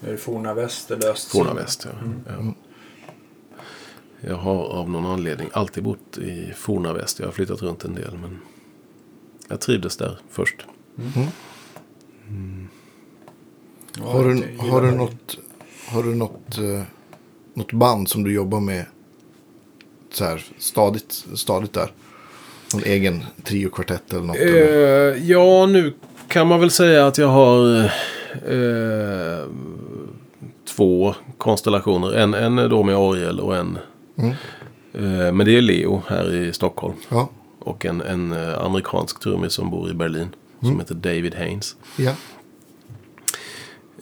Är 0.00 0.10
det 0.10 0.16
forna 0.16 0.54
väst 0.54 0.90
eller 0.90 1.10
öst? 1.10 1.28
Forna 1.28 1.54
väst, 1.54 1.86
ja. 1.90 2.08
ja. 2.26 2.54
Jag 4.20 4.36
har 4.36 4.64
av 4.64 4.90
någon 4.90 5.06
anledning 5.06 5.48
alltid 5.52 5.84
bott 5.84 6.18
i 6.18 6.52
forna 6.56 6.92
väst. 6.92 7.18
Jag 7.18 7.26
har 7.26 7.32
flyttat 7.32 7.62
runt 7.62 7.84
en 7.84 7.94
del. 7.94 8.18
Men 8.22 8.38
jag 9.48 9.60
trivdes 9.60 9.96
där 9.96 10.18
först. 10.30 10.66
Ja, 13.98 14.04
Har 14.04 14.28
jag 14.28 14.36
du, 14.36 14.58
har 14.58 14.82
du 14.82 14.90
något, 14.90 15.38
har 15.88 16.02
du 16.02 16.14
något, 16.14 16.58
eh, 16.58 16.82
något 17.54 17.72
band 17.72 18.08
som 18.08 18.22
du 18.24 18.32
jobbar 18.32 18.60
med 18.60 18.84
så 20.12 20.24
här 20.24 20.44
stadigt, 20.58 21.24
stadigt 21.34 21.72
där? 21.72 21.92
Någon 22.74 22.84
egen 22.84 23.24
triokvartett 23.42 24.12
eller 24.12 24.22
något? 24.22 24.36
eller? 24.36 25.12
Eh, 25.12 25.30
ja, 25.30 25.66
nu 25.66 25.94
kan 26.32 26.46
man 26.46 26.60
väl 26.60 26.70
säga 26.70 27.06
att 27.06 27.18
jag 27.18 27.28
har 27.28 27.84
eh, 28.48 29.46
två 30.76 31.14
konstellationer. 31.38 32.12
En, 32.12 32.34
en 32.34 32.56
då 32.56 32.82
med 32.82 32.96
Ariel 32.96 33.40
och 33.40 33.56
en... 33.56 33.78
Eh, 34.94 35.32
men 35.32 35.38
det 35.38 35.56
är 35.58 35.62
Leo 35.62 36.02
här 36.08 36.34
i 36.34 36.52
Stockholm. 36.52 36.94
Ja, 37.08 37.28
Och 37.58 37.84
en, 37.84 38.00
en 38.00 38.32
eh, 38.32 38.58
amerikansk 38.64 39.20
trummis 39.20 39.52
som 39.52 39.70
bor 39.70 39.90
i 39.90 39.94
Berlin. 39.94 40.28
Som 40.60 40.78
heter 40.78 40.94
David 40.94 41.34
Haynes. 41.34 41.76
ja, 41.96 42.12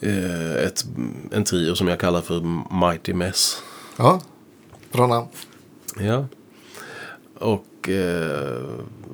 Eh, 0.03 0.55
ett, 0.65 0.85
en 1.31 1.43
trio 1.43 1.75
som 1.75 1.87
jag 1.87 1.99
kallar 1.99 2.21
för 2.21 2.41
Mighty 2.89 3.13
Mess. 3.13 3.63
ja. 3.97 4.21
Bra 4.91 5.07
namn. 5.07 5.27
Ja. 5.99 6.25
Och, 7.41 7.89
eh, 7.89 8.63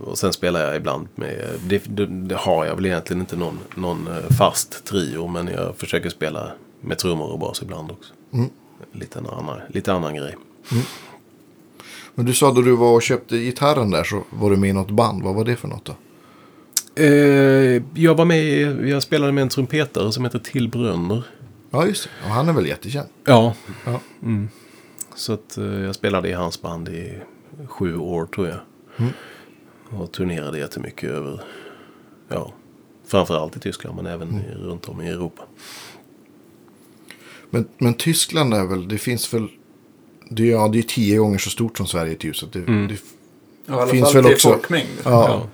och 0.02 0.18
sen 0.18 0.34
spelar 0.34 0.62
jag 0.62 0.76
ibland 0.76 1.08
med, 1.16 1.50
det, 1.68 1.82
det, 1.88 2.06
det 2.06 2.36
har 2.36 2.66
jag 2.66 2.76
väl 2.76 2.86
egentligen 2.86 3.20
inte 3.20 3.36
någon, 3.36 3.60
någon 3.76 4.08
eh, 4.08 4.36
fast 4.38 4.86
trio. 4.86 5.28
Men 5.28 5.48
jag 5.48 5.78
försöker 5.78 6.10
spela 6.10 6.52
med 6.82 6.98
trummor 6.98 7.32
och 7.32 7.40
bas 7.40 7.62
ibland 7.62 7.92
också. 7.92 8.14
Lite, 8.92 9.20
en 9.20 9.28
annan, 9.28 9.60
lite 9.70 9.94
annan 9.94 10.16
grej. 10.16 10.36
Men 12.16 12.26
du 12.26 12.34
sa 12.34 12.52
då 12.52 12.62
du 12.62 12.76
var 12.76 12.94
och 12.94 13.02
köpte 13.02 13.38
gitarren 13.38 13.92
där 13.92 14.04
så 14.04 14.24
var 14.30 14.50
du 14.50 14.58
med 14.58 14.70
i 14.70 14.74
något 14.74 14.92
band. 14.92 15.24
Vad 15.24 15.36
var 15.36 15.46
det 15.46 15.56
för 15.56 15.68
något 15.68 15.86
då? 15.86 15.96
Eh, 17.04 17.84
jag 17.94 18.16
var 18.16 18.26
med, 18.26 18.44
jag 18.88 19.04
spelade 19.04 19.32
med 19.32 19.42
en 19.42 19.50
trumpetare 19.50 20.12
som 20.12 20.24
heter 20.24 20.40
Till 20.40 20.70
Brönner. 20.70 21.24
Ja, 21.70 21.86
just 21.86 22.04
det. 22.04 22.10
Och 22.26 22.32
han 22.32 22.50
är 22.50 22.54
väl 22.54 22.68
jättekänd. 22.68 23.08
Ja. 23.26 23.54
Ja. 23.86 24.00
Så 25.16 25.34
att 25.34 25.58
jag 25.58 25.96
spelade 25.96 26.30
i 26.30 26.34
hans 26.34 26.62
band 26.62 26.90
i 26.90 27.14
sju 27.68 27.98
år 27.98 28.26
tror 28.26 28.48
jag. 28.48 28.58
Och 30.02 30.12
turnerade 30.12 30.60
jättemycket 30.60 31.10
över, 31.10 31.42
ja, 32.30 32.54
framförallt 33.08 33.58
i 33.58 33.60
Tyskland 33.60 33.96
men 33.96 34.06
även 34.06 34.36
i, 34.40 34.54
runt 34.64 34.90
om 34.90 35.02
i 35.02 35.10
Europa. 35.10 35.44
Men, 37.50 37.68
men 37.78 37.94
Tyskland 37.94 38.54
är 38.54 38.66
väl, 38.66 38.88
det 38.88 38.98
finns 38.98 39.34
väl, 39.34 39.48
det 40.30 40.44
är, 40.44 40.52
ja, 40.52 40.68
det 40.68 40.80
är 40.80 40.84
tio 40.84 41.18
gånger 41.18 41.38
så 41.38 41.50
stort 41.50 41.78
som 41.78 41.88
Sverige 41.88 42.16
typ. 42.16 42.36
Så 42.36 42.46
att 42.46 42.54
det, 42.54 42.60
det, 42.88 42.98
Ja, 43.66 43.74
i 43.74 43.78
alla 43.82 43.88
finns 43.88 44.04
fall 44.06 44.14
väl 44.16 44.24
till 44.26 44.34
också- 44.34 44.50
folkmängd. 44.50 44.88
ja. 45.04 45.48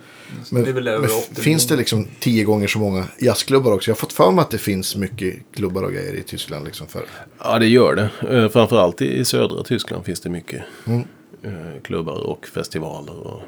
Men, 0.50 0.66
över 0.66 0.98
men 0.98 1.10
80 1.30 1.34
finns 1.40 1.66
det 1.66 1.76
liksom 1.76 2.06
tio 2.20 2.44
gånger 2.44 2.66
så 2.66 2.78
många 2.78 3.04
jazzklubbar 3.20 3.72
också? 3.72 3.90
Jag 3.90 3.94
har 3.94 4.00
fått 4.00 4.12
för 4.12 4.30
mig 4.30 4.42
att 4.42 4.50
det 4.50 4.58
finns 4.58 4.96
mycket 4.96 5.36
klubbar 5.52 5.82
och 5.82 5.92
grejer 5.92 6.14
i 6.14 6.22
Tyskland. 6.22 6.64
Liksom 6.64 6.86
för. 6.86 7.04
Ja, 7.38 7.58
det 7.58 7.66
gör 7.66 7.94
det. 7.94 8.36
Eh, 8.36 8.48
Framförallt 8.48 9.02
i 9.02 9.18
i 9.18 9.24
södra 9.24 9.62
Tyskland 9.62 10.04
finns 10.04 10.20
det 10.20 10.30
mycket 10.30 10.62
eh, 11.44 11.80
klubbar 11.82 12.26
och 12.26 12.46
festivaler. 12.46 13.26
Och, 13.26 13.42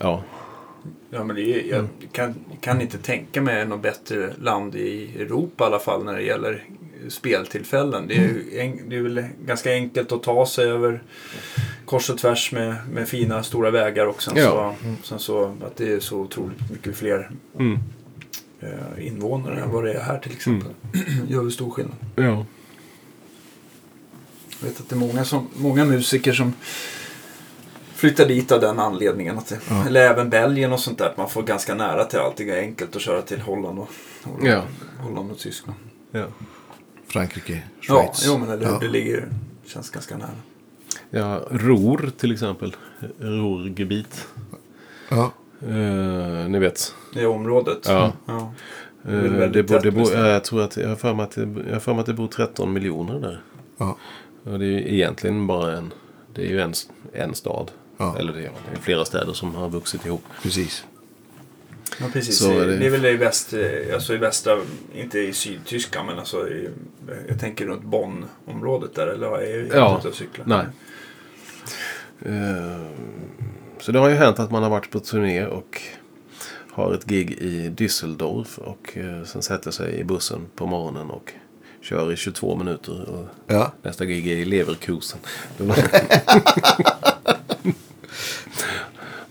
ja, 0.00 0.22
Ja, 1.10 1.24
men 1.24 1.36
det 1.36 1.42
är, 1.42 1.70
jag 1.76 1.86
kan, 2.12 2.34
kan 2.60 2.80
inte 2.80 2.98
tänka 2.98 3.42
mig 3.42 3.66
något 3.66 3.82
bättre 3.82 4.32
land 4.42 4.74
i 4.74 5.16
Europa 5.22 5.64
i 5.64 5.66
alla 5.66 5.78
fall 5.78 6.04
när 6.04 6.14
det 6.14 6.22
gäller 6.22 6.64
speltillfällen. 7.08 8.08
Det 8.08 8.14
är, 8.16 8.20
ju 8.20 8.58
en, 8.58 8.88
det 8.88 8.96
är 8.96 9.00
väl 9.02 9.24
ganska 9.46 9.72
enkelt 9.72 10.12
att 10.12 10.22
ta 10.22 10.46
sig 10.46 10.68
över 10.70 11.02
kors 11.84 12.10
och 12.10 12.18
tvärs 12.18 12.52
med, 12.52 12.74
med 12.92 13.08
fina 13.08 13.42
stora 13.42 13.70
vägar 13.70 14.06
och 14.06 14.22
sen, 14.22 14.34
Ja. 14.36 14.74
så, 14.82 14.94
sen 15.08 15.18
så 15.18 15.44
att 15.66 15.76
det 15.76 15.92
är 15.92 16.00
så 16.00 16.16
otroligt 16.18 16.70
mycket 16.70 16.96
fler 16.96 17.30
Mm. 17.58 17.78
eh, 18.60 19.06
invånare 19.06 19.60
än 19.60 19.70
vad 19.70 19.84
det 19.84 19.92
är 19.92 20.00
här 20.02 20.18
till 20.18 20.32
exempel. 20.32 20.70
gör 21.28 21.42
väl 21.42 21.52
stor 21.52 21.70
skillnad. 21.70 21.96
ja. 22.16 22.44
Jag 24.60 24.68
vet 24.68 24.80
att 24.80 24.88
det 24.88 24.94
är 24.94 24.98
många, 24.98 25.24
som, 25.24 25.48
många 25.56 25.84
musiker 25.84 26.32
som 26.32 26.52
flyttar 27.94 28.26
dit 28.28 28.52
av 28.52 28.60
den 28.60 28.78
anledningen. 28.78 29.38
Att 29.38 29.46
det, 29.48 29.58
Eller 29.86 30.00
även 30.00 30.30
Belgien 30.30 30.72
och 30.72 30.80
sånt 30.80 30.98
där. 30.98 31.06
Att 31.06 31.16
man 31.16 31.30
får 31.30 31.42
ganska 31.42 31.74
nära 31.74 32.04
till 32.04 32.18
allt. 32.18 32.36
Det 32.36 32.50
är 32.50 32.60
enkelt 32.60 32.96
att 32.96 33.02
köra 33.02 33.22
till 33.22 33.40
Holland 33.40 33.78
och, 33.78 33.88
och, 34.22 34.46
Ja. 34.46 34.62
Holland 35.00 35.30
och 35.30 35.38
Tyskland. 35.38 35.78
ja. 36.10 36.24
Frankrike, 37.08 37.62
Ja, 37.80 37.94
Schweiz. 38.02 38.24
jo, 38.26 38.38
men 38.38 38.50
eller, 38.50 38.66
hur? 38.66 38.72
Ja. 38.72 38.78
det 38.80 38.88
ligger, 38.88 39.28
känns 39.66 39.90
ganska 39.90 40.16
nära. 40.16 40.30
ja 41.10 41.40
Ruhr 41.50 42.10
till 42.16 42.32
exempel. 42.32 42.76
Ruhrgebiet. 43.18 44.26
Ja. 45.08 45.32
Eh, 45.62 46.48
ni 46.48 46.58
vet. 46.58 46.94
Det 47.14 47.20
är 47.20 47.26
området. 47.26 47.78
Ja. 47.84 48.12
ja. 48.26 48.52
Eh, 49.08 49.14
är 49.14 49.20
det 49.48 49.48
det 49.48 49.62
bor, 49.62 49.80
bestämt. 49.80 50.10
ja, 50.12 50.28
jag 50.28 50.44
tror 50.44 50.62
att 50.62 50.76
jag 50.76 50.88
har 50.88 50.96
för 50.96 51.14
mig 51.14 51.24
att 51.24 51.30
det, 51.30 51.48
jag 51.66 51.72
har 51.72 51.80
för 51.80 51.92
mig 51.92 52.00
att 52.00 52.06
det 52.06 52.12
bor 52.14 52.28
13 52.28 52.72
miljoner 52.72 53.20
där. 53.20 53.42
Ja. 53.78 53.96
Och 54.52 54.58
det 54.58 54.64
är 54.64 54.68
ju 54.68 54.94
egentligen 54.94 55.46
bara 55.46 55.76
en, 55.76 55.92
det 56.34 56.42
är 56.42 56.46
ju 56.48 56.60
en, 56.60 56.72
en 57.12 57.34
stad. 57.34 57.70
Ja. 57.98 58.16
Eller 58.18 58.32
det 58.32 58.38
är, 58.38 58.42
det 58.72 58.76
är 58.78 58.80
flera 58.82 59.04
städer 59.04 59.32
som 59.32 59.54
har 59.54 59.68
vuxit 59.68 60.06
ihop. 60.06 60.22
Precis. 60.42 60.84
Ja, 62.00 62.06
precis. 62.12 62.38
Så 62.38 62.48
det... 62.48 62.54
är 62.54 62.66
det- 62.66 62.86
är 62.86 62.90
väl 62.90 63.06
i 63.06 63.16
väst, 63.16 63.52
eh, 63.52 63.94
alltså 63.94 64.14
i 64.14 64.16
västra, 64.16 64.58
inte 64.94 65.18
i 65.18 65.32
Sydtyskland, 65.32 66.06
men 66.08 66.18
alltså 66.18 66.48
i, 66.48 66.68
jag 67.28 67.40
tänker 67.40 67.66
runt 67.66 67.82
Bonn-området 67.84 68.94
där. 68.94 69.06
Eller 69.06 69.26
är 69.26 69.56
jag 69.58 69.76
Ja. 69.76 69.96
ute 69.98 70.08
och 70.08 70.14
cyklar? 70.14 70.44
Nej. 70.48 70.66
Eh, 72.22 72.86
så 73.80 73.92
det 73.92 73.98
har 73.98 74.08
ju 74.08 74.14
hänt 74.14 74.38
att 74.38 74.50
man 74.50 74.62
har 74.62 74.70
varit 74.70 74.90
på 74.90 75.00
turné 75.00 75.46
och 75.46 75.82
har 76.70 76.94
ett 76.94 77.04
gig 77.04 77.30
i 77.30 77.68
Düsseldorf 77.76 78.58
och 78.58 78.96
eh, 78.98 79.24
sen 79.24 79.42
sätter 79.42 79.70
sig 79.70 79.94
i 79.94 80.04
bussen 80.04 80.40
på 80.56 80.66
morgonen 80.66 81.10
och 81.10 81.32
kör 81.86 82.12
i 82.12 82.16
22 82.16 82.56
minuter. 82.56 83.10
Och 83.10 83.26
Ja. 83.46 83.72
nästa 83.82 84.04
gig 84.04 84.26
är 84.26 84.36
i 84.36 84.44
Leverkusen. 84.44 85.18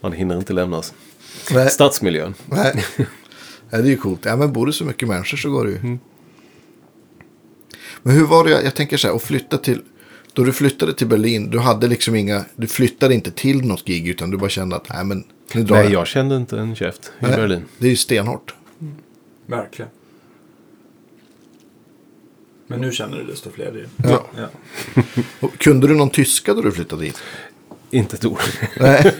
man 0.02 0.12
hinner 0.14 0.38
inte 0.38 0.54
lämna 0.54 0.82
Nej. 1.52 1.70
stadsmiljön. 1.70 2.34
Nej. 2.46 2.86
ja, 3.70 3.78
det 3.78 3.78
är 3.78 3.84
ju 3.86 3.98
coolt. 3.98 4.26
Ja, 4.26 4.36
men 4.36 4.54
bor 4.54 4.66
det 4.66 4.74
så 4.74 4.84
mycket 4.84 5.08
människor 5.08 5.38
så 5.38 5.50
går 5.50 5.66
det 5.66 5.72
ju. 5.72 5.78
Mm. 5.78 6.00
Men 8.04 8.16
hur 8.16 8.26
var 8.26 8.44
det, 8.44 8.50
jag 8.50 8.76
tänker 8.76 8.98
så 8.98 9.08
här, 9.08 9.16
att 9.16 9.24
flytta 9.24 9.58
till, 9.58 9.82
då 10.34 10.44
du 10.44 10.54
flyttade 10.54 10.94
till 10.94 11.08
Berlin, 11.08 11.50
du 11.50 11.60
hade 11.60 11.88
liksom 11.88 12.16
inga, 12.16 12.46
du 12.56 12.68
flyttade 12.68 13.14
inte 13.14 13.32
till 13.32 13.66
något 13.66 13.86
gig 13.86 14.08
utan 14.08 14.32
du 14.32 14.38
bara 14.38 14.50
kände 14.50 14.76
att, 14.76 14.90
nej 14.90 15.04
men, 15.06 15.24
nu 15.54 15.64
drar 15.64 15.76
Nej, 15.76 15.86
jag. 15.86 15.94
jag 15.94 16.08
kände 16.08 16.36
inte 16.36 16.60
en 16.60 16.76
käft 16.76 17.06
i 17.06 17.10
Nej, 17.20 17.32
Berlin. 17.32 17.66
Det 17.78 17.86
är 17.86 17.90
ju 17.92 17.96
stenhårt. 17.96 18.56
Verkligen. 19.46 19.92
Men 22.68 22.82
nu 22.82 22.92
känner 22.92 23.18
du 23.18 23.24
desto 23.24 23.52
fler. 23.52 23.72
Det. 23.72 24.10
Ja. 24.10 24.26
Ja. 24.38 24.48
Kunde 25.58 25.88
du 25.88 25.96
någon 25.96 26.10
tyska 26.10 26.54
då 26.54 26.62
du 26.62 26.72
flyttade 26.72 27.02
dit? 27.04 27.18
Inte 27.92 28.16
ett 28.16 28.26
ord. 28.26 28.40
Nej. 28.80 29.16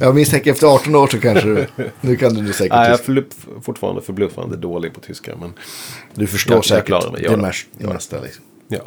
Jag 0.00 0.14
misstänker 0.14 0.50
efter 0.52 0.66
18 0.66 0.94
år 0.94 1.06
så 1.06 1.20
kanske 1.20 1.48
du, 1.48 1.66
nu 2.00 2.16
kan 2.16 2.34
du 2.34 2.52
säkert 2.52 2.72
Nej, 2.72 2.90
jag 2.90 3.00
är 3.00 3.22
tyska. 3.22 3.60
fortfarande 3.62 4.02
förbluffande 4.02 4.56
dålig 4.56 4.94
på 4.94 5.00
tyska. 5.00 5.36
Men 5.40 5.52
Du 6.14 6.26
förstår 6.26 6.52
Jag- 6.52 6.58
jag 6.58 6.64
säkert 6.64 6.86
klarar 6.86 7.12
mig, 7.12 7.22
det 7.22 7.36
mest- 7.36 7.66
det. 7.78 7.86
mesta. 7.86 8.20
Liksom. 8.20 8.44
ja. 8.68 8.78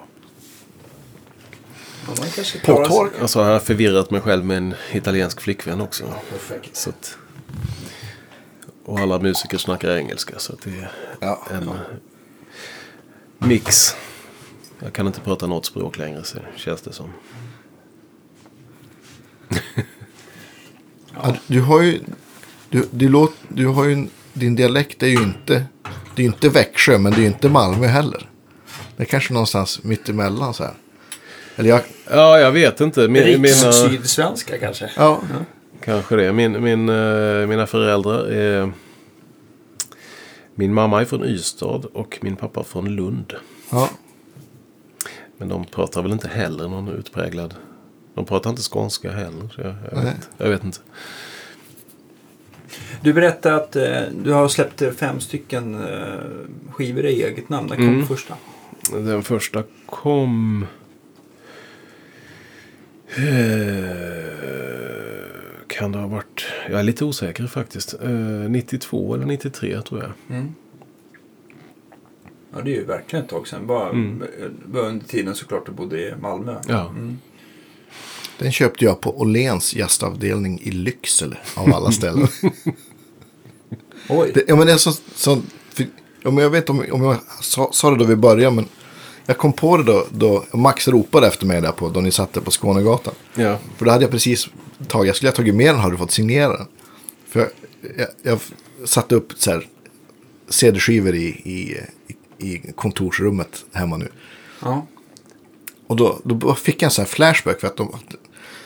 Ja, 2.07 2.13
man 2.19 2.27
kanske 2.35 2.59
klarar 2.59 2.85
sig. 2.85 2.89
Påtår. 2.97 3.09
Och 3.23 3.29
så 3.29 3.43
har 3.43 3.51
jag 3.51 3.63
förvirrat 3.63 4.11
mig 4.11 4.21
själv 4.21 4.45
med 4.45 4.57
en 4.57 4.73
italiensk 4.93 5.41
flickvän 5.41 5.81
också. 5.81 6.03
Perfekt. 6.31 6.75
Så 6.75 6.89
att, 6.89 7.17
och 8.85 8.99
alla 8.99 9.19
musiker 9.19 9.57
snackar 9.57 9.95
engelska. 9.97 10.33
Så 10.39 10.53
att 10.53 10.61
det 10.61 10.69
är 10.69 10.91
Ja. 11.19 11.47
en 11.51 11.69
mix. 13.39 13.95
Jag 14.79 14.93
kan 14.93 15.07
inte 15.07 15.19
prata 15.19 15.47
något 15.47 15.65
språk 15.65 15.97
längre 15.97 16.23
så 16.23 16.37
känns 16.55 16.81
det 16.81 16.93
som. 16.93 17.09
Ja, 21.23 21.35
du 21.47 21.61
har 21.61 21.81
ju, 21.81 21.99
Du, 22.69 22.87
du, 22.91 23.09
låt, 23.09 23.33
du 23.47 23.67
har 23.67 23.85
ju 23.85 24.07
din 24.33 24.55
dialekt 24.55 25.03
är 25.03 25.07
ju 25.07 25.23
inte, 25.23 25.63
det 26.15 26.21
är 26.21 26.23
ju 26.23 26.25
inte 26.25 26.49
Växjö 26.49 26.97
men 26.97 27.11
det 27.11 27.17
är 27.17 27.21
ju 27.21 27.27
inte 27.27 27.49
Malmö 27.49 27.87
heller. 27.87 28.29
Det 28.97 29.03
är 29.03 29.07
kanske 29.07 29.33
någonstans 29.33 29.83
mitt 29.83 30.09
emellan 30.09 30.53
så 30.53 30.63
här. 30.63 30.73
Eller 31.55 31.69
jag, 31.69 31.81
Ja, 32.09 32.39
jag 32.39 32.51
vet 32.51 32.81
inte. 32.81 33.07
Min, 33.07 33.41
mina, 33.41 33.47
Riks-sydsvenska 33.47 34.57
kanske. 34.57 34.89
ja, 34.95 35.21
kanske 35.85 36.15
det. 36.15 36.33
Min, 36.33 36.63
min, 36.63 36.89
eh, 36.89 37.47
mina 37.47 37.67
föräldrar 37.67 38.25
är... 38.25 38.71
Min 40.59 40.73
mamma 40.73 41.01
är 41.01 41.05
från 41.05 41.23
Ystad 41.23 41.81
och 41.93 42.19
min 42.21 42.35
pappa 42.35 42.63
från 42.63 42.95
Lund. 42.95 43.33
ja. 43.71 43.89
Men 45.37 45.47
de 45.49 45.65
pratar 45.65 46.01
väl 46.01 46.11
inte 46.11 46.27
heller 46.27 46.67
någon 46.67 46.87
utpräglad... 46.89 47.55
De 48.13 48.25
pratar 48.25 48.49
inte 48.49 48.61
skånska 48.61 49.11
heller. 49.11 49.49
Så 49.55 49.61
jag, 49.61 49.75
jag, 49.91 50.01
vet, 50.01 50.29
jag 50.37 50.49
vet 50.49 50.63
inte. 50.63 50.77
Du 53.01 53.13
berättade 53.13 53.55
att 53.55 53.75
eh, 53.75 54.01
du 54.23 54.31
har 54.31 54.47
släppt 54.47 54.83
fem 54.97 55.19
stycken 55.19 55.75
eh, 55.83 56.71
skivor 56.71 57.05
i 57.05 57.23
eget 57.23 57.49
namn. 57.49 57.67
När 57.69 57.75
kom 57.75 57.87
Mm. 57.87 58.05
första? 58.07 58.33
Den 58.91 59.23
första 59.23 59.63
kom... 59.85 60.65
Eh, 63.15 63.23
Kan 65.79 65.91
det 65.91 65.97
ha 65.99 66.07
varit... 66.07 66.45
Jag 66.69 66.79
är 66.79 66.83
lite 66.83 67.05
osäker 67.05 67.47
faktiskt. 67.47 67.93
Eh, 68.01 68.09
92 68.09 69.13
eller 69.15 69.25
93 69.25 69.81
tror 69.81 70.01
jag. 70.01 70.37
Mm. 70.37 70.55
Ja, 72.53 72.61
det 72.61 72.71
är 72.71 72.75
ju 72.75 72.85
verkligen 72.85 73.25
ett 73.25 73.31
tag 73.31 73.47
sedan. 73.47 73.67
Bara, 73.67 73.89
Mm. 73.89 74.23
bara 74.65 74.83
under 74.83 75.05
tiden 75.05 75.35
såklart 75.35 75.65
du 75.65 75.71
bodde 75.71 75.99
i 75.99 76.13
Malmö. 76.21 76.55
Ja. 76.67 76.89
Mm. 76.89 77.17
Den 78.39 78.51
köpte 78.51 78.85
jag 78.85 79.01
på 79.01 79.21
Åhléns 79.21 79.75
gästavdelning 79.75 80.59
i 80.61 80.71
Lycksele 80.71 81.37
av 81.55 81.73
alla 81.73 81.91
ställen. 81.91 82.27
Oj. 84.09 84.31
det, 84.33 84.43
ja, 84.47 84.55
men 84.55 84.67
det 84.67 84.73
är 84.73 84.77
så, 84.77 84.91
så, 85.15 85.41
för, 85.73 85.85
ja, 86.21 86.31
men 86.31 86.43
jag 86.43 86.49
vet 86.49 86.69
om, 86.69 86.83
om 86.91 87.03
jag 87.03 87.17
sa, 87.41 87.69
sa 87.73 87.91
det 87.91 87.97
då 87.97 88.05
vi 88.05 88.15
började 88.15 88.55
men 88.55 88.65
jag 89.29 89.37
kom 89.37 89.53
på 89.53 89.77
det 89.77 89.83
då, 89.83 90.05
då 90.11 90.45
Max 90.53 90.87
ropade 90.87 91.27
efter 91.27 91.45
mig 91.45 91.61
där 91.61 91.71
på, 91.71 91.89
då 91.89 92.01
ni 92.01 92.11
satt 92.11 92.33
där 92.33 92.41
på 92.41 92.51
Skånegatan. 92.51 93.13
Ja. 93.35 93.57
För 93.77 93.85
då 93.85 93.91
hade 93.91 94.03
jag 94.03 94.11
precis 94.11 94.47
tagit, 94.87 95.07
jag 95.07 95.15
skulle 95.15 95.29
ha 95.29 95.35
tagit 95.35 95.55
med 95.55 95.67
den 95.67 95.79
hade 95.79 95.93
du 95.93 95.97
fått 95.97 96.11
signera 96.11 96.57
den. 96.57 96.67
För 97.27 97.39
jag, 97.39 97.49
jag, 97.97 98.07
jag 98.23 98.39
satte 98.87 99.15
upp 99.15 99.33
så 99.37 99.51
här 99.51 99.67
CD-skivor 100.49 101.15
i, 101.15 101.27
i, 101.27 101.77
i, 102.37 102.61
kontorsrummet 102.75 103.65
hemma 103.73 103.97
nu. 103.97 104.07
Ja. 104.61 104.87
Och 105.87 105.95
då, 105.95 106.19
då 106.23 106.55
fick 106.55 106.81
jag 106.81 106.87
en 106.87 106.91
sån 106.91 107.05
här 107.05 107.09
flashback 107.09 107.59
för 107.59 107.67
att, 107.67 107.77
de, 107.77 107.87
att, 107.93 108.15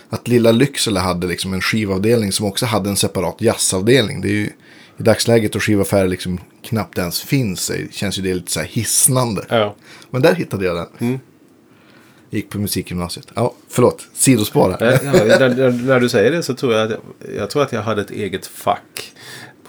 att 0.09 0.27
lilla 0.27 0.51
Lycksele 0.51 0.99
hade 0.99 1.27
liksom 1.27 1.53
en 1.53 1.61
skivavdelning 1.61 2.31
som 2.31 2.45
också 2.45 2.65
hade 2.65 2.89
en 2.89 2.97
separat 2.97 3.41
jazzavdelning. 3.41 4.21
Det 4.21 4.27
är 4.27 4.33
ju 4.33 4.49
i 4.97 5.03
dagsläget 5.03 5.55
och 5.55 5.63
skivaffärer 5.63 6.07
liksom 6.07 6.39
knappt 6.63 6.97
ens 6.97 7.21
finns. 7.21 7.67
Det 7.67 7.93
känns 7.93 8.17
ju 8.19 8.21
det 8.21 8.33
lite 8.33 8.51
så 8.51 8.59
här 8.59 8.67
hisnande. 8.67 9.45
Ja. 9.49 9.75
Men 10.09 10.21
där 10.21 10.35
hittade 10.35 10.65
jag 10.65 10.87
den. 10.99 11.19
Gick 12.29 12.49
på 12.49 12.59
musikgymnasiet. 12.59 13.27
Ja, 13.33 13.53
förlåt. 13.69 14.07
Sidospår 14.13 14.69
här. 14.79 14.99
Ja, 15.03 15.25
ja, 15.25 15.39
när, 15.49 15.99
du 15.99 16.09
säger 16.09 16.31
det 16.31 16.43
så 16.43 16.53
tror 16.53 16.73
jag 16.73 16.83
att 16.83 16.89
jag, 16.91 17.35
jag 17.37 17.49
tror 17.49 17.63
att 17.63 17.71
jag 17.71 17.81
hade 17.81 18.01
ett 18.01 18.11
eget 18.11 18.47
fack 18.47 19.13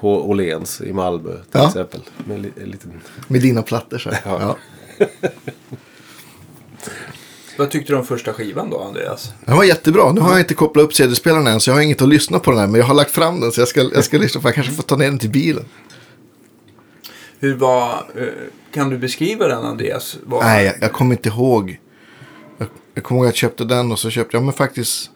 på 0.01 0.31
Åhléns 0.31 0.81
i 0.81 0.93
Malmö 0.93 1.31
till 1.33 1.41
Ja. 1.53 1.67
exempel. 1.67 2.01
Med 2.27 2.37
en, 2.37 2.43
li- 2.43 2.53
en 2.63 2.69
liten... 2.71 3.01
Med 3.29 3.41
dina 3.41 3.63
plattor 3.63 3.99
så. 3.99 4.11
Ja. 4.25 4.57
Vad 7.59 7.71
tyckte 7.71 7.93
du 7.93 7.97
om 7.97 8.05
första 8.07 8.33
skivan 8.33 8.71
då, 8.71 8.83
Andreas? 8.83 9.33
Den 9.47 9.57
var 9.57 9.65
jättebra. 9.65 10.13
Nu 10.13 10.21
har 10.21 10.31
jag 10.31 10.41
inte 10.41 10.55
kopplat 10.55 10.85
upp 10.85 10.95
CD-spelaren 10.95 11.47
än 11.47 11.61
så 11.61 11.71
jag 11.71 11.75
har 11.75 11.83
inget 11.83 12.03
att 12.03 12.09
lyssna 12.09 12.39
på 12.39 12.51
den 12.51 12.61
här. 12.61 12.67
Men 12.67 12.81
jag 12.81 12.87
har 12.87 12.95
lagt 12.95 13.11
fram 13.11 13.41
den 13.41 13.53
så 13.53 13.61
jag 13.61 13.69
ska, 13.69 13.81
jag 13.95 14.05
ska 14.05 14.19
lyssna 14.19 14.41
på 14.41 14.49
den. 14.49 14.49
Jag 14.49 14.55
kanske 14.55 14.73
får 14.73 14.83
ta 14.83 14.97
ner 14.97 15.05
den 15.11 15.19
till 15.19 15.31
bilen. 15.31 15.65
Hur 17.45 17.55
var... 17.55 18.05
eh, 18.17 18.27
Kan 18.73 18.91
du 18.91 18.99
beskriva 18.99 19.49
den, 19.49 19.65
Andreas? 19.65 20.19
Var, 20.25 20.43
Nej, 20.43 20.65
jag, 20.67 20.75
jag 20.81 20.93
kommer 20.93 21.15
inte 21.15 21.29
ihåg. 21.29 21.81
Jag, 22.59 22.69
jag 22.95 23.05
kommer 23.05 23.19
ihåg 23.21 23.27
att 23.27 23.33
jag 23.33 23.37
köpte 23.37 23.65
den 23.65 23.93
och 23.93 23.99
så 23.99 24.11
köpte 24.11 24.37
jag 24.37 24.45
men 24.45 24.53
faktiskt 24.53 25.11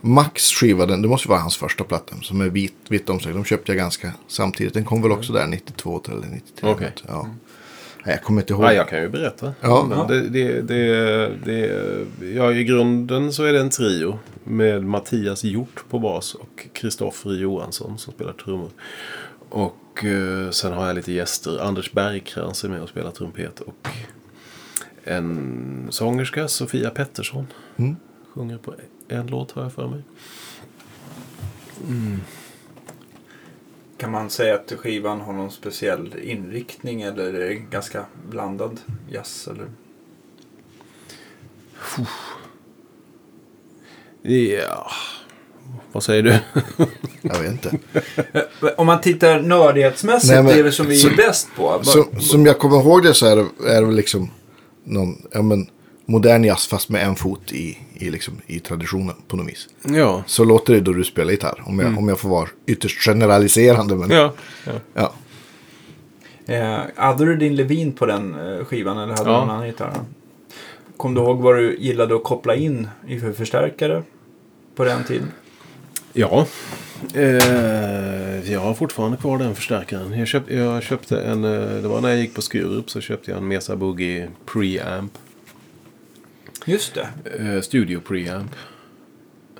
Max 0.00 0.42
skiva. 0.52 0.86
Den, 0.86 1.02
det 1.02 1.08
måste 1.08 1.28
vara 1.28 1.38
hans 1.38 1.56
första 1.56 1.84
platta 1.84 2.14
som 2.22 2.40
är 2.40 2.48
vit, 2.48 2.74
vitt 2.88 3.08
omslag. 3.10 3.34
De 3.34 3.44
köpte 3.44 3.72
jag 3.72 3.76
ganska 3.76 4.12
samtidigt. 4.28 4.74
Den 4.74 4.84
kom 4.84 5.02
väl 5.02 5.12
också 5.12 5.32
där 5.32 5.46
92 5.46 6.00
eller 6.08 6.26
93. 6.26 6.70
Okej. 6.70 6.92
Ja. 7.08 7.28
Nej, 8.04 8.14
jag 8.14 8.22
kommer 8.22 8.42
inte 8.42 8.52
ihåg. 8.52 8.64
Ja, 8.64 8.72
jag 8.72 8.88
kan 8.88 9.00
ju 9.02 9.08
berätta. 9.08 9.52
Ja. 9.60 9.86
Men 9.88 10.06
det, 10.06 10.28
det, 10.28 10.60
det, 10.62 11.30
det, 11.44 12.06
ja, 12.34 12.52
I 12.52 12.64
grunden 12.64 13.32
så 13.32 13.44
är 13.44 13.52
det 13.52 13.60
en 13.60 13.70
trio 13.70 14.18
med 14.44 14.84
Mattias 14.84 15.44
Hjort 15.44 15.84
på 15.90 15.98
bas 15.98 16.34
och 16.34 16.66
Kristoffer 16.72 17.30
Johansson 17.30 17.98
som 17.98 18.12
spelar 18.12 18.32
trummor. 18.32 18.70
Och 19.48 19.76
eh, 20.04 20.50
sen 20.50 20.72
har 20.72 20.86
jag 20.86 20.96
lite 20.96 21.12
gäster. 21.12 21.58
Anders 21.58 21.92
Bergkrans 21.92 22.64
är 22.64 22.68
med 22.68 22.82
och 22.82 22.88
spelar 22.88 23.10
trumpet. 23.10 23.60
Och 23.60 23.88
en 25.04 25.86
sångerska, 25.90 26.48
Sofia 26.48 26.90
Pettersson. 26.90 27.46
Mm. 27.76 27.96
Sjunger 28.34 28.58
på 28.58 28.74
en 29.08 29.26
låt 29.26 29.50
har 29.50 29.62
jag 29.62 29.72
för 29.72 29.88
mig. 29.88 30.02
Kan 33.96 34.10
man 34.10 34.30
säga 34.30 34.54
att 34.54 34.72
skivan 34.72 35.20
har 35.20 35.32
någon 35.32 35.50
speciell 35.50 36.18
inriktning 36.22 37.02
eller 37.02 37.34
är 37.34 37.48
det 37.48 37.54
ganska 37.54 38.06
blandad 38.30 38.80
jazz? 39.10 39.48
Eller? 39.48 39.66
Ja, 44.22 44.90
vad 45.92 46.02
säger 46.02 46.22
du? 46.22 46.38
Jag 47.22 47.38
vet 47.40 47.50
inte. 47.50 47.78
Om 48.76 48.86
man 48.86 49.00
tittar 49.00 49.40
nördighetsmässigt, 49.40 50.32
Nej, 50.32 50.42
men- 50.42 50.52
det 50.52 50.58
är 50.60 50.64
det 50.64 50.72
som 50.72 50.86
vi 50.86 51.06
är 51.06 51.16
bäst 51.16 51.48
på. 51.56 51.80
Som, 51.82 52.20
som 52.20 52.46
jag 52.46 52.58
kommer 52.58 52.76
ihåg 52.80 53.02
det 53.02 53.14
så 53.14 53.26
är 53.26 53.36
det, 53.36 53.70
är 53.72 53.80
det 53.80 53.86
väl 53.86 53.96
liksom 53.96 54.30
någon 54.84 55.22
ja, 55.32 55.42
men, 55.42 55.66
modern 56.06 56.44
jazz 56.44 56.66
fast 56.66 56.88
med 56.88 57.04
en 57.06 57.16
fot 57.16 57.52
i, 57.52 57.78
i, 57.94 58.10
liksom, 58.10 58.34
i 58.46 58.60
traditionen 58.60 59.14
på 59.28 59.36
något 59.36 59.48
vis. 59.48 59.68
ja. 59.82 60.22
Så 60.26 60.44
låter 60.44 60.74
det 60.74 60.80
då 60.80 60.92
du 60.92 61.04
spelar 61.04 61.30
gitarr. 61.30 61.62
Om 61.66 61.78
jag, 61.78 61.98
om 61.98 62.08
jag 62.08 62.18
får 62.20 62.28
vara 62.28 62.48
ytterst 62.66 62.98
generaliserande. 63.04 63.94
Men, 63.96 64.10
Ja, 64.10 64.32
ja. 64.64 64.72
ja. 64.94 65.12
Eh, 66.54 66.78
hade 66.96 67.24
du 67.24 67.36
din 67.36 67.56
Levin 67.56 67.92
på 67.92 68.06
den 68.06 68.34
eh, 68.58 68.64
skivan 68.64 68.98
eller 68.98 69.14
hade 69.16 69.24
du 69.30 69.30
Ja. 69.34 69.40
någon 69.40 69.50
annan 69.50 69.66
gitarr? 69.66 69.92
Kom 70.96 71.14
du 71.14 71.20
ihåg 71.20 71.38
vad 71.40 71.56
du 71.56 71.76
gillade 71.80 72.16
att 72.16 72.24
koppla 72.24 72.54
in 72.56 72.88
i 73.08 73.20
för 73.20 73.32
förstärkare 73.32 74.02
på 74.76 74.84
den 74.84 75.04
tiden? 75.04 75.32
Ja. 76.18 76.46
Eh, 77.14 78.52
jag 78.52 78.60
har 78.60 78.74
fortfarande 78.74 79.16
kvar 79.16 79.38
den 79.38 79.54
förstärkaren. 79.54 80.18
Jag, 80.18 80.28
köpt, 80.28 80.50
jag 80.50 80.82
köpte 80.82 81.20
en, 81.20 81.44
eh, 81.44 81.82
det 81.82 81.88
var 81.88 82.00
när 82.00 82.08
jag 82.08 82.18
gick 82.18 82.34
på 82.34 82.42
Skurup 82.42 82.90
så 82.90 83.00
köpte 83.00 83.30
jag 83.30 83.38
en 83.38 83.48
Mesa 83.48 83.76
Boogie 83.76 84.28
Preamp. 84.46 85.12
Just 86.64 86.94
det. 86.94 87.08
Eh, 87.38 87.60
Studio 87.60 88.00
Preamp 88.00 88.50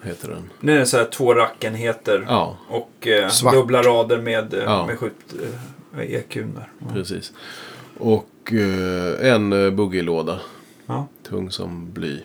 heter 0.02 0.28
den. 0.28 0.50
Det 0.61 0.72
är 0.72 0.84
så 0.84 0.96
här 0.96 1.04
två 1.04 1.34
rackenheter 1.34 2.24
Ja, 2.28 2.56
och 2.68 3.06
eh, 3.06 3.52
dubbla 3.52 3.82
rader 3.82 4.18
med, 4.18 4.54
eh, 4.54 4.62
Ja. 4.64 4.86
med 4.86 4.98
skjut 4.98 5.34
eh, 5.94 6.34
där. 6.54 6.68
Ja. 6.78 6.86
precis. 6.92 7.32
Och 7.98 8.52
eh, 8.52 9.32
en 9.34 9.52
eh, 9.52 9.70
boogie-låda. 9.70 10.40
Ja. 10.86 11.06
Tung 11.28 11.50
som 11.50 11.92
bly. 11.92 12.20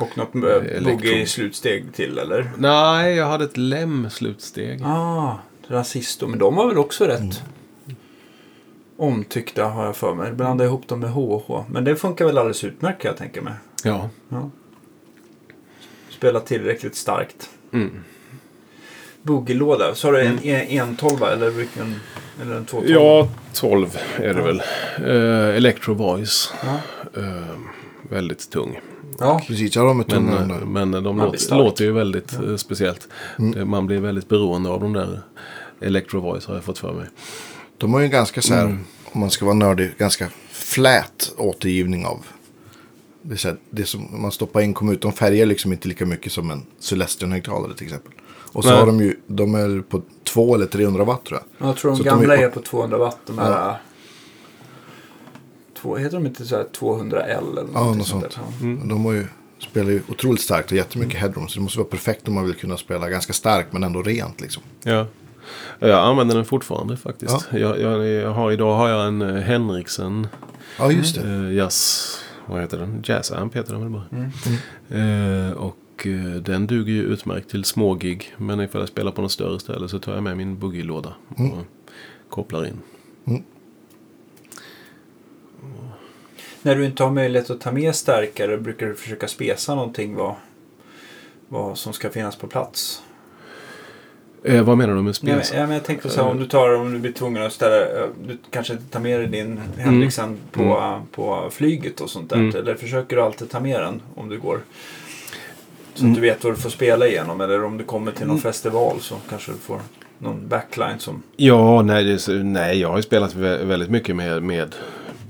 Och 0.00 0.18
något 0.18 0.34
eh, 0.34 0.42
Elektro. 0.42 0.82
boogie-slutsteg 0.92 1.92
till 1.92 2.18
eller? 2.18 2.50
Nej, 2.58 3.14
jag 3.14 3.26
hade 3.26 3.44
ett 3.44 3.56
lem-slutsteg. 3.56 4.82
Ah, 4.84 5.38
Rasisto. 5.68 6.26
Men 6.26 6.38
de 6.38 6.54
var 6.54 6.68
väl 6.68 6.78
också 6.78 7.04
rätt 7.04 7.42
omtyckta 9.00 9.64
har 9.64 9.84
jag 9.84 9.96
för 9.96 10.14
mig. 10.14 10.32
Blanda 10.32 10.64
ihop 10.64 10.88
dem 10.88 11.00
med 11.00 11.10
HH. 11.10 11.64
Men 11.70 11.84
det 11.84 11.96
funkar 11.96 12.24
väl 12.24 12.38
alldeles 12.38 12.64
utmärkt 12.64 13.02
kan 13.02 13.08
jag 13.08 13.18
tänka 13.18 13.42
mig. 13.42 13.52
Ja. 13.84 14.10
Ja. 14.28 14.50
Spela 16.10 16.40
tillräckligt 16.40 16.96
starkt. 16.96 17.50
Mm. 17.72 17.90
Boogie-låda. 19.22 19.94
Så 19.94 20.08
har 20.08 20.12
du 20.12 20.20
en, 20.20 20.38
en, 20.44 20.68
en 20.68 20.96
tolva 20.96 21.32
eller 21.32 21.50
vilken? 21.50 22.00
Eller 22.42 22.56
en 22.56 22.64
två 22.64 22.82
Ja, 22.86 23.28
12 23.54 23.98
är 24.16 24.34
det 24.34 24.42
väl. 24.42 24.62
Eh, 24.98 25.56
Electro 25.56 25.94
Voice. 25.94 26.52
Ja. 26.62 26.80
Eh, 27.20 27.58
väldigt 28.02 28.50
tung. 28.50 28.80
Ja. 29.20 29.40
Precis, 29.46 29.76
jag 29.76 29.86
har 29.86 29.94
med 29.94 30.22
Men, 30.22 30.72
men 30.72 30.90
de 31.04 31.16
låter, 31.18 31.56
låter 31.56 31.84
ju 31.84 31.92
väldigt 31.92 32.32
eh, 32.32 32.56
speciellt. 32.56 33.08
Det- 33.36 33.64
Man 33.64 33.86
blir 33.86 34.00
väldigt 34.00 34.28
beroende 34.28 34.70
av 34.70 34.80
de 34.80 34.92
där 34.92 35.20
Electro 35.80 36.20
Voice 36.20 36.46
har 36.46 36.54
jag 36.54 36.64
fått 36.64 36.78
för 36.78 36.92
mig. 36.92 37.06
De 37.78 37.92
har 37.92 38.00
ju 38.00 38.04
en 38.06 38.10
ganska 38.12 38.42
så 38.42 38.54
här, 38.54 38.64
Mm. 38.64 38.78
om 39.12 39.20
man 39.20 39.30
ska 39.30 39.44
vara 39.44 39.54
nördig, 39.54 39.90
ganska 39.98 40.28
flät 40.50 41.32
återgivning 41.36 42.06
av. 42.06 42.26
Det, 43.22 43.34
är 43.34 43.38
så 43.38 43.48
här, 43.48 43.56
det 43.70 43.84
som 43.84 44.22
man 44.22 44.32
stoppar 44.32 44.60
in 44.60 44.74
kommer 44.74 44.92
ut. 44.92 45.02
De 45.02 45.12
färgar 45.12 45.46
liksom 45.46 45.72
inte 45.72 45.88
lika 45.88 46.06
mycket 46.06 46.32
som 46.32 46.50
en 46.50 46.66
Celestion-högtalare 46.80 47.74
till 47.74 47.86
exempel. 47.86 48.12
Och 48.52 48.64
så 48.64 48.70
Nej. 48.70 48.78
har 48.78 48.86
de 48.86 49.00
ju, 49.00 49.16
de 49.26 49.54
är 49.54 49.80
på 49.82 50.02
2 50.24 50.54
eller 50.54 50.66
300 50.66 51.04
watt 51.04 51.24
tror 51.24 51.40
jag. 51.58 51.68
Jag 51.68 51.76
tror 51.76 51.90
de 51.90 51.96
Så 51.96 52.02
att 52.02 52.08
de 52.08 52.10
gamla 52.20 52.36
är- 52.36 52.42
är 52.44 52.48
på 52.50 52.60
200 52.60 52.98
watt. 52.98 53.18
De 53.26 53.38
här... 53.38 53.50
Ja. 53.50 53.78
Två, 55.80 55.96
heter 55.96 56.16
de 56.16 56.26
inte 56.26 56.44
så 56.46 56.56
här 56.56 56.64
200L 56.78 57.58
eller 57.58 57.72
Ja, 57.74 57.84
något 57.94 58.06
sånt 58.06 58.32
sånt. 58.32 58.38
Ja. 58.60 58.66
Men 58.66 58.88
De 58.88 59.04
har 59.04 59.12
ju, 59.12 59.26
spelar 59.58 59.90
ju 59.90 60.02
otroligt 60.08 60.40
starkt 60.40 60.70
och 60.70 60.76
jättemycket 60.76 61.20
headroom. 61.20 61.48
Så 61.48 61.58
det 61.58 61.62
måste 61.62 61.78
vara 61.78 61.88
perfekt 61.88 62.28
om 62.28 62.34
man 62.34 62.44
vill 62.46 62.54
kunna 62.54 62.76
spela 62.76 63.08
ganska 63.10 63.32
starkt 63.32 63.72
men 63.72 63.82
ändå 63.82 64.02
rent 64.02 64.40
liksom. 64.40 64.62
Ja. 64.82 65.06
Jag 65.78 65.90
använder 65.98 66.34
den 66.36 66.44
fortfarande 66.44 66.96
faktiskt. 66.96 67.48
Jag, 67.52 67.80
jag, 67.80 68.06
jag 68.06 68.30
har, 68.30 68.52
idag 68.52 68.76
har 68.76 68.88
jag 68.88 69.06
en 69.08 69.22
eh, 69.22 69.34
Henriksen 69.42 70.26
Ja, 70.78 70.92
just 70.92 71.14
det. 71.22 71.28
eh, 71.30 71.52
Jazz... 71.54 72.06
Vad 72.46 72.60
heter 72.60 72.78
den? 72.78 73.02
Jazz 73.04 73.32
Amp 73.32 73.56
heter 73.56 73.72
den 73.72 73.82
väl 73.82 73.90
bara. 73.90 74.04
Mm. 74.12 75.46
Eh, 75.48 75.52
och 75.52 76.06
eh, 76.06 76.40
den 76.42 76.66
duger 76.66 76.92
ju 76.92 77.02
utmärkt 77.02 77.50
till 77.50 77.64
små 77.64 77.94
gig. 77.94 78.34
Men 78.36 78.60
ifall 78.60 78.80
jag 78.80 78.88
spelar 78.88 79.12
på 79.12 79.22
något 79.22 79.32
större 79.32 79.60
ställe 79.60 79.88
så 79.88 79.98
tar 79.98 80.14
jag 80.14 80.22
med 80.22 80.36
min 80.36 80.58
boogie-låda 80.58 81.14
Mm. 81.38 81.50
och 81.52 81.64
kopplar 82.28 82.66
in. 82.66 82.78
När 86.62 86.74
du 86.76 86.84
inte 86.84 87.02
har 87.04 87.10
möjlighet 87.10 87.50
att 87.50 87.60
ta 87.60 87.72
med 87.72 87.94
stärkare 87.94 88.56
brukar 88.58 88.86
du 88.86 88.94
försöka 88.94 89.28
spesa 89.28 89.74
någonting 89.74 90.14
vad, 90.14 90.34
vad 91.48 91.78
som 91.78 91.92
ska 91.92 92.10
finnas 92.10 92.36
på 92.36 92.46
plats. 92.46 93.02
Eh, 94.44 94.62
vad 94.62 94.78
menar 94.78 94.94
du 94.94 95.02
med 95.02 95.04
Nej, 95.04 95.14
spels? 95.14 95.50
men, 95.50 95.60
ja, 95.60 95.66
men 95.66 95.74
jag 95.74 95.84
tänkte 95.84 96.08
så 96.08 96.22
här, 96.22 96.30
om 96.30 96.38
du 96.38 96.46
tar 96.46 96.74
om 96.74 96.92
du 96.92 96.98
blir 96.98 97.12
tvungen 97.12 97.42
att 97.42 97.52
ställa, 97.52 97.76
eh, 97.80 98.06
du 98.26 98.38
kanske 98.50 98.72
inte 98.72 98.84
tar 98.84 99.00
med 99.00 99.20
dig 99.20 99.26
din 99.28 99.60
Henriksen 99.78 100.36
på, 100.52 101.00
på 101.12 101.48
flyget 101.50 102.00
och 102.00 102.10
sånt 102.10 102.30
där. 102.30 102.36
Mm. 102.36 102.56
Eller 102.56 102.74
försöker 102.74 103.16
du 103.16 103.22
alltid 103.22 103.50
ta 103.50 103.60
med 103.60 103.80
den 103.80 104.02
om 104.14 104.28
du 104.28 104.38
går? 104.38 104.60
Så 105.94 106.00
Mm. 106.00 106.12
att 106.12 106.16
du 106.16 106.20
vet 106.28 106.44
vad 106.44 106.52
du 106.52 106.56
får 106.56 106.70
spela 106.70 107.06
igenom. 107.06 107.40
Eller 107.40 107.64
om 107.64 107.78
du 107.78 107.84
kommer 107.84 108.12
till 108.12 108.26
någon 108.26 108.38
festival 108.40 108.96
så 109.00 109.14
kanske 109.30 109.52
du 109.52 109.58
får 109.58 109.80
någon 110.18 110.48
backline 110.48 110.98
som... 110.98 111.22
Ja, 111.36 111.82
nej, 111.82 112.04
det 112.04 112.28
nej, 112.42 112.80
jag 112.80 112.88
har 112.88 112.96
ju 112.96 113.02
spelat 113.02 113.34
vä- 113.34 113.64
väldigt 113.64 113.90
mycket 113.90 114.16
med, 114.16 114.42
med 114.42 114.74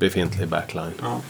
befintlig 0.00 0.48
backline. 0.48 0.90
Ja. 1.02 1.20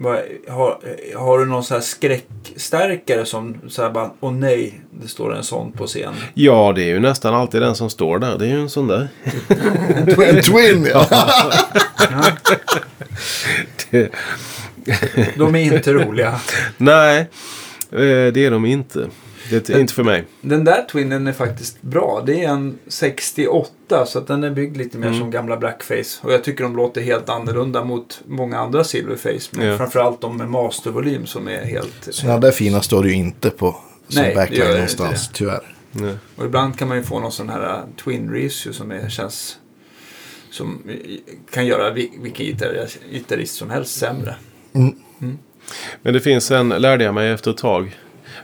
Vad- 0.00 0.22
Har, 0.48 0.78
har 1.18 1.38
du 1.38 1.46
någon 1.46 1.64
så 1.64 1.74
här 1.74 1.80
skräckstärkare 1.80 3.24
som 3.24 3.56
så 3.68 3.82
här 3.82 3.90
bara, 3.90 4.10
åh 4.20 4.32
nej, 4.32 4.80
det 4.90 5.08
står 5.08 5.34
en 5.36 5.42
sån 5.44 5.72
på 5.72 5.86
scen. 5.86 6.14
ja, 6.34 6.72
det 6.76 6.82
är 6.82 6.86
ju 6.86 7.00
nästan 7.00 7.34
alltid 7.34 7.62
den 7.62 7.74
som 7.74 7.90
står 7.90 8.18
där. 8.18 8.38
Det 8.38 8.44
är 8.44 8.48
ju 8.48 8.60
en 8.60 8.70
sån 8.70 8.86
där. 8.86 9.08
En 10.26 10.42
twin, 10.42 10.88
ja. 10.92 11.06
Det, 13.90 14.10
De 15.36 15.54
är 15.54 15.74
inte 15.74 15.92
roliga. 15.92 16.40
nej, 16.76 17.18
eh, 17.92 18.32
det 18.32 18.36
är 18.46 18.50
de 18.50 18.64
inte. 18.66 19.06
Det 19.50 19.70
är 19.70 19.78
inte 19.80 19.94
för 19.94 20.04
mig. 20.04 20.24
Den 20.40 20.64
där 20.64 20.82
Twinnen 20.92 21.26
är 21.26 21.32
faktiskt 21.32 21.82
bra. 21.82 22.22
Det 22.26 22.44
är 22.44 22.48
en 22.48 22.78
68 22.86 24.06
så 24.06 24.18
att 24.18 24.26
den 24.26 24.44
är 24.44 24.50
byggd 24.50 24.76
lite 24.76 24.98
mer 24.98 25.06
Mm. 25.06 25.18
som 25.20 25.30
gamla 25.30 25.56
Blackface. 25.56 26.20
Och 26.22 26.32
jag 26.32 26.44
tycker 26.44 26.64
de 26.64 26.76
låter 26.76 27.00
helt 27.00 27.28
annorlunda 27.28 27.84
mot 27.84 28.20
många 28.26 28.58
andra 28.58 28.84
Silverface. 28.84 29.48
Men 29.52 29.66
Ja. 29.66 29.76
framförallt 29.76 30.20
de 30.20 30.36
med 30.36 30.48
mastervolym 30.50 31.26
som 31.26 31.48
är 31.48 31.64
helt... 31.64 32.08
Sådana 32.10 32.38
där 32.38 32.50
fina 32.50 32.82
står 32.82 33.02
det 33.02 33.08
ju 33.08 33.14
inte 33.14 33.50
på 33.50 33.76
som 34.08 34.22
Nej, 34.22 34.24
det 34.24 34.28
gör 34.30 34.34
backline 34.36 34.66
det 34.66 34.72
någonstans, 34.72 35.22
inte. 35.26 35.38
tyvärr. 35.38 35.74
Nej. 35.92 36.14
Och 36.36 36.44
ibland 36.44 36.78
kan 36.78 36.88
man 36.88 36.96
ju 36.96 37.02
få 37.02 37.20
någon 37.20 37.32
sån 37.32 37.48
här 37.48 37.60
uh, 37.78 37.80
Twin 38.04 38.30
Reissue 38.30 38.72
som 38.72 38.90
är, 38.90 39.08
känns... 39.08 39.56
Som 40.50 40.82
kan 41.50 41.66
göra 41.66 41.90
vi- 41.90 42.12
vilken 42.22 42.46
gitarr- 42.46 42.86
gitarrist 43.12 43.54
som 43.54 43.70
helst 43.70 43.98
sämre. 43.98 44.34
Men 46.02 46.14
det 46.14 46.20
finns 46.20 46.50
en, 46.50 46.68
lärde 46.68 47.04
jag 47.04 47.14
mig 47.14 47.30
efter 47.30 47.50
ett 47.50 47.56
tag. 47.56 47.96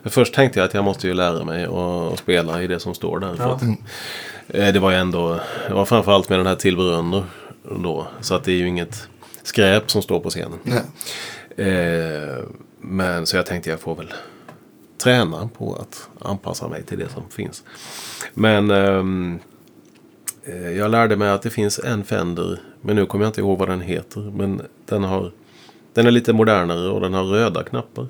Men 0.05 0.11
först 0.11 0.34
tänkte 0.34 0.59
jag 0.59 0.66
att 0.66 0.74
jag 0.74 0.84
måste 0.84 1.07
ju 1.09 1.14
lära 1.14 1.44
mig 1.44 1.64
att, 1.64 2.18
spela 2.18 2.62
i 2.62 2.66
det 2.66 2.80
som 2.80 2.94
står 2.94 3.18
där. 3.18 3.34
För 3.34 3.44
Ja. 3.44 3.50
att, 3.55 3.62
eh, 4.48 4.72
det 4.72 4.78
var 4.80 4.90
ju 4.90 4.96
ändå, 4.96 5.40
det 5.68 5.74
var 5.74 5.84
framförallt 5.84 6.28
med 6.28 6.38
den 6.38 6.46
här 6.46 6.55
tillbehören 6.55 7.22
då. 7.82 8.07
Så 8.20 8.34
att 8.34 8.44
det 8.44 8.52
är 8.52 8.57
ju 8.57 8.68
inget 8.68 9.09
skräp 9.42 9.90
som 9.90 10.02
står 10.02 10.20
på 10.20 10.30
scenen. 10.30 10.59
Eh, 11.57 12.44
men 12.80 13.26
så 13.26 13.36
jag 13.36 13.46
tänkte 13.46 13.70
jag 13.70 13.80
får 13.80 13.94
väl 13.94 14.12
träna 14.98 15.48
på 15.59 15.74
att 15.74 16.09
anpassa 16.28 16.68
mig 16.68 16.82
till 16.82 16.98
det 16.98 17.09
som 17.09 17.22
finns. 17.30 17.64
Men 18.34 18.70
ehm, 18.70 19.38
eh, 20.44 20.70
jag 20.70 20.90
lärde 20.90 21.16
mig 21.16 21.30
att 21.30 21.42
det 21.42 21.50
finns 21.50 21.78
en 21.78 22.05
Fender. 22.05 22.61
Men 22.80 22.96
nu 22.96 23.07
kommer 23.07 23.24
jag 23.24 23.28
inte 23.30 23.40
ihåg 23.40 23.59
vad 23.59 23.68
den 23.68 23.80
heter. 23.80 24.20
Men 24.20 24.62
den 24.86 25.05
har 25.05 25.32
den 25.92 26.07
är 26.07 26.11
lite 26.11 26.32
modernare 26.32 26.88
och 26.88 27.00
den 27.00 27.14
har 27.14 27.24
röda 27.24 27.62
knappar. 27.62 28.07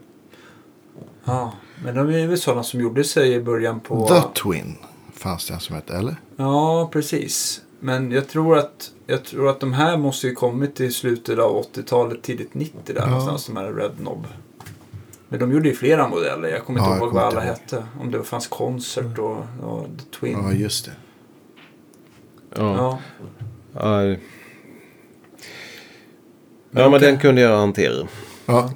Ja, 1.24 1.52
men 1.82 1.94
de 1.94 2.10
är 2.14 2.26
väl 2.26 2.38
sådana 2.38 2.62
som 2.62 2.80
gjorde 2.80 3.04
sig 3.04 3.32
i 3.32 3.40
början 3.40 3.80
på... 3.80 4.08
The 4.08 4.40
Twin 4.42 4.76
fanns 5.14 5.46
det 5.48 5.54
en 5.54 5.60
som 5.60 5.74
hette, 5.76 5.96
eller? 5.96 6.16
Ja, 6.36 6.88
precis. 6.92 7.60
Men 7.80 8.10
jag 8.12 8.28
tror 8.28 8.58
att, 8.58 8.90
jag 9.06 9.24
tror 9.24 9.48
att 9.48 9.60
de 9.60 9.72
här 9.72 9.96
måste 9.98 10.26
ju 10.26 10.34
kommit 10.34 10.80
i 10.80 10.90
slutet 10.90 11.38
av 11.38 11.64
80-talet, 11.74 12.22
tidigt 12.22 12.54
90 12.54 12.78
där 12.84 12.94
Ja. 12.96 13.06
någonstans, 13.06 13.46
de 13.46 13.56
här 13.56 13.72
Red 13.72 13.92
Knob. 13.98 14.26
Men 15.28 15.40
de 15.40 15.52
gjorde 15.52 15.68
ju 15.68 15.74
flera 15.74 16.08
modeller. 16.08 16.48
Jag 16.48 16.64
kommer 16.64 16.80
Ja, 16.80 16.92
inte 16.92 17.04
ihåg 17.04 17.12
vad 17.14 17.22
alla 17.24 17.40
hette. 17.40 17.84
Om 18.00 18.10
det 18.10 18.22
fanns 18.24 18.46
Concert 18.46 19.18
och, 19.18 19.36
och 19.62 19.86
The 19.98 20.18
Twin. 20.20 20.38
Ja, 20.42 20.52
just 20.52 20.84
det. 20.84 20.92
Ja, 22.56 22.98
Ja. 23.74 24.02
ja. 26.70 26.90
Men 26.90 27.00
den 27.00 27.18
kunde 27.18 27.40
jag 27.40 27.56
hantera. 27.58 28.06
Ja, 28.46 28.70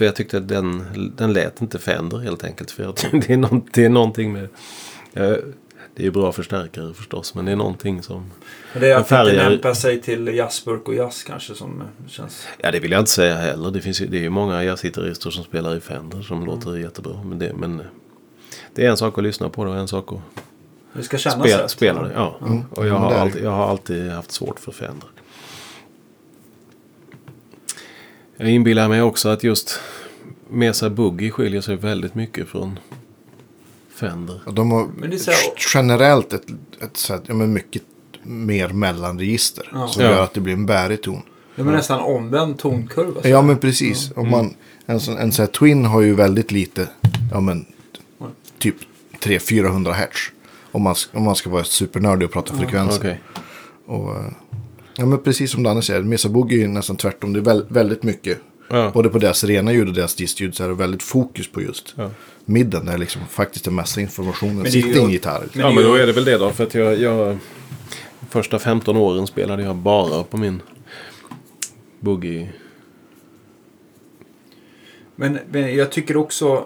För 0.00 0.04
jag 0.04 0.16
tyckte 0.16 0.36
att 0.36 0.48
den, 0.48 0.84
den 1.16 1.32
lät 1.32 1.60
inte 1.60 1.78
Fender 1.78 2.18
helt 2.18 2.44
enkelt. 2.44 2.70
För 2.70 2.94
det, 3.12 3.30
är 3.32 3.36
nå- 3.36 3.66
det 3.72 3.84
är 3.84 3.88
någonting 3.88 4.32
med... 4.32 4.42
eh, 5.12 5.36
det 5.94 6.02
är 6.02 6.04
ju 6.04 6.10
bra 6.10 6.32
förstärkare 6.32 6.94
förstås. 6.94 7.34
Men 7.34 7.44
det 7.44 7.52
är 7.52 7.56
någonting 7.56 8.02
som... 8.02 8.30
Men 8.72 8.82
det 8.82 8.88
är 8.90 8.94
att 8.94 8.98
inte 9.00 9.08
färger- 9.14 9.50
lämpa 9.50 9.74
sig 9.74 10.00
till 10.00 10.26
jazzburk 10.28 10.88
och 10.88 10.94
jazz 10.94 11.22
kanske 11.24 11.54
som 11.54 11.80
eh, 11.80 12.08
känns... 12.08 12.46
Ja 12.58 12.70
det 12.70 12.80
vill 12.80 12.90
jag 12.90 13.00
inte 13.00 13.10
säga 13.10 13.34
heller. 13.36 13.70
Det, 13.70 13.80
finns 13.80 14.00
ju, 14.00 14.06
det 14.06 14.16
är 14.16 14.22
ju 14.22 14.30
många 14.30 14.64
jazzgitarrister 14.64 15.30
som 15.30 15.44
spelar 15.44 15.76
i 15.76 15.80
Fender 15.80 16.22
som 16.22 16.44
låter 16.46 16.76
jättebra. 16.76 17.22
Men 17.24 17.38
det, 17.38 17.52
men 17.56 17.82
det 18.74 18.86
är 18.86 18.90
en 18.90 18.96
sak 18.96 19.18
att 19.18 19.24
lyssna 19.24 19.48
på 19.48 19.64
det 19.64 19.70
och 19.70 19.76
en 19.76 19.88
sak 19.88 20.12
att 20.12 20.18
Det 20.92 21.02
ska 21.02 21.18
kännas 21.18 21.40
spela, 21.48 21.62
rätt. 21.62 21.70
spela 21.70 22.02
det. 22.02 22.10
Ja. 22.14 22.38
Mm. 22.46 22.62
Och 22.70 22.86
jag 22.86 22.94
Ja, 22.94 22.98
har, 22.98 23.12
är 23.12 23.18
alltid, 23.18 23.44
jag 23.44 23.50
har 23.50 23.66
alltid 23.68 24.10
haft 24.10 24.30
svårt 24.32 24.60
för 24.60 24.72
Fender. 24.72 25.08
Jag 28.40 28.50
inbillar 28.50 28.88
mig 28.88 29.02
också 29.02 29.28
att 29.28 29.44
just 29.44 29.80
Mesa 30.50 30.90
Boogie 30.90 31.30
skiljer 31.30 31.60
sig 31.60 31.76
väldigt 31.76 32.14
mycket 32.14 32.48
från 32.48 32.78
Fender. 33.94 34.40
och 34.46 34.54
de 34.54 34.70
har 34.70 34.88
Men 34.98 35.10
det 35.10 35.16
är 35.16 35.18
så 35.18 35.30
här- 35.30 35.40
generellt 35.74 36.32
ett, 36.32 36.46
ett 36.80 36.96
sätt, 36.96 37.22
ja, 37.26 37.34
men 37.34 37.52
mycket 37.52 37.82
mer 38.22 38.68
mellanregister. 38.68 39.70
Ja. 39.72 39.88
Som 39.88 40.02
Ja. 40.04 40.10
gör 40.10 40.22
att 40.24 40.34
det 40.34 40.40
blir 40.40 40.52
en 40.54 40.66
bärig 40.66 41.02
ton. 41.02 41.22
Det 41.56 41.62
var 41.62 41.72
nästan 41.72 42.00
omvänd 42.00 42.58
tonkurva. 42.58 43.22
så 43.22 43.28
Ja 43.28 43.42
men 43.42 43.58
precis. 43.58 44.12
Om 44.16 44.30
man, 44.30 44.54
en, 44.86 45.00
sån, 45.00 45.18
en 45.18 45.32
sån 45.32 45.42
här 45.42 45.52
Twin 45.52 45.84
har 45.84 46.00
ju 46.00 46.14
väldigt 46.14 46.52
lite, 46.52 46.88
ja 47.32 47.40
men 47.40 47.66
typ 48.58 48.76
300-400 49.20 49.92
hertz. 49.92 50.18
Om 50.72 50.82
man, 50.82 50.94
om 51.12 51.22
man 51.22 51.36
ska 51.36 51.50
vara 51.50 51.64
supernördig 51.64 52.26
och 52.26 52.32
prata 52.32 52.56
frekvenser. 52.56 52.98
Okej. 52.98 53.20
Och, 53.86 54.16
eh, 54.16 54.24
ja 54.96 55.06
men 55.06 55.18
precis 55.18 55.50
som 55.50 55.62
Danne 55.62 55.82
säger, 55.82 56.02
Mesa 56.02 56.28
Boogie 56.28 56.58
är 56.58 56.62
ju 56.62 56.68
nästan 56.68 56.96
tvärtom. 56.96 57.32
Det 57.32 57.38
är 57.38 57.44
väl, 57.44 57.66
väldigt 57.68 58.02
mycket, 58.02 58.38
Ja. 58.72 58.90
både 58.94 59.08
på 59.08 59.18
deras 59.18 59.44
rena 59.44 59.72
ljud 59.72 59.88
och 59.88 59.94
deras 59.94 60.14
distljud 60.14 60.54
så 60.54 60.64
är 60.64 60.68
det 60.68 60.74
väldigt 60.74 61.02
fokus 61.02 61.48
på 61.52 61.62
just 61.62 61.94
Ja. 61.96 62.10
midden. 62.44 62.86
Där 62.86 62.98
liksom 62.98 63.22
faktiskt 63.30 63.64
den 63.64 63.74
mesta 63.74 64.00
informationen 64.00 64.70
sitter 64.70 64.96
i 65.00 65.02
en 65.04 65.10
gitarr. 65.10 65.46
Men 65.52 65.66
Ja 65.66 65.72
men 65.72 65.84
då 65.84 65.94
är 65.94 66.06
det 66.06 66.12
väl 66.12 66.24
det 66.24 66.38
då. 66.38 66.50
För 66.50 66.64
att 66.64 66.74
jag, 66.74 66.98
jag 67.00 67.38
första 68.30 68.58
15 68.58 68.96
åren 68.96 69.26
spelade 69.26 69.62
jag 69.62 69.76
bara 69.76 70.22
på 70.24 70.36
min 70.36 70.62
Boogie. 72.00 72.48
Men, 75.16 75.38
men 75.50 75.74
jag 75.76 75.92
tycker 75.92 76.16
också, 76.16 76.64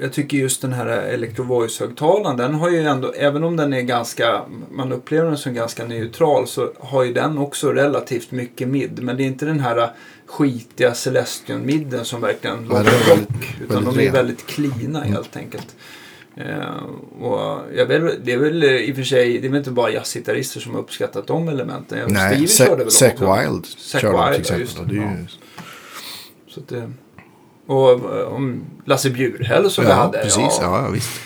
jag 0.00 0.12
tycker 0.12 0.36
just 0.36 0.62
den 0.62 0.72
här 0.72 0.86
Electro 0.86 1.44
Voice-högtalaren, 1.44 2.36
den 2.36 2.54
har 2.54 2.70
ju 2.70 2.80
ändå, 2.82 3.12
även 3.12 3.44
om 3.44 3.56
den 3.56 3.72
är 3.72 3.80
ganska, 3.80 4.42
man 4.70 4.92
upplever 4.92 5.26
den 5.28 5.38
som 5.38 5.54
ganska 5.54 5.84
neutral, 5.84 6.46
så 6.46 6.72
har 6.80 7.04
ju 7.04 7.12
den 7.12 7.38
också 7.38 7.72
relativt 7.72 8.30
mycket 8.30 8.68
mid. 8.68 9.02
Men 9.02 9.16
det 9.16 9.22
är 9.22 9.26
inte 9.26 9.44
den 9.46 9.60
här 9.60 9.90
skitiga 10.26 10.94
Celestion-midden 10.94 12.04
som 12.04 12.20
verkligen 12.20 12.64
låter 12.68 12.84
rock. 12.84 13.56
Utan 13.64 13.84
väldigt 13.84 13.94
de 13.94 14.00
är 14.00 14.04
ren. 14.04 14.12
väldigt 14.12 14.46
cleana 14.46 15.00
helt 15.00 15.36
enkelt. 15.36 15.76
Eh, 16.36 16.84
och 17.20 17.60
jag 17.74 17.86
vet, 17.86 18.24
det 18.24 18.32
är 18.32 18.38
väl 18.38 18.62
eh, 18.62 18.70
i 18.70 18.92
och 18.92 18.96
för 18.96 19.02
sig, 19.02 19.38
det 19.38 19.46
är 19.46 19.48
väl 19.48 19.58
inte 19.58 19.70
bara 19.70 19.90
jazzgitarrister 19.90 20.60
som 20.60 20.72
har 20.74 20.80
uppskattat 20.80 21.26
de 21.26 21.48
elementen. 21.48 21.98
Jag- 21.98 22.10
Nej, 22.10 22.30
Stevie 22.48 22.48
körde 22.68 22.84
väl 22.84 22.86
också. 22.86 23.04
Wild 23.50 23.66
Zac 23.66 24.00
körde 24.00 24.16
de 24.18 24.30
Wild, 24.32 24.44
till 24.46 24.54
ja, 24.56 24.60
exempel. 24.60 24.60
just 24.60 24.88
det. 24.88 24.94
ju, 24.94 25.26
Så 26.48 26.60
det, 26.68 26.92
och 27.66 27.90
eh, 28.18 28.26
om 28.28 28.62
Lasse 28.84 29.10
Bjurhäll 29.10 29.70
som 29.70 29.84
vi 29.84 29.90
ja, 29.90 29.96
hade. 29.96 30.18
precis. 30.18 30.36
ja. 30.38 30.58
Ja, 30.62 30.82
ja, 30.84 30.90
visst. 30.90 31.20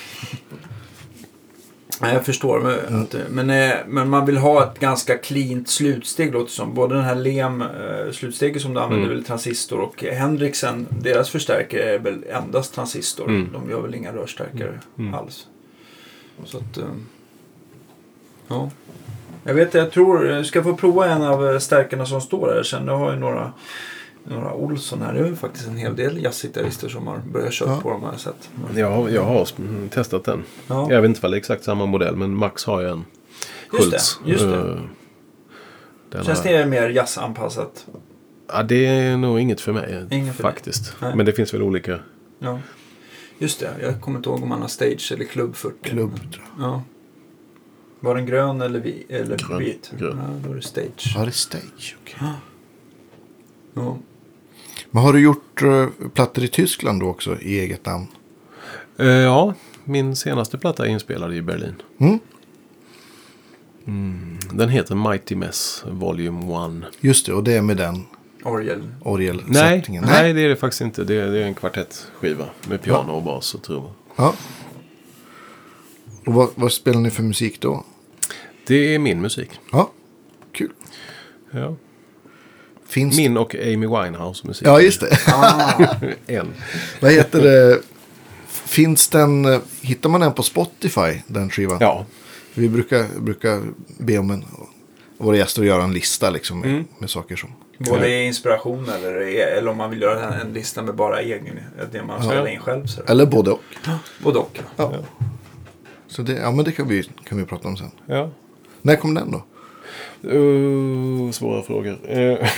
Nej, 2.02 2.14
jag 2.14 2.24
förstår. 2.24 2.60
Men, 2.60 2.78
Mm. 2.78 3.02
att, 3.02 3.14
men, 3.30 3.50
eh, 3.50 3.76
men 3.86 4.08
man 4.08 4.26
vill 4.26 4.36
ha 4.36 4.64
ett 4.64 4.78
ganska 4.80 5.18
cleant 5.18 5.68
slutsteg 5.68 6.32
låter 6.32 6.50
som. 6.52 6.74
Både 6.74 6.94
den 6.94 7.04
här 7.04 7.14
Lem 7.14 7.62
eh, 7.62 8.12
slutsteget 8.12 8.62
som 8.62 8.74
du 8.74 8.80
använder 8.80 9.06
Mm. 9.06 9.16
väl 9.16 9.24
transistor 9.26 9.80
och 9.80 10.02
Hendrixen, 10.04 10.86
deras 10.90 11.30
förstärkare 11.30 11.82
är 11.94 11.98
väl 11.98 12.24
endast 12.30 12.74
transistor. 12.74 13.28
Mm. 13.28 13.48
De 13.52 13.70
gör 13.70 13.80
väl 13.80 13.94
inga 13.94 14.12
rörstärkare 14.12 14.80
Mm. 14.98 15.14
alls. 15.14 15.46
Så 16.44 16.58
att, 16.58 16.78
eh, 16.78 16.84
ja. 18.48 18.70
Jag 19.44 19.54
vet, 19.54 19.74
jag 19.74 19.90
tror, 19.92 20.26
jag 20.26 20.46
ska 20.46 20.62
få 20.62 20.74
prova 20.76 21.06
en 21.06 21.22
av 21.22 21.48
eh, 21.48 21.58
stärkarna 21.58 22.06
som 22.06 22.20
står 22.20 22.52
här 22.54 22.62
sen. 22.62 22.86
Jag 22.86 22.96
har 22.98 23.12
ju 23.12 23.18
några 23.18 23.52
några 24.24 24.54
Olsson 24.54 25.02
här. 25.02 25.12
Det 25.14 25.20
är 25.20 25.26
ju 25.26 25.36
faktiskt 25.36 25.68
en 25.68 25.76
hel 25.76 25.96
del 25.96 26.22
jazzgitarrister 26.22 26.88
som 26.88 27.06
har 27.06 27.18
börjat 27.18 27.52
köra 27.52 27.70
Ja. 27.70 27.80
på 27.80 27.90
jag 28.12 28.20
sett. 28.20 28.50
Men, 28.68 28.76
Jag, 28.78 29.10
jag 29.12 29.22
har 29.24 29.34
testat 29.88 30.24
den. 30.24 30.42
Ja. 30.66 30.92
Jag 30.92 31.02
vet 31.02 31.08
inte 31.08 31.26
om 31.26 31.30
det 31.30 31.36
är 31.36 31.38
exakt 31.38 31.64
samma 31.64 31.86
modell 31.86 32.16
men 32.16 32.34
Max 32.36 32.64
har 32.64 32.80
ju 32.80 32.88
en 32.88 33.04
Just 33.72 33.90
det, 33.90 33.98
Schultz. 33.98 34.20
just 34.24 34.44
det. 34.44 34.56
Eh, 34.58 34.80
Den 36.10 36.24
Känns 36.24 36.38
har- 36.44 36.52
det 36.52 36.66
mer 36.66 36.88
jazzanpassat? 36.90 37.86
Ja, 38.48 38.62
det 38.62 38.86
är 38.86 39.16
nog 39.16 39.40
inget 39.40 39.60
för 39.60 39.72
mig 39.72 40.06
Inget 40.10 40.36
för 40.36 40.42
faktiskt. 40.42 40.94
Men 41.00 41.26
det 41.26 41.32
finns 41.32 41.54
väl 41.54 41.62
olika. 41.62 41.98
Ja. 42.38 42.58
Just 43.38 43.60
det, 43.60 43.70
jag 43.82 44.00
kommer 44.00 44.18
inte 44.18 44.28
ihåg 44.30 44.42
om 44.42 44.48
man 44.48 44.60
har 44.60 44.68
stage 44.68 45.12
eller 45.14 45.24
klubb 45.24 45.56
40. 45.56 45.76
Klubb, 45.82 46.16
tror 46.32 46.44
jag. 46.58 46.66
Ja. 46.66 46.82
Var 48.00 48.14
den 48.14 48.26
grön 48.26 48.60
eller, 48.60 48.80
vi, 48.80 49.06
eller 49.08 49.36
Grön, 49.38 49.58
vit? 49.58 49.92
grön. 49.98 50.20
Ja, 50.22 50.38
då 50.48 50.52
är 50.52 50.56
det 50.56 50.62
stage. 50.62 51.12
Ja, 51.14 51.20
det 51.20 51.26
är 51.26 51.30
stage. 51.30 51.96
okej. 52.02 52.16
Ja. 53.74 53.96
Men 54.90 55.02
har 55.02 55.12
du 55.12 55.20
gjort 55.20 55.62
uh, 55.62 55.88
plattor 56.14 56.44
i 56.44 56.48
Tyskland 56.48 57.00
då 57.00 57.06
också 57.06 57.40
i 57.40 57.60
eget 57.60 57.86
namn? 57.86 58.06
Eh, 58.96 59.06
ja, 59.06 59.54
min 59.84 60.16
senaste 60.16 60.58
platta 60.58 60.86
är 60.86 60.90
inspelad 60.90 61.34
i 61.34 61.42
Berlin. 61.42 61.74
Mm. 61.98 62.18
Mm, 63.86 64.38
den 64.52 64.68
heter 64.68 64.94
Mighty 64.94 65.36
Mess 65.36 65.84
Volume 65.86 66.84
1. 66.86 66.94
Just 67.00 67.26
det, 67.26 67.32
och 67.32 67.44
det 67.44 67.52
är 67.52 67.62
med 67.62 67.76
den 67.76 68.06
Orgel. 68.42 68.78
Nej, 68.78 68.92
orgelsättningen. 69.02 70.04
nej, 70.06 70.32
det 70.32 70.40
är 70.40 70.48
det 70.48 70.56
faktiskt 70.56 70.80
inte. 70.80 71.04
Det 71.04 71.14
är, 71.14 71.26
det 71.26 71.38
är 71.38 71.46
en 71.46 71.54
kvartettskiva 71.54 72.46
med 72.68 72.82
piano 72.82 73.12
och 73.12 73.22
bas 73.22 73.54
och 73.54 73.62
trummor. 73.62 73.92
Ja. 74.16 74.34
Och 76.26 76.34
vad, 76.34 76.48
vad 76.54 76.72
spelar 76.72 77.00
ni 77.00 77.10
för 77.10 77.22
musik 77.22 77.60
då? 77.60 77.84
Det 78.66 78.94
är 78.94 78.98
min 78.98 79.20
musik. 79.20 79.50
Ja, 79.72 79.90
kul. 80.52 80.72
Ja. 81.50 81.76
Finns 82.90 83.16
Min 83.16 83.36
och 83.36 83.54
Amy 83.54 83.86
Winehouse 83.86 84.46
musik. 84.46 84.66
Ja, 84.68 84.80
just 84.80 85.00
det. 85.00 85.18
Ah, 85.26 85.94
En. 86.26 86.54
Vad 87.00 87.12
heter 87.12 87.42
det? 87.42 87.80
Finns 88.48 89.08
den, 89.08 89.44
eh, 89.44 89.60
hittar 89.80 90.08
man 90.10 90.20
den 90.20 90.32
på 90.32 90.42
Spotify, 90.42 91.22
den 91.26 91.50
skivan? 91.50 91.78
Ja. 91.80 92.06
Vi 92.54 92.68
brukar, 92.68 93.06
brukar 93.20 93.60
be 93.98 94.18
om 94.18 94.30
en, 94.30 94.44
våra 95.18 95.36
gäster 95.36 95.62
att 95.62 95.68
göra 95.68 95.82
en 95.84 95.92
lista 95.92 96.30
liksom, 96.30 96.60
med, 96.60 96.70
Mm. 96.70 96.84
med 96.98 97.10
saker 97.10 97.36
som... 97.36 97.50
både 97.78 98.08
i 98.08 98.24
inspiration 98.26 98.88
eller, 98.88 99.14
eller 99.58 99.70
om 99.70 99.76
man 99.76 99.90
vill 99.90 100.02
göra 100.02 100.34
en, 100.34 100.46
en 100.48 100.52
lista 100.52 100.82
med 100.82 100.94
bara 100.94 101.20
egen, 101.20 101.60
det 101.92 102.02
man 102.02 102.22
spelar 102.22 102.46
in 102.48 102.60
själv. 102.60 102.86
Så. 102.86 103.02
Eller 103.02 103.26
både 103.26 103.50
och. 103.50 103.60
Både 104.22 104.38
och. 104.38 104.58
Ja. 104.76 104.92
Så 106.08 106.22
det, 106.22 106.32
ja, 106.32 106.50
men 106.50 106.64
det 106.64 106.72
kan 106.72 106.88
vi, 106.88 107.02
kan 107.28 107.38
vi 107.38 107.44
prata 107.44 107.68
om 107.68 107.76
sen. 107.76 107.90
ja. 108.06 108.30
När 108.82 108.96
kom 108.96 109.14
den 109.14 109.30
då? 109.30 109.42
Uh, 110.28 111.30
svåra 111.30 111.62
frågor. 111.62 111.98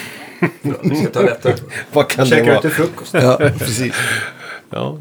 Vi 0.62 0.96
ska 0.96 1.10
ta 1.10 1.22
lättare. 1.22 1.54
vad 1.92 2.08
kan 2.08 2.24
det 2.24 2.30
Käkar 2.30 2.44
du 2.44 2.50
vara? 2.50 2.60
till 2.60 2.70
frukost? 2.70 3.14
Ja, 3.14 3.36
precis. 3.58 3.94
Ja, 4.74 4.98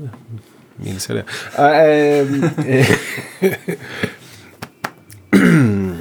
minns 0.76 1.10
jag 1.10 1.18
det. 1.18 1.26
Äh, 1.58 2.78
eh, 2.78 2.88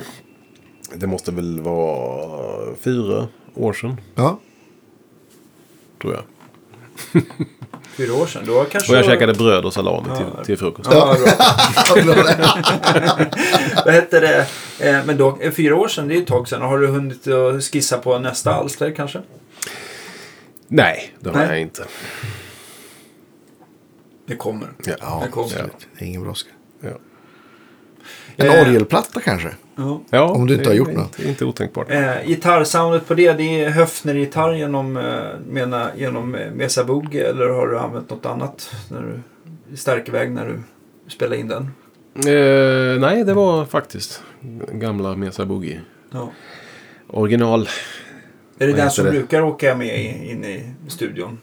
det 0.95 1.07
måste 1.07 1.33
väl 1.33 1.61
vara 1.61 2.75
fyra 2.85 3.29
år 3.55 3.73
sedan, 3.73 4.01
Ja, 4.15 4.41
tror 6.03 6.15
jag. 6.15 6.23
Fyra 7.97 8.15
år 8.15 8.27
sedan. 8.27 8.43
Då 8.47 8.65
kanske 8.65 8.93
Och 8.93 8.97
jag 8.99 9.05
du- 9.05 9.09
käkade 9.09 9.35
bröd 9.35 9.65
och 9.65 9.73
salami 9.73 10.07
Ja. 10.09 10.17
till, 10.17 10.45
till 10.47 10.59
frukost. 10.59 10.91
Ja, 10.93 11.17
bra. 12.05 12.15
Vad 13.85 13.95
hette 13.95 14.21
det? 14.21 14.47
Eh, 14.79 15.05
Men 15.05 15.17
då, 15.17 15.39
eh, 15.41 15.51
fyra 15.53 15.77
år 15.77 15.89
sedan, 15.89 16.09
det 16.09 16.15
är 16.15 16.19
ett 16.19 16.27
tag 16.27 16.49
sedan. 16.49 16.63
Har 16.63 16.79
du 16.79 16.87
hunnit 16.87 17.27
skissa 17.73 17.99
på 17.99 18.19
nästa 18.19 18.55
alster 18.55 18.91
kanske? 18.97 19.21
Nej, 20.73 21.15
det 21.21 21.31
har 21.31 21.37
Nej. 21.37 21.47
jag 21.49 21.61
inte. 21.61 21.85
Det 24.27 24.37
kommer. 24.37 24.69
ja 25.01 25.23
Det 25.25 25.31
kom. 25.31 25.45
absolut. 25.45 25.87
Det 25.99 26.05
är 26.05 26.09
ingen 26.09 26.23
brådska. 26.23 26.51
Ja. 26.81 26.89
En 28.37 28.47
Eh. 28.47 28.63
orgelplatta 28.63 29.21
kanske? 29.21 29.49
Ja. 29.77 30.01
Ja, 30.11 30.23
Om 30.31 30.47
du 30.47 30.53
inte 30.55 30.65
det 30.65 30.69
har 30.69 30.75
är 30.75 30.79
gjort 30.79 30.93
något. 30.93 31.19
Inte 31.21 31.45
otänkbart. 31.45 31.91
Eh, 31.91 32.27
gitarrsoundet 32.27 33.09
på 33.09 33.15
det, 33.15 33.33
det 33.33 33.65
är 33.65 33.71
Höfner-gitarr 33.71 34.53
genom, 34.55 34.97
eh, 34.97 35.21
mena, 35.49 35.91
genom 35.97 36.35
eh, 36.35 36.51
Mesa 36.53 36.85
Boogie 36.85 37.29
eller 37.31 37.49
har 37.49 37.67
du 37.67 37.79
använt 37.79 38.11
något 38.11 38.27
annat 38.27 38.75
när 38.91 39.03
du, 39.03 39.21
i 39.75 39.77
stärkeväg 39.77 40.31
när 40.31 40.47
du 40.47 40.61
spelar 41.11 41.37
in 41.37 41.49
den? 41.49 41.63
Eh, 42.15 43.01
nej, 43.01 43.25
det 43.25 43.35
var 43.35 43.65
faktiskt 43.65 44.23
gamla 44.73 45.17
Mesa 45.17 45.47
Boogie. 45.47 45.81
Ja. 46.13 46.31
Original. 47.07 47.69
Är 48.63 48.67
det 48.67 48.73
den 48.73 48.91
som 48.91 49.05
det? 49.05 49.11
brukar 49.11 49.43
åka 49.43 49.77
med 49.77 50.05
in 50.31 50.45
i 50.45 50.63
studion? 50.89 51.39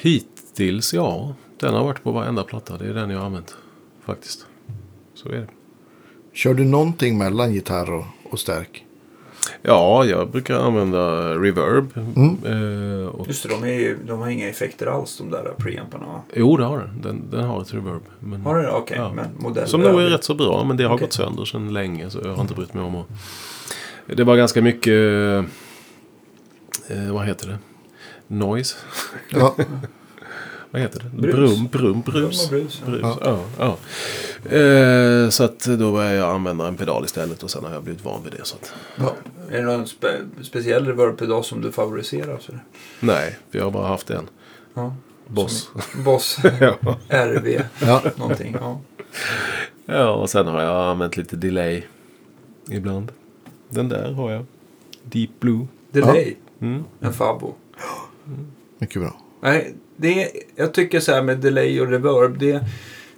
Hittills, 0.00 0.94
ja. 0.94 1.34
Den 1.60 1.74
har 1.74 1.84
varit 1.84 2.02
på 2.02 2.12
varenda 2.12 2.42
platta. 2.42 2.76
Det 2.78 2.84
är 2.88 2.94
den 2.94 3.10
jag 3.10 3.18
har 3.18 3.26
använt. 3.26 3.56
Faktiskt. 4.04 4.46
Så 5.14 5.28
är 5.28 5.32
det. 5.36 5.46
Kör 6.32 6.54
du 6.54 6.64
någonting 6.64 7.18
mellan 7.18 7.52
gitarr 7.54 7.92
och, 7.92 8.04
och 8.30 8.38
stärk? 8.40 8.82
Ja, 9.62 10.04
jag 10.04 10.30
brukar 10.30 10.54
använda 10.58 11.30
reverb. 11.34 11.92
Mm. 11.96 12.36
Eh, 13.02 13.06
och, 13.08 13.26
Just 13.26 13.42
det, 13.42 13.48
de, 13.48 13.62
är, 13.64 13.72
ju- 13.72 13.98
de 14.06 14.18
har 14.20 14.28
inga 14.28 14.48
effekter 14.48 14.86
alls 14.86 15.18
de 15.18 15.30
där 15.30 15.54
preamparna 15.58 16.22
jo, 16.34 16.56
det 16.56 16.64
har 16.64 16.78
den. 16.78 17.00
den. 17.02 17.30
Den 17.30 17.44
har 17.44 17.62
ett 17.62 17.74
reverb. 17.74 18.02
Men, 18.20 18.40
Har 18.40 18.56
det? 18.62 18.70
Okej, 18.70 18.96
Ja. 19.00 19.12
men 19.12 19.26
modell 19.38 19.68
Som 19.68 19.80
nog 19.80 20.00
är 20.00 20.06
rätt 20.10 20.24
så 20.24 20.34
bra, 20.34 20.64
men 20.64 20.76
det 20.76 20.84
har 20.84 20.94
Okej. 20.94 21.04
gått 21.06 21.12
sönder 21.12 21.44
sedan 21.44 21.72
länge. 21.72 22.10
Så 22.10 22.18
jag 22.24 22.34
har 22.34 22.42
inte 22.42 22.54
brytt 22.54 22.74
mig 22.74 22.84
om 22.84 22.96
att... 22.96 23.06
Det 24.06 24.24
var 24.24 24.36
ganska 24.36 24.62
mycket... 24.62 24.92
Eh, 26.88 27.12
vad 27.12 27.26
heter 27.26 27.48
det? 27.48 27.58
Noise? 28.26 28.76
Ja, 29.30 29.56
Vad 30.70 30.82
heter 30.82 31.00
det? 31.00 31.08
Brus. 31.22 31.34
Brum, 31.34 31.66
brum, 31.66 32.00
Brum 32.02 32.02
brus. 32.02 32.44
och 32.44 32.50
brus, 32.50 32.82
ja. 32.84 32.90
brus. 32.90 33.02
Ja. 33.20 33.40
Ja, 33.58 33.76
Eh, 34.58 35.28
så 35.28 35.44
att 35.44 35.60
då 35.64 35.92
började 35.92 36.14
jag 36.16 36.30
använda 36.34 36.68
en 36.68 36.76
pedal 36.76 37.04
istället 37.04 37.42
och 37.42 37.50
sen 37.50 37.64
har 37.64 37.72
jag 37.72 37.82
blivit 37.82 38.04
van 38.04 38.22
vid 38.24 38.32
det. 38.32 38.44
Så 38.44 38.56
att, 38.56 38.72
Ja. 38.96 39.12
Är 39.50 39.56
det 39.56 39.62
någon 39.62 39.86
spe, 39.86 40.08
speciell 40.42 40.86
reverb-pedal 40.86 41.44
som 41.44 41.60
du 41.60 41.72
favoriserar? 41.72 42.38
Så? 42.38 42.52
nej, 43.00 43.38
vi 43.50 43.58
har 43.60 43.70
bara 43.70 43.86
haft 43.86 44.10
en. 44.10 44.28
Ja. 44.74 44.96
Boss. 45.26 45.68
Boss, 46.04 46.38
ja. 46.60 46.76
RV, 47.08 47.62
ja. 47.78 48.02
någonting. 48.16 48.56
Ja. 48.60 48.80
ja, 49.86 50.10
och 50.10 50.30
sen 50.30 50.46
har 50.46 50.62
jag 50.62 50.90
använt 50.90 51.16
lite 51.16 51.36
delay 51.36 51.82
ibland. 52.70 53.12
Den 53.68 53.88
där 53.88 54.12
har 54.12 54.30
jag. 54.32 54.44
Deep 55.02 55.30
Blue. 55.40 55.66
Delay, 55.90 56.34
Mm. 56.60 56.84
en 57.00 57.12
Fabo. 57.12 57.54
mycket 58.78 59.02
bra. 59.02 59.20
Nej, 59.40 59.74
det 59.96 60.22
är, 60.22 60.28
jag 60.56 60.74
tycker 60.74 61.00
så 61.00 61.12
här 61.12 61.22
med 61.22 61.38
delay 61.38 61.80
och 61.80 61.88
reverb. 61.88 62.38
Det, 62.38 62.64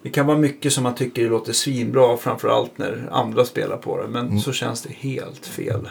det 0.02 0.10
kan 0.10 0.26
vara 0.26 0.38
mycket 0.38 0.72
som 0.72 0.82
man 0.84 0.94
tycker 0.94 1.22
det 1.22 1.28
låter 1.28 1.52
svinbra. 1.52 2.16
Framförallt 2.16 2.78
när 2.78 3.08
andra 3.10 3.44
spelar 3.44 3.76
på 3.76 4.02
det. 4.02 4.08
Men 4.08 4.40
så 4.40 4.52
känns 4.52 4.82
det 4.82 4.92
helt 4.92 5.46
fel. 5.46 5.88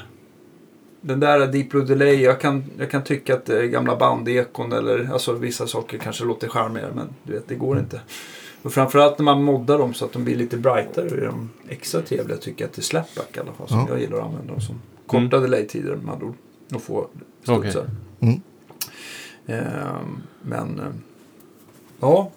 Den 1.01 1.19
där 1.19 1.47
Deep 1.47 1.69
Blue 1.69 1.85
Delay. 1.85 2.21
Jag 2.21 2.41
kan, 2.41 2.63
jag 2.79 2.91
kan 2.91 3.03
tycka 3.03 3.33
att 3.33 3.45
det 3.45 3.59
är 3.59 3.65
gamla 3.65 3.95
bandekon. 3.95 4.71
Eller 4.73 5.09
alltså 5.13 5.33
vissa 5.33 5.67
saker 5.67 5.97
kanske 5.97 6.25
låter 6.25 6.47
charmigare. 6.47 6.91
Men 6.95 7.07
du 7.23 7.33
vet, 7.33 7.47
det 7.47 7.55
går 7.55 7.79
inte. 7.79 8.01
Och 8.61 8.73
framförallt 8.73 9.17
när 9.19 9.23
man 9.25 9.43
moddar 9.43 9.77
dem 9.77 9.93
så 9.93 10.05
att 10.05 10.13
de 10.13 10.23
blir 10.23 10.35
lite 10.35 10.57
brightare. 10.57 11.05
Är 11.07 11.25
de 11.25 11.49
extra 11.69 12.01
trevliga 12.01 12.37
tycker 12.37 12.65
jag 12.65 12.71
till 12.71 12.83
Slapback 12.83 13.37
i 13.37 13.39
alla 13.39 13.53
fall. 13.53 13.67
Som 13.67 13.79
Ja. 13.79 13.85
jag 13.89 13.99
gillar 13.99 14.17
att 14.17 14.23
använda 14.25 14.51
dem 14.53 14.61
som. 14.61 14.81
Korta 15.07 15.39
delay-tider 15.39 15.95
med 15.95 16.13
andra 16.13 16.25
ord. 16.27 16.35
Och 16.73 16.81
få 16.81 17.07
studsar. 17.43 17.57
Okej. 17.65 17.89
Mm. 18.19 18.41
Ehm, 19.47 20.21
men 20.41 20.79
eh, 20.79 20.85
ja, 21.99 22.31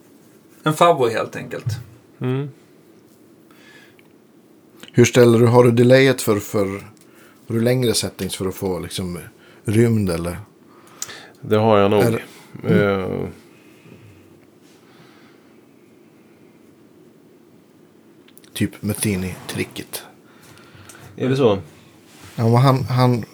en 0.63 0.75
favvo 0.75 1.09
helt 1.09 1.37
enkelt. 1.37 1.65
Mm. 2.21 2.49
Hur 4.93 5.05
ställer 5.05 5.39
du, 5.39 5.47
har 5.47 5.65
du 5.65 5.71
delayet 5.71 6.23
för, 6.23 6.37
för, 6.37 6.67
har 7.47 7.55
du 7.55 7.61
längre 7.61 7.95
settings 7.95 8.37
för 8.37 8.47
att 8.49 8.55
få 8.55 8.79
liksom 8.79 9.19
rymd 9.65 10.11
eller? 10.11 10.37
Det 11.41 11.57
har 11.57 11.79
jag 11.79 11.91
nog. 11.91 12.03
Är- 12.03 12.25
Eh, 12.65 13.29
Typ 18.61 18.83
Metheny-tricket. 18.83 20.03
är 21.17 21.29
det 21.29 21.37
så? 21.37 21.59
Ja, 22.37 22.45
men 22.49 22.57
han, 22.57 22.85
han 22.85 23.25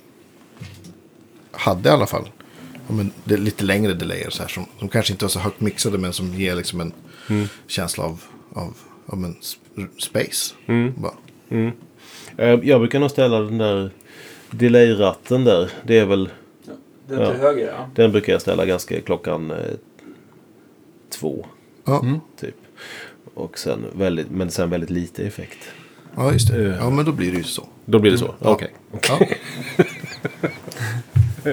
hade 1.52 1.88
i 1.88 1.92
alla 1.92 2.06
fall 2.06 2.28
ja, 2.88 2.94
men 2.94 3.12
det 3.24 3.34
är 3.34 3.38
lite 3.38 3.64
längre 3.64 3.94
delayer 3.94 4.30
så 4.30 4.42
här, 4.42 4.48
som, 4.48 4.66
som 4.78 4.88
kanske 4.88 5.12
inte 5.12 5.24
var 5.24 5.30
så 5.30 5.38
högt 5.38 5.60
mixade 5.60 5.98
men 5.98 6.12
som 6.12 6.34
ger 6.34 6.54
liksom 6.56 6.80
en 6.80 6.92
Mm. 7.30 7.48
känsla 7.66 8.04
av, 8.04 8.22
av, 8.52 8.76
av 9.06 9.24
en 9.24 9.34
sp- 9.34 9.98
space. 10.00 10.54
Mm. 10.66 10.92
Bara. 10.96 11.14
Mm. 11.48 11.72
Eh, 12.36 12.60
Jag 12.68 12.80
brukar 12.80 13.00
nog 13.00 13.10
ställa 13.10 13.40
den 13.40 13.58
där 13.58 13.90
delay-ratten 14.50 15.44
där. 15.44 15.70
Det 15.86 15.98
är 15.98 16.04
väl, 16.06 16.28
Den 17.08 17.20
Ja. 17.20 17.30
till 17.32 17.40
höger 17.40 17.66
ja. 17.66 17.88
den 17.94 18.12
brukar 18.12 18.32
jag 18.32 18.42
ställa 18.42 18.66
ganska 18.66 19.00
klockan 19.00 19.50
eh, 19.50 19.56
två. 21.10 21.46
Ja, 21.84 22.00
Mm. 22.02 22.20
Typ. 22.40 22.54
Och 23.36 23.58
sen 23.58 23.84
väldigt, 23.92 24.30
men 24.30 24.50
sen 24.50 24.70
väldigt 24.70 24.90
lite 24.90 25.22
effekt. 25.26 25.58
ja, 26.16 26.32
just 26.32 26.48
det. 26.48 26.66
Eh. 26.66 26.76
Ja, 26.76 26.90
men 26.90 27.04
då 27.04 27.12
blir 27.12 27.30
det 27.32 27.36
ju 27.38 27.44
så. 27.44 27.66
Då 27.84 27.98
blir 27.98 28.10
det 28.12 28.18
så? 28.18 28.34
Ja. 28.40 28.50
Okej. 28.50 28.74
Ja. 29.08 29.18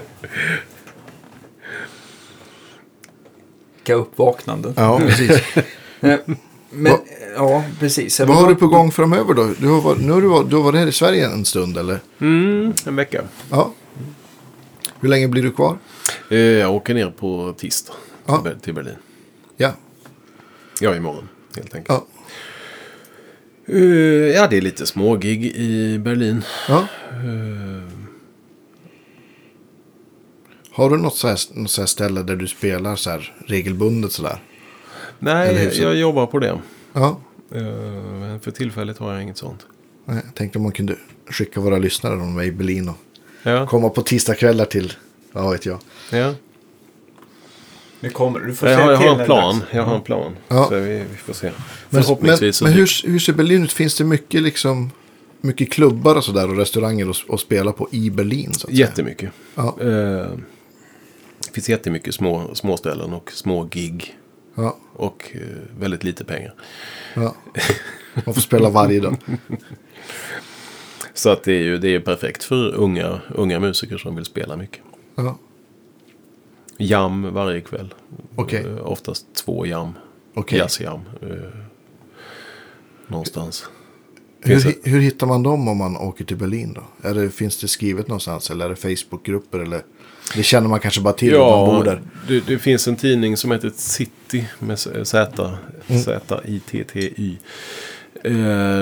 kvicka 3.77 3.93
uppvaknanden. 3.93 4.73
Ja, 4.77 4.99
precis. 4.99 5.41
Men, 5.99 6.91
Vad- 6.91 6.99
ja, 7.35 7.63
precis. 7.79 8.19
Vad 8.19 8.29
har 8.37 8.47
du 8.49 8.55
på 8.55 8.67
gång 8.67 8.91
framöver 8.91 9.33
då? 9.33 9.49
Du 9.59 9.67
har, 9.69 9.81
varit, 9.81 10.01
nu 10.01 10.11
har 10.11 10.21
du, 10.21 10.27
varit, 10.27 10.49
du 10.49 10.55
har 10.55 10.63
varit 10.63 10.79
här 10.79 10.87
i 10.87 10.91
Sverige 10.91 11.27
en 11.29 11.45
stund 11.45 11.77
eller? 11.77 11.99
Mm, 12.21 12.73
en 12.85 12.95
vecka. 12.95 13.23
Ja. 13.49 13.71
Hur 14.99 15.09
länge 15.09 15.27
blir 15.27 15.43
du 15.43 15.51
kvar? 15.51 15.77
Eh, 16.29 16.37
Jag 16.37 16.73
åker 16.75 16.93
ner 16.93 17.09
på 17.09 17.53
tisdag 17.57 17.93
Ja. 18.25 18.43
till 18.61 18.73
Berlin. 18.73 18.95
Ja. 19.57 19.71
Ja, 20.81 20.95
imorgon 20.95 21.29
helt 21.55 21.75
enkelt. 21.75 21.89
Ja. 21.89 22.05
Eh, 23.73 23.81
Ja, 24.35 24.47
det 24.47 24.57
är 24.57 24.61
lite 24.61 24.85
smågig 24.85 25.45
i 25.45 25.99
Berlin. 25.99 26.41
ja. 26.67 26.87
Eh, 27.11 27.89
Har 30.71 30.89
du 30.89 30.97
något, 30.97 31.15
så 31.15 31.27
här, 31.27 31.39
något 31.53 31.71
så 31.71 31.81
här 31.81 31.85
ställe 31.87 32.23
där 32.23 32.35
du 32.35 32.47
spelar 32.47 32.95
så 32.95 33.09
här 33.09 33.33
regelbundet 33.47 34.11
sådär? 34.11 34.39
Nej, 35.19 35.55
hyfsat. 35.55 35.83
jag 35.83 35.95
jobbar 35.95 36.25
på 36.25 36.39
det. 36.39 36.59
Ja. 36.93 37.19
Men 38.19 38.39
för 38.39 38.51
tillfället 38.51 38.97
har 38.97 39.13
jag 39.13 39.21
inget 39.21 39.37
sånt. 39.37 39.65
Nej, 40.05 40.21
Jag 40.25 40.35
tänkte 40.35 40.57
om 40.59 40.63
man 40.63 40.71
kunde 40.71 40.95
skicka 41.29 41.59
våra 41.59 41.77
lyssnare 41.77 42.13
om 42.13 42.41
i 42.41 42.51
Berlin 42.51 42.89
och 42.89 42.95
Ja, 43.43 43.67
komma 43.67 43.89
på 43.89 44.01
tisdagskvällar 44.01 44.65
till, 44.65 44.93
ja 45.33 45.49
vet 45.49 45.65
jag. 45.65 45.79
ja. 46.11 46.33
Det 48.03 48.09
kommer. 48.09 48.39
Du 48.39 48.55
får 48.55 48.69
Jag 48.69 48.77
har, 48.79 48.91
jag 48.91 48.97
har 48.97 49.19
en 49.19 49.25
plan. 49.25 49.63
Jag 49.71 49.83
har 49.83 49.95
en 49.95 50.01
plan. 50.01 50.35
Ja. 50.47 50.65
Så 50.69 50.75
vi, 50.79 51.03
vi 51.11 51.17
får 51.17 51.33
se. 51.33 51.47
Men, 51.47 51.55
men, 51.89 52.03
Förhoppningsvis 52.03 52.55
så 52.57 52.63
men 52.65 52.73
dyker- 52.73 53.03
hur, 53.05 53.11
hur 53.11 53.19
ser 53.19 53.33
Berlin 53.33 53.63
ut? 53.63 53.71
Finns 53.71 53.97
det 53.97 54.03
mycket 54.03 54.41
liksom 54.41 54.91
mycket 55.41 55.71
klubbar 55.71 56.15
och 56.15 56.23
sådär 56.23 56.49
och 56.49 56.57
restauranger 56.57 57.09
att 57.09 57.33
att 57.33 57.39
spela 57.39 57.71
på 57.71 57.87
i 57.91 58.09
Berlin? 58.09 58.53
Så 58.53 58.67
att 58.67 58.73
säga? 58.73 58.87
Jättemycket. 58.87 59.31
Ja. 59.55 59.77
Eh, 59.81 59.87
Det 61.39 61.53
finns 61.53 61.69
jättemycket 61.69 62.15
små, 62.15 62.55
små 62.55 62.77
ställen 62.77 63.13
och 63.13 63.31
små 63.31 63.63
gig. 63.63 64.15
Ja, 64.55 64.77
Och 64.95 65.31
eh, 65.33 65.41
väldigt 65.79 66.03
lite 66.03 66.25
pengar. 66.25 66.53
ja. 67.15 67.35
Man 68.25 68.33
får 68.33 68.41
spela 68.41 68.69
varje 68.69 68.99
dag. 68.99 69.17
Så 71.13 71.29
att 71.29 71.43
det 71.43 71.53
är 71.53 71.63
ju 71.63 71.77
det 71.77 71.95
är 71.95 71.99
perfekt 71.99 72.43
för 72.43 72.75
unga, 72.75 73.19
unga 73.35 73.59
musiker 73.59 73.97
som 73.97 74.15
vill 74.15 74.25
spela 74.25 74.57
mycket. 74.57 74.79
Ja, 75.15 75.37
Jam 76.85 77.33
varje 77.33 77.61
kväll. 77.61 77.93
Okej. 78.35 78.65
Eh, 78.65 78.85
Oftast 78.87 79.25
två 79.33 79.65
jam. 79.65 79.93
okej. 80.33 80.57
Jazzjam. 80.59 80.99
Eh, 81.21 81.27
någonstans. 83.07 83.65
Hur, 84.45 84.89
hur 84.89 84.99
hittar 84.99 85.27
man 85.27 85.43
dem 85.43 85.67
om 85.67 85.77
man 85.77 85.97
åker 85.97 86.25
till 86.25 86.37
Berlin 86.37 86.73
då? 86.73 87.09
Är 87.09 87.13
det, 87.13 87.29
finns 87.29 87.57
det 87.61 87.67
skrivet 87.67 88.07
någonstans 88.07 88.49
eller 88.51 88.65
är 88.65 88.69
det 88.69 88.75
Facebookgrupper 88.75 89.59
eller? 89.59 89.81
Det 90.35 90.43
känner 90.43 90.67
man 90.69 90.79
kanske 90.79 91.01
bara 91.01 91.13
till 91.13 91.35
om 91.35 91.59
man 91.67 91.75
bor 91.75 91.83
där. 91.83 92.01
det, 92.27 92.39
det 92.47 92.59
finns 92.59 92.87
en 92.87 92.95
tidning 92.95 93.37
som 93.37 93.51
heter 93.51 93.71
City 93.75 94.45
med 94.59 94.79
Z, 94.79 95.51
Mm. 95.87 96.01
Z-I-T-T-Y. 96.01 97.37
Eh, 98.23 98.33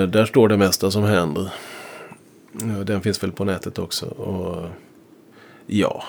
där 0.08 0.24
står 0.24 0.48
det 0.48 0.56
mesta 0.56 0.90
som 0.90 1.02
händer. 1.02 1.52
Eh, 2.62 2.78
Den 2.80 3.00
finns 3.00 3.22
väl 3.22 3.32
på 3.32 3.44
nätet 3.44 3.78
också. 3.78 4.06
Och, 4.06 4.68
ja, 5.66 6.04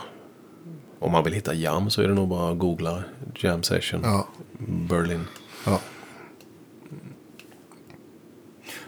om 1.04 1.12
man 1.12 1.24
vill 1.24 1.34
hitta 1.34 1.54
jam 1.54 1.90
så 1.90 2.02
är 2.02 2.08
det 2.08 2.14
nog 2.14 2.28
bara 2.28 2.52
att 2.52 2.58
googla 2.60 3.04
Jam 3.36 3.64
Session 3.64 4.00
Ja, 4.04 4.28
Berlin. 4.90 5.28
ja. 5.66 5.80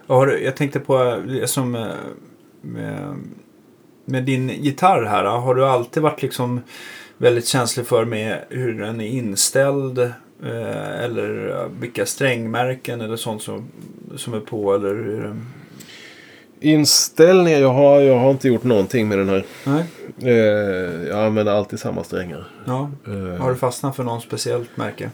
Har 0.07 0.28
Jag 0.28 0.55
tänkte 0.55 0.80
på 0.80 1.03
eh, 1.41 1.45
som 1.45 1.76
eh, 1.76 1.88
med, 2.61 3.16
med 4.05 4.24
din 4.24 4.49
gitarr 4.49 5.03
här. 5.03 5.26
eh, 5.26 5.41
Har 5.41 5.55
du 5.55 5.66
alltid 5.66 6.03
varit 6.03 6.22
liksom 6.22 6.61
väldigt 7.18 7.47
känslig 7.47 7.86
för 7.88 8.05
med 8.05 8.43
hur 8.49 8.80
den 8.80 9.01
är 9.01 9.07
inställd? 9.07 10.11
Eller 10.43 11.68
vilka 11.80 12.05
strängmärken 12.05 13.01
eller 13.01 13.16
sånt 13.16 13.41
som, 13.41 13.68
som 14.16 14.34
är 14.34 14.39
på? 14.39 14.74
Eller 14.76 14.89
hur, 14.95 15.36
Inställningar, 16.59 17.59
jag 17.59 17.74
har, 17.74 18.01
jag 18.01 18.20
har 18.20 18.32
inte 18.32 18.47
gjort 18.47 18.63
någonting 18.63 19.07
med 19.07 19.18
den 19.18 19.30
här. 19.30 19.45
nej? 19.63 19.84
Eh, 20.22 20.30
jag 21.07 21.26
använder 21.26 21.53
alltid 21.53 21.80
samma 21.80 22.03
strängar. 22.03 22.47
Ja. 22.66 22.89
Eh, 23.07 23.41
Har 23.41 23.49
du 23.49 23.55
fastnat 23.57 23.95
för 23.95 24.03
något 24.03 24.24
speciellt 24.24 24.78
märke? 24.78 25.09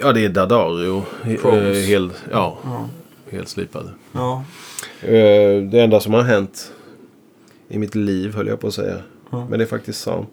Ja, 0.00 0.12
det 0.12 0.24
är 0.24 0.28
Dadario. 0.28 1.04
Eh, 1.24 1.36
Pros. 1.40 1.76
hel, 1.86 2.10
ja, 2.30 2.58
Ja. 2.64 2.88
helt 3.30 3.48
slipade. 3.48 3.90
Ja. 4.12 4.44
Eh, 5.00 5.62
Det 5.62 5.80
enda 5.80 6.00
som 6.00 6.14
har 6.14 6.22
hänt 6.22 6.72
i 7.68 7.78
mitt 7.78 7.94
liv 7.94 8.34
höll 8.34 8.46
jag 8.48 8.60
på 8.60 8.66
att 8.66 8.74
säga. 8.74 8.96
Ja. 9.30 9.46
Men 9.50 9.58
det 9.58 9.64
är 9.64 9.66
faktiskt 9.66 10.00
sant. 10.00 10.30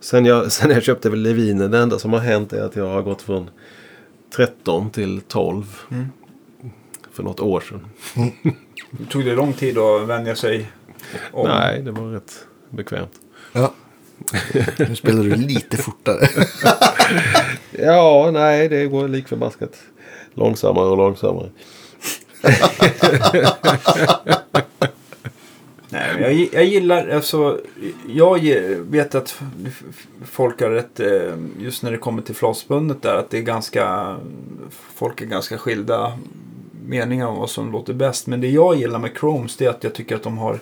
Sen 0.00 0.24
jag, 0.24 0.52
sen 0.52 0.70
jag 0.70 0.82
köpte 0.82 1.08
Levinen, 1.10 1.70
det 1.70 1.78
enda 1.78 1.98
som 1.98 2.12
har 2.12 2.20
hänt 2.20 2.52
är 2.52 2.62
att 2.62 2.76
jag 2.76 2.88
har 2.88 3.02
gått 3.02 3.22
från 3.22 3.50
13 4.36 4.90
till 4.90 5.20
12. 5.20 5.64
Mm. 5.90 6.06
För 7.12 7.22
något 7.22 7.40
år 7.40 7.60
sedan. 7.60 7.80
Tog 9.10 9.24
det 9.24 9.34
lång 9.34 9.52
tid 9.52 9.78
att 9.78 10.02
vänja 10.08 10.34
sig 10.36 10.70
om? 11.32 11.48
Nej, 11.48 11.82
det 11.82 11.90
var 11.90 12.10
rätt 12.12 12.46
bekvämt. 12.72 13.20
ja. 13.52 13.72
Nu 14.78 14.96
spelar 14.96 15.22
du 15.22 15.36
lite 15.36 15.76
fortare. 15.76 16.28
Ja, 17.78 18.30
nej, 18.32 18.68
det 18.68 18.86
går 18.86 19.08
lik 19.08 19.28
förbaskat. 19.28 19.82
Långsammare 20.34 20.86
och 20.86 20.96
långsammare. 20.96 21.50
Nej, 25.88 26.16
jag, 26.20 26.48
jag 26.52 26.64
gillar, 26.64 27.08
alltså, 27.08 27.60
jag 28.08 28.40
vet 28.78 29.14
att 29.14 29.42
folk 30.24 30.60
har 30.60 30.70
rätt, 30.70 31.00
eh, 31.00 31.34
just 31.58 31.82
när 31.82 31.90
det 31.90 31.98
kommer 31.98 32.22
till 32.22 32.34
flasbundet 32.34 33.02
där, 33.02 33.14
att 33.14 33.30
det 33.30 33.38
är 33.38 33.42
ganska, 33.42 34.16
folk 34.94 35.20
är 35.20 35.26
ganska 35.26 35.58
skilda 35.58 36.18
meningar 36.86 37.26
om 37.26 37.38
vad 37.38 37.50
som 37.50 37.72
låter 37.72 37.94
bäst. 37.94 38.26
Men 38.26 38.40
det 38.40 38.48
jag 38.48 38.76
gillar 38.76 38.98
med 38.98 39.10
Chromes 39.20 39.56
det 39.56 39.64
är 39.64 39.70
att 39.70 39.84
jag 39.84 39.94
tycker 39.94 40.16
att 40.16 40.22
de 40.22 40.38
har 40.38 40.58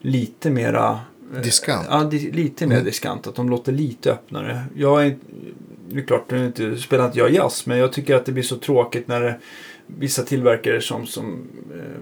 lite 0.00 0.50
mera 0.50 1.00
Diskant. 1.42 1.86
Ja, 1.90 2.10
lite 2.32 2.66
mer 2.66 2.74
Mm. 2.74 2.84
diskant. 2.84 3.26
Att 3.26 3.34
de 3.34 3.48
låter 3.48 3.72
lite 3.72 4.12
öppnare. 4.12 4.64
Jag 4.76 5.06
är, 5.06 5.16
det 5.88 6.00
är 6.00 6.04
klart, 6.04 6.30
nu 6.30 6.46
inte, 6.46 6.76
spelar 6.76 7.06
inte 7.06 7.18
jag 7.18 7.30
jazz, 7.30 7.66
men 7.66 7.78
jag 7.78 7.92
tycker 7.92 8.14
att 8.16 8.26
det 8.26 8.32
blir 8.32 8.42
så 8.42 8.56
tråkigt 8.56 9.08
när 9.08 9.20
det, 9.20 9.38
vissa 9.86 10.22
tillverkare 10.22 10.80
som, 10.80 11.06
som 11.06 11.24
eh, 11.74 12.00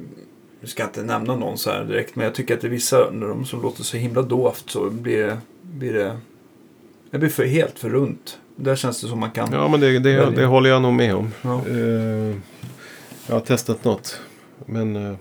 nu 0.60 0.66
ska 0.68 0.82
jag 0.82 0.88
inte 0.88 1.02
nämna 1.02 1.36
någon 1.36 1.58
så 1.58 1.70
här 1.70 1.84
direkt, 1.84 2.16
men 2.16 2.24
jag 2.24 2.34
tycker 2.34 2.54
att 2.54 2.60
det 2.60 2.66
är 2.66 2.70
vissa 2.70 3.10
när 3.12 3.26
de 3.28 3.44
som 3.44 3.62
låter 3.62 3.82
så 3.82 3.96
himla 3.96 4.22
dovt 4.22 4.70
så 4.70 4.90
blir 4.90 5.18
det, 5.26 5.38
blir 5.62 5.92
det, 5.92 6.16
det 7.10 7.18
blir 7.18 7.28
för, 7.30 7.44
helt 7.44 7.78
för 7.78 7.90
runt. 7.90 8.38
Där 8.56 8.76
känns 8.76 9.00
det 9.00 9.08
som 9.08 9.18
man 9.20 9.30
kan. 9.30 9.52
Ja, 9.52 9.68
men 9.68 9.80
det, 9.80 9.98
det, 9.98 10.30
det 10.30 10.44
håller 10.44 10.70
jag 10.70 10.82
nog 10.82 10.92
med 10.92 11.14
om. 11.14 11.30
Ja. 11.42 11.62
Eh, 11.68 12.36
jag 13.26 13.34
har 13.34 13.40
testat 13.40 13.84
något. 13.84 14.20
Men 14.66 14.96
eh, 14.96 15.14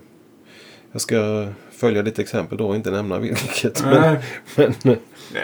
jag 0.92 1.00
ska 1.00 1.46
följa 1.86 2.02
ditt 2.02 2.18
exempel 2.18 2.58
då 2.58 2.68
och 2.68 2.76
inte 2.76 2.90
nämna 2.90 3.18
vilket. 3.18 3.84
Men, 3.84 4.00
Nej, 4.00 4.18
men, 4.56 4.74
nej, 4.82 4.98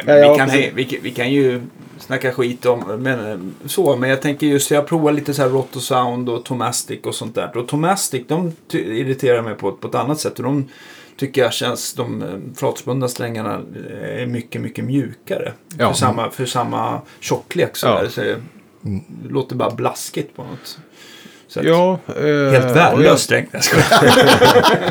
men 0.05 0.19
ja, 0.19 0.33
vi, 0.33 0.39
kan, 0.39 0.75
vi, 0.75 0.85
kan- 0.85 0.99
vi 1.03 1.11
kan 1.11 1.31
ju 1.33 1.63
snacka 1.99 2.33
skit 2.33 2.67
om 2.67 2.81
men, 2.99 3.31
eh, 3.33 3.39
så, 3.69 3.97
men 3.97 4.11
jag 4.11 4.23
tänker 4.23 4.47
just 4.47 4.71
jag 4.71 4.87
provar 4.87 5.13
lite 5.13 5.35
så 5.35 5.43
här 5.43 5.49
Roto 5.49 5.81
Sound 5.81 6.29
och 6.29 6.45
Tomastic 6.45 7.01
och 7.05 7.15
sånt 7.15 7.35
där. 7.35 7.57
Och 7.57 7.69
Tomastic 7.69 8.23
de 8.29 8.53
irriterar 8.73 9.43
mig 9.43 9.55
på, 9.55 9.73
på 9.73 9.89
ett 9.89 9.95
annat 9.95 10.21
sätt. 10.21 10.37
De 10.37 10.69
tycker 11.17 11.41
jag 11.43 11.53
känns, 11.53 11.95
de 11.95 12.23
eh, 12.23 12.29
flatspundna 12.57 13.09
strängarna 13.09 13.61
eh, 14.01 14.23
är 14.23 14.27
mycket, 14.27 14.61
mycket 14.63 14.85
mjukare. 14.85 15.53
Ja. 15.79 15.89
För, 15.89 15.95
samma, 15.99 16.31
för 16.31 16.47
samma 16.47 17.01
tjocklek 17.21 17.77
så, 17.77 17.87
Ja. 17.87 18.03
där, 18.03 18.09
så 18.09 18.21
det 18.21 18.37
det 18.81 19.29
låter 19.31 19.57
bara 19.57 19.71
blaskigt 19.71 20.37
på 20.37 20.43
något 20.43 20.67
sätt. 20.67 20.81
Ja, 21.55 21.99
eh, 22.09 22.51
Helt 22.51 22.71
och 22.71 22.77
värdelös 22.77 23.23
sträng. 23.23 23.47
Jag. 23.53 23.63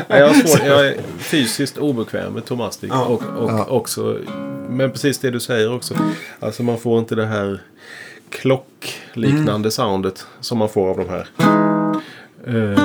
Jag, 0.20 0.34
jag, 0.66 0.86
är 0.86 0.96
fysiskt 1.18 1.78
obekväm 1.78 2.32
med 2.32 2.44
Tomastic. 2.44 2.90
Ja. 2.92 3.04
Och, 3.04 3.22
och 3.36 3.50
Ja. 3.50 3.64
också, 3.64 4.18
men 4.68 4.90
precis 4.90 5.18
det 5.18 5.30
du 5.30 5.40
säger 5.40 5.74
också. 5.74 5.94
Alltså 6.40 6.62
man 6.62 6.78
får 6.78 6.98
inte 6.98 7.14
det 7.14 7.26
här 7.26 7.60
klockliknande 8.30 9.52
Mm. 9.52 9.70
soundet 9.70 10.26
som 10.40 10.58
man 10.58 10.68
får 10.68 10.88
av 10.90 10.96
de 10.96 11.08
här. 11.08 11.26
Eh, 12.46 12.84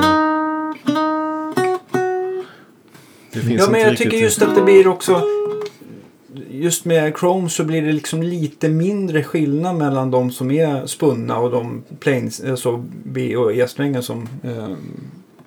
det 3.33 3.39
finns 3.39 3.61
Ja, 3.61 3.69
men 3.71 3.81
jag 3.81 3.91
riktigt 3.91 4.11
tycker 4.11 4.23
just 4.23 4.41
att 4.41 4.55
det 4.55 4.61
blir 4.61 4.87
också... 4.87 5.21
Just 6.63 6.85
med 6.85 7.17
Chrome 7.17 7.49
så 7.49 7.63
blir 7.63 7.81
det 7.81 7.91
liksom 7.91 8.23
lite 8.23 8.69
mindre 8.69 9.23
skillnad 9.23 9.75
mellan 9.75 10.11
de 10.11 10.31
som 10.31 10.51
är 10.51 10.85
spunna 10.85 11.39
och 11.39 11.51
de 11.51 11.83
planes, 11.99 12.43
alltså 12.43 12.85
B 13.03 13.35
och 13.37 13.53
E-strängar 13.53 14.01
som, 14.01 14.27
eh, 14.43 14.73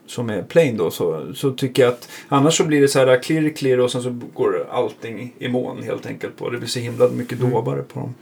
som 0.06 0.30
är 0.30 0.42
plain 0.42 0.76
då. 0.76 0.90
Så, 0.90 1.34
så 1.34 1.52
tycker 1.52 1.82
jag 1.82 1.92
att 1.92 2.08
annars 2.28 2.56
så 2.56 2.64
blir 2.64 2.80
det 2.80 2.88
så 2.88 2.98
här 2.98 3.22
clear 3.22 3.48
clear 3.56 3.78
och 3.78 3.90
sen 3.90 4.02
så 4.02 4.20
går 4.34 4.66
allting 4.70 5.34
i 5.38 5.48
moln 5.48 5.82
helt 5.82 6.06
enkelt 6.06 6.36
på. 6.36 6.50
Det 6.50 6.58
blir 6.58 6.68
så 6.68 6.78
himla 6.78 7.08
mycket 7.08 7.38
Mm. 7.40 7.50
dovare 7.50 7.82
på 7.82 8.00
dem. 8.00 8.14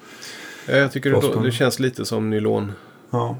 Ja, 0.68 0.76
jag 0.76 0.92
tycker 0.92 1.11
det, 1.11 1.42
det 1.45 1.53
känns 1.53 1.80
lite 1.80 2.05
som 2.05 2.30
nylon. 2.30 2.72
Ja. 3.11 3.36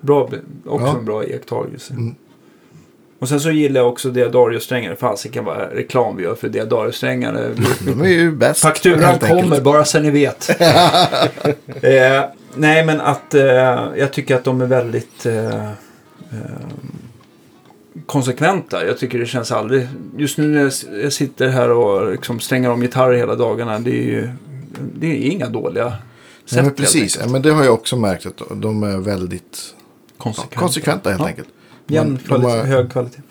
Bra, 0.00 0.22
också 0.64 0.86
Ja. 0.86 0.98
en 0.98 1.04
bra 1.04 1.24
iakttagelse. 1.24 1.94
Mm. 1.94 2.14
Och 3.18 3.28
sen 3.28 3.40
så 3.40 3.50
gillar 3.50 3.80
jag 3.80 3.88
också 3.88 4.10
Diadario-strängar. 4.10 4.94
Fasiken 4.94 5.44
vad 5.44 5.72
reklam 5.72 6.16
vi 6.16 6.22
gör 6.22 6.34
för 6.34 6.48
Diadario-strängar. 6.48 7.50
De 7.86 8.00
är 8.00 8.08
ju 8.08 8.30
bäst. 8.32 8.60
Fakturan 8.60 9.04
enkelt. 9.04 9.30
kommer 9.30 9.60
bara 9.60 9.84
så 9.84 9.98
ni 10.00 10.10
vet. 10.10 10.50
eh, 10.60 12.24
nej, 12.54 12.84
men 12.84 13.00
att 13.00 13.34
eh, 13.34 13.42
jag 13.96 14.12
tycker 14.12 14.34
att 14.36 14.44
de 14.44 14.60
är 14.60 14.66
väldigt 14.66 15.26
eh, 15.26 15.66
eh, 15.70 15.72
konsekventa. 18.06 18.86
Jag 18.86 18.98
tycker 18.98 19.18
det 19.18 19.26
känns 19.26 19.52
aldrig... 19.52 19.88
Just 20.16 20.38
nu 20.38 20.46
när 20.48 20.72
jag 21.02 21.12
sitter 21.12 21.48
här 21.48 21.70
och 21.70 22.12
liksom 22.12 22.40
strängar 22.40 22.70
om 22.70 22.80
gitarrer 22.80 23.16
hela 23.16 23.34
dagarna. 23.34 23.78
Det 23.78 23.90
är 23.90 24.04
ju 24.04 24.28
det 24.94 25.06
är 25.06 25.30
inga 25.30 25.48
dåliga 25.48 25.90
sätt. 25.90 25.98
Nej, 26.52 26.64
men 26.64 26.74
precis, 26.74 27.18
ja, 27.20 27.28
men 27.28 27.42
det 27.42 27.50
har 27.50 27.64
jag 27.64 27.74
också 27.74 27.96
märkt 27.96 28.26
att 28.26 28.42
de 28.50 28.82
är 28.82 28.96
väldigt 28.98 29.74
ja, 29.76 30.22
Konsekventa. 30.22 30.60
konsekventa 30.60 31.10
helt 31.10 31.20
Ja. 31.22 31.26
enkelt. 31.28 31.48
Jämn 31.86 32.18
kvalitet, 32.18 32.48
har- 32.50 32.64
hög 32.64 32.90
kvalitet. 32.92 33.22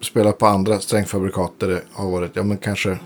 spelat 0.00 0.38
på 0.38 0.46
andra 0.46 0.80
strängfabrikat 0.80 1.52
där 1.58 1.68
det 1.68 1.82
har 1.92 2.10
varit, 2.10 2.36
ja 2.36 2.42
men 2.42 2.58
kanske 2.58 2.98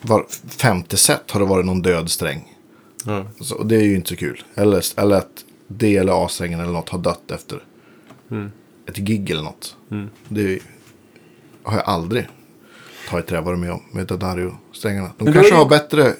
var 0.00 0.26
femte 0.46 0.96
set 0.96 1.30
har 1.30 1.40
det 1.40 1.46
varit 1.46 1.66
någon 1.66 1.82
död 1.82 2.10
sträng. 2.10 2.56
Ja. 3.04 3.26
Så, 3.40 3.56
och 3.56 3.66
det 3.66 3.76
är 3.76 3.82
ju 3.82 3.94
inte 3.94 4.08
så 4.08 4.16
kul. 4.16 4.42
Eller, 4.54 5.00
eller 5.00 5.16
att 5.16 5.44
D 5.68 5.96
eller 5.96 6.24
A-strängen 6.24 6.60
eller 6.60 6.72
något 6.72 6.88
har 6.88 6.98
dött 6.98 7.30
efter 7.30 7.62
ett 8.88 8.96
gig 8.96 9.30
eller 9.30 9.42
något. 9.42 9.76
Det 10.28 10.54
är, 10.54 10.58
har 11.62 11.76
jag 11.76 11.88
aldrig 11.88 12.28
tagit 13.08 13.26
trä 13.26 13.40
varit 13.40 13.58
med 13.58 13.72
om 13.72 13.82
med 13.92 14.06
Dadario-strängarna. 14.06 15.10
De 15.18 15.24
Men 15.24 15.32
kanske 15.32 15.54
har 15.54 15.68
bättre 15.68 16.12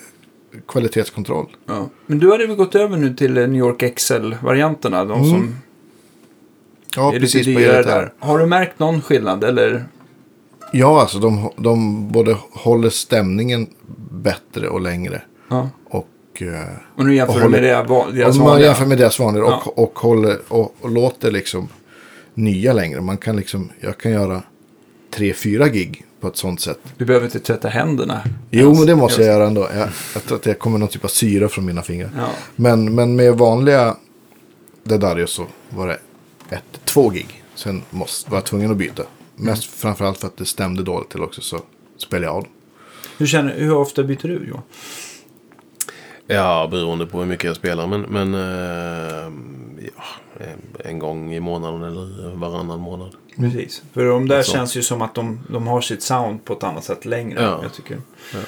kvalitetskontroll. 0.69 1.47
Ja. 1.67 1.89
Men 2.07 2.19
du 2.19 2.31
hade 2.31 2.47
väl 2.47 2.57
gått 2.57 2.75
över 2.75 2.97
nu 2.97 3.15
till 3.15 3.35
New 3.35 3.55
York 3.55 3.83
XL-varianterna? 3.97 5.05
De 5.05 5.25
som 5.25 5.55
Ja, 6.97 7.15
är 7.15 7.21
precis. 7.21 7.47
lite 7.47 7.61
dyrare 7.61 7.83
där. 7.83 8.13
Har 8.19 8.39
du 8.39 8.47
märkt 8.47 8.79
någon 8.79 9.01
skillnad? 9.03 9.45
Eller? 9.45 9.85
Ja, 10.73 11.01
alltså 11.01 11.19
de, 11.19 11.51
de 11.57 12.09
både 12.13 12.37
håller 12.53 12.91
stämningen 12.91 13.67
bättre 14.11 14.69
och 14.69 14.81
längre. 14.81 15.23
Ja. 15.51 15.69
Och... 15.91 16.09
Eh, 16.43 16.49
Och 16.97 17.07
nu 17.07 17.15
jämför 17.15 17.45
Och 17.45 17.51
med 17.51 17.61
håller- 17.61 17.77
det, 17.77 17.89
va- 17.89 18.07
deras 18.13 18.33
Om 18.37 18.39
man 18.39 18.47
vanliga? 18.51 18.67
jämför 18.67 18.87
med 18.87 18.99
deras 18.99 19.19
vanliga 19.19 19.45
Ja. 19.45 19.63
och, 19.67 19.79
och, 19.83 19.99
håller, 19.99 20.39
och, 20.49 20.75
och 20.81 20.91
låter 20.91 21.31
liksom 21.31 21.69
nya 22.35 22.73
längre. 22.73 23.01
Man 23.01 23.17
kan 23.17 23.37
liksom, 23.37 23.71
jag 23.81 23.99
kan 23.99 24.13
göra 24.13 24.43
tre, 25.15 25.33
fyra 25.35 25.69
gig 25.69 26.05
på 26.21 26.29
ett 26.29 26.37
sånt 26.37 26.61
sätt. 26.61 26.79
Du 26.97 27.05
behöver 27.05 27.27
inte 27.27 27.39
tvätta 27.41 27.69
händerna. 27.69 28.21
Jo, 28.51 28.75
men 28.75 28.87
det 28.87 28.97
måste 28.97 29.23
jag 29.23 29.35
göra 29.35 29.47
ändå. 29.47 29.69
Jag, 29.75 29.89
jag 30.15 30.25
tror 30.25 30.37
att 30.37 30.43
det 30.43 30.55
kommer 30.55 30.79
någon 30.79 30.89
typ 30.89 31.05
av 31.05 31.09
syra 31.09 31.49
från 31.49 31.65
mina 31.65 31.83
fingrar. 31.83 32.11
Ja. 32.17 32.27
Men, 32.57 32.95
men 32.95 33.17
med 33.17 33.35
vanliga 33.35 33.97
Dedario 34.85 35.27
så 35.27 35.47
var 35.71 35.87
det 35.89 35.99
ett, 36.51 36.81
två 36.85 37.09
gig. 37.09 37.43
Sen 37.55 37.83
måste, 37.91 38.31
var 38.31 38.39
jag 38.39 38.45
tvungen 38.45 38.71
att 38.71 38.77
byta. 38.77 39.03
Mest 39.37 39.65
framförallt 39.65 40.19
för 40.19 40.27
att 40.27 40.37
det 40.37 40.47
stämde 40.47 40.83
dåligt 40.83 41.09
till 41.11 41.23
också 41.23 41.41
så 41.41 41.61
spelade 41.97 42.27
jag 42.27 42.37
av 42.37 42.43
dem. 42.43 42.53
Hur, 43.19 43.27
känner, 43.27 43.55
hur 43.59 43.75
ofta 43.75 44.03
byter 44.03 44.23
du 44.29 44.47
Johan? 44.49 44.63
Ja, 46.27 46.69
beroende 46.71 47.07
på 47.07 47.19
hur 47.19 47.27
mycket 47.27 47.45
jag 47.45 47.57
spelar. 47.57 47.87
Men, 47.87 48.01
men 48.01 48.35
eh, 48.35 49.33
ja, 49.97 50.03
en- 50.85 50.99
gång 50.99 51.35
i 51.35 51.41
månaden 51.41 51.83
eller 51.83 52.35
varannan 52.37 52.81
månad. 52.81 53.15
Precis. 53.37 53.83
För 53.93 54.05
de 54.05 54.29
där 54.29 54.43
sånt. 54.43 54.57
känns 54.57 54.77
ju 54.77 54.83
som 54.83 55.03
att 55.03 55.15
de, 55.15 55.41
de 55.51 55.67
har 55.67 55.81
sitt 55.81 56.03
sound 56.03 56.45
på 56.45 56.53
ett 56.53 56.63
annat 56.63 56.85
sätt 56.85 57.05
längre. 57.05 57.43
Ja. 57.43 57.61
Jag 57.63 57.73
tycker. 57.73 58.01
Ja. 58.35 58.39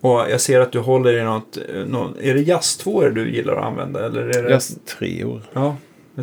Och 0.00 0.20
jag 0.30 0.40
ser 0.40 0.60
att 0.60 0.72
du 0.72 0.78
håller 0.78 1.18
i 1.18 1.24
något, 1.24 1.56
eh, 1.74 1.84
någon, 1.86 2.14
är 2.20 2.34
det 2.34 2.40
jazz 2.40 2.78
du 3.14 3.30
gillar 3.34 3.56
att 3.56 3.64
använda? 3.64 4.06
Eller 4.06 4.38
är 4.38 4.42
det, 4.42 4.50
Just 4.50 4.86
tre 4.86 5.24
år. 5.24 5.42
Ja. 5.52 5.76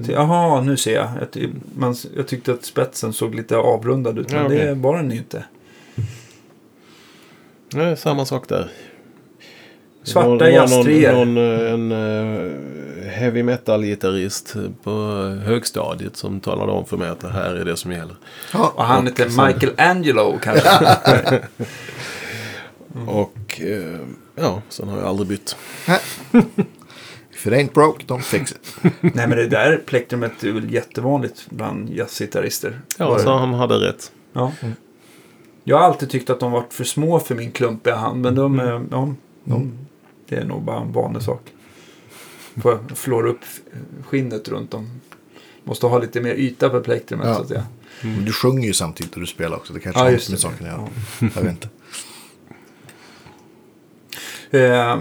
Jaha, 0.09 0.61
nu 0.61 0.77
ser 0.77 0.95
jag. 0.95 1.09
Jag, 1.19 1.31
ty- 1.31 1.49
man, 1.75 1.95
jag 2.15 2.27
tyckte 2.27 2.51
att 2.51 2.65
spetsen 2.65 3.13
såg 3.13 3.35
lite 3.35 3.57
avrundad 3.57 4.19
ut, 4.19 4.31
men 4.31 4.39
Ja, 4.39 4.45
okej. 4.45 4.57
det 4.65 4.73
var 4.73 4.97
den 4.97 5.11
ju 5.11 5.17
inte. 5.17 5.43
Nej, 7.73 7.97
samma 7.97 8.25
sak 8.25 8.47
där. 8.49 8.71
Svarta 10.03 10.27
Det 10.29 10.35
var- 10.35 10.37
det 10.37 10.43
var 10.45 10.51
jazztreor. 10.51 11.13
någon, 11.13 11.33
någon, 11.35 11.61
eh, 11.61 11.73
en 11.73 11.91
eh, 13.03 13.09
heavy 13.11 13.43
metal-gitarrist 13.43 14.55
på 14.83 14.91
högstadiet 15.45 16.15
som 16.17 16.39
talade 16.39 16.71
om 16.71 16.85
för 16.85 16.97
mig 16.97 17.09
att 17.09 17.19
det 17.19 17.29
här 17.29 17.55
är 17.55 17.65
det 17.65 17.77
som 17.77 17.91
gäller. 17.91 18.15
Och 18.53 18.83
han 18.85 19.03
Och 19.03 19.09
heter 19.11 19.29
sen- 19.29 19.45
Michael 19.47 19.73
Angelo 19.77 20.37
kanske. 20.43 20.69
Och 23.07 23.61
eh, 23.61 23.99
ja, 24.35 24.61
sen 24.69 24.87
har 24.87 24.97
jag 24.97 25.07
aldrig 25.07 25.27
bytt. 25.27 25.55
If 27.33 27.47
it 27.47 27.53
ain't 27.53 27.73
broke, 27.73 28.05
don't 28.05 28.21
fix 28.21 28.51
it. 28.51 28.75
Nej 29.01 29.27
men 29.27 29.29
det 29.37 29.47
där 29.47 29.77
plektrumet 29.85 30.43
är 30.43 30.51
väl 30.51 30.73
jättevanligt 30.73 31.45
bland 31.49 31.89
jazzgitarrister. 31.89 32.81
Ja, 32.97 33.09
Var 33.09 33.17
det? 33.17 33.23
så 33.23 33.37
han 33.37 33.53
hade 33.53 33.75
rätt. 33.75 34.11
Ja. 34.33 34.51
Jag 35.63 35.77
har 35.77 35.83
alltid 35.83 36.09
tyckt 36.09 36.29
att 36.29 36.39
de 36.39 36.51
varit 36.51 36.73
för 36.73 36.83
små 36.83 37.19
för 37.19 37.35
min 37.35 37.51
klumpiga 37.51 37.95
hand. 37.95 38.21
Men 38.21 38.35
de, 38.35 38.59
Mm. 38.59 38.67
är- 38.67 38.87
ja, 38.91 39.13
de, 39.43 39.71
det 40.29 40.35
är 40.35 40.45
nog 40.45 40.63
bara 40.63 40.81
en 40.81 40.91
vanlig 40.93 41.21
sak. 41.23 41.41
Får 42.61 42.71
jag 42.71 42.97
flåra 42.97 43.29
upp 43.29 43.39
skinnet 44.05 44.47
runt 44.47 44.71
dem. 44.71 44.89
Måste 45.63 45.85
ha 45.87 45.99
lite 45.99 46.21
mer 46.21 46.33
yta 46.33 46.69
på 46.69 46.79
plektrumet 46.81 47.27
Ja. 47.27 47.35
så 47.35 47.41
att 47.41 47.47
säga. 47.47 47.65
Men 48.01 48.25
Du 48.25 48.31
sjunger 48.31 48.67
ju 48.67 48.73
samtidigt 48.73 49.15
när 49.15 49.21
du 49.21 49.27
spelar 49.27 49.57
också. 49.57 49.73
Det 49.73 49.79
kanske 49.79 49.99
Ja, 49.99 50.05
har 50.05 50.11
just 50.11 50.29
med 50.29 50.39
saken 50.39 50.67
att 50.67 50.71
göra. 50.73 50.87
Jag 51.35 51.41
vet 51.41 51.51
inte. 51.51 51.69
Eh, 54.51 54.91
eh, 54.91 54.97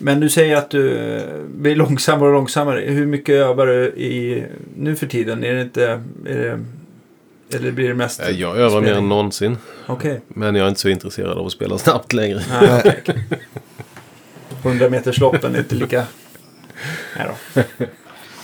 men 0.00 0.20
du 0.20 0.28
säger 0.28 0.56
att 0.56 0.70
du 0.70 0.96
eh, 0.98 1.40
blir 1.46 1.76
långsammare 1.76 2.28
och 2.28 2.34
långsammare. 2.34 2.80
Hur 2.80 3.06
mycket 3.06 3.34
övar 3.34 3.66
du 3.66 3.84
i 3.86 4.44
nu 4.76 4.96
för 4.96 5.06
tiden? 5.06 5.44
Är 5.44 5.54
det 5.54 5.62
inte... 5.62 6.02
Är 6.26 6.38
det, 6.38 6.64
eller 7.56 7.72
blir 7.72 7.88
det 7.88 7.94
mest... 7.94 8.20
Eh, 8.20 8.28
Jag 8.30 8.56
övar 8.56 8.80
mer 8.80 8.86
spelning? 8.86 9.02
än 9.04 9.08
någonsin. 9.08 9.56
Okej. 9.86 10.20
Men 10.28 10.54
jag 10.54 10.64
är 10.64 10.68
inte 10.68 10.80
så 10.80 10.88
intresserad 10.88 11.38
av 11.38 11.46
att 11.46 11.52
spela 11.52 11.78
snabbt 11.78 12.12
längre. 12.12 12.42
Nej, 12.50 12.78
okej, 12.78 13.02
okej. 13.08 13.24
100 14.62 14.90
metersloppen 14.90 15.54
är 15.54 15.58
inte 15.58 15.74
lika... 15.74 16.06
Nej 17.16 17.26
då. 17.54 17.62